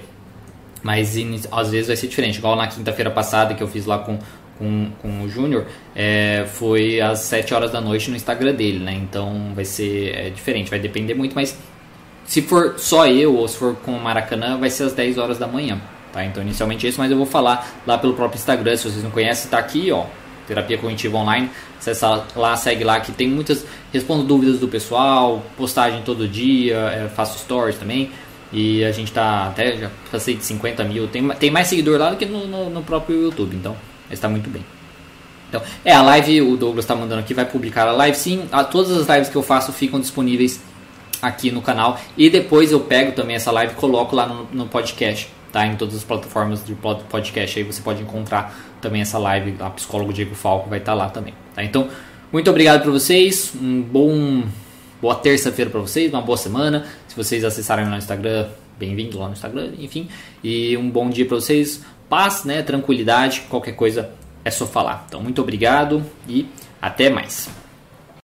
Mas 0.83 1.17
às 1.51 1.71
vezes 1.71 1.87
vai 1.87 1.97
ser 1.97 2.09
diferente. 2.09 2.39
Igual 2.39 2.57
na 2.57 2.67
quinta-feira 2.67 3.11
passada 3.11 3.55
que 3.55 3.63
eu 3.63 3.69
fiz 3.69 3.87
lá 3.87 3.99
com, 3.99 4.19
com, 4.59 4.91
com 5.01 5.23
o 5.23 5.29
Júnior, 5.29 5.67
é, 5.97 6.45
foi 6.47 7.01
às 7.01 7.21
7 7.21 7.55
horas 7.55 7.71
da 7.71 7.81
noite 7.81 8.11
no 8.11 8.17
Instagram 8.17 8.55
dele, 8.55 8.81
né? 8.81 8.93
Então 8.93 9.53
vai 9.55 9.65
ser 9.65 10.15
é, 10.15 10.31
diferente, 10.31 10.69
vai 10.69 10.79
depender 10.79 11.15
muito, 11.15 11.35
mas 11.35 11.57
se 12.25 12.43
for 12.43 12.75
só 12.79 13.07
eu 13.07 13.35
ou 13.37 13.49
se 13.49 13.57
for 13.57 13.75
com 13.77 13.93
o 13.93 14.01
Maracanã, 14.01 14.59
vai 14.59 14.71
ser 14.71 14.85
às 14.85 14.93
10 14.93 15.19
horas 15.19 15.39
da 15.39 15.47
manhã. 15.47 15.81
Tá? 16.13 16.25
Então 16.25 16.43
inicialmente 16.43 16.87
é 16.87 16.91
isso, 16.91 17.01
mas 17.01 17.11
eu 17.11 17.17
vou 17.17 17.27
falar 17.27 17.81
lá 17.87 17.99
pelo 17.99 18.15
próprio 18.15 18.39
Instagram, 18.39 18.77
se 18.77 18.85
vocês 18.85 19.03
não 19.03 19.11
conhecem, 19.11 19.51
tá 19.51 19.59
aqui, 19.59 19.91
ó, 19.91 20.05
Terapia 20.47 20.79
Cognitiva 20.79 21.19
Online. 21.19 21.51
Acessa 21.79 22.25
lá, 22.37 22.57
segue 22.57 22.85
lá 22.85 23.01
que 23.01 23.13
tem 23.13 23.29
muitas. 23.29 23.65
Respondo 23.93 24.25
dúvidas 24.25 24.59
do 24.59 24.69
pessoal, 24.69 25.43
postagem 25.57 26.03
todo 26.03 26.27
dia, 26.27 26.77
é, 26.77 27.09
faço 27.09 27.39
stories 27.39 27.77
também. 27.77 28.11
E 28.53 28.85
a 28.85 28.93
gente 28.93 29.13
tá 29.13 29.49
até 29.49 29.77
já 29.77 29.91
passei 30.11 30.35
de 30.35 30.45
50 30.45 30.85
mil. 30.85 31.09
Tem, 31.09 31.27
tem 31.31 31.51
mais 31.51 31.67
seguidor 31.67 31.99
lá 31.99 32.11
do 32.11 32.17
que 32.17 32.27
no, 32.27 32.47
no, 32.47 32.71
no 32.71 32.83
próprio 32.83 33.21
YouTube, 33.21 33.57
então 33.57 33.77
está 34.11 34.29
muito 34.29 34.49
bem. 34.49 34.65
Então, 35.49 35.63
é, 35.85 35.93
a 35.93 36.03
live, 36.03 36.43
o 36.43 36.57
Douglas 36.57 36.85
está 36.85 36.97
mandando 36.97 37.21
aqui, 37.21 37.33
vai 37.33 37.45
publicar 37.45 37.87
a 37.87 37.93
live. 37.93 38.17
Sim, 38.17 38.49
a, 38.51 38.65
todas 38.65 38.91
as 38.97 39.09
lives 39.09 39.29
que 39.29 39.37
eu 39.37 39.43
faço 39.43 39.73
ficam 39.73 40.01
disponíveis 40.01 40.61
aqui 41.23 41.51
no 41.51 41.63
canal. 41.63 41.99
E 42.17 42.29
depois 42.29 42.73
eu 42.73 42.81
pego 42.81 43.13
também 43.13 43.37
essa 43.37 43.51
live 43.51 43.73
e 43.73 43.77
coloco 43.77 44.15
lá 44.15 44.27
no, 44.27 44.49
no 44.53 44.67
podcast 44.67 45.29
tá 45.55 45.65
em 45.65 45.77
todas 45.77 45.95
as 45.95 46.03
plataformas 46.03 46.67
de 46.67 46.75
podcast. 46.75 47.61
Aí 47.61 47.65
você 47.65 47.81
pode 47.81 48.03
encontrar 48.03 48.53
também 48.81 49.01
essa 49.01 49.19
live. 49.19 49.55
A 49.61 49.71
psicólogo 49.71 50.13
Diego 50.13 50.35
Falco 50.35 50.69
vai 50.69 50.81
estar 50.81 50.93
tá 50.93 50.99
lá 50.99 51.09
também. 51.09 51.33
Tá? 51.55 51.63
Então, 51.63 51.89
muito 52.33 52.51
obrigado 52.51 52.83
para 52.83 52.91
vocês. 52.91 53.53
Um 53.55 53.81
bom 53.81 54.43
boa 55.01 55.15
terça-feira 55.15 55.71
para 55.71 55.81
vocês, 55.81 56.13
uma 56.13 56.21
boa 56.21 56.37
semana. 56.37 56.85
Se 57.07 57.15
vocês 57.15 57.45
acessarem 57.45 57.87
no 57.87 57.97
Instagram, 57.97 58.49
bem-vindo 58.77 59.17
lá 59.17 59.27
no 59.27 59.33
Instagram, 59.35 59.71
enfim. 59.79 60.09
E 60.43 60.77
um 60.77 60.91
bom 60.91 61.09
dia 61.09 61.25
para 61.25 61.37
vocês. 61.37 61.85
Paz, 62.09 62.43
né, 62.45 62.61
tranquilidade, 62.61 63.43
qualquer 63.49 63.77
coisa 63.77 64.11
é 64.45 64.51
só 64.51 64.67
falar. 64.67 65.05
Então, 65.07 65.23
muito 65.23 65.41
obrigado 65.41 66.05
e 66.29 66.49
até 66.83 67.11
mais. 67.11 67.49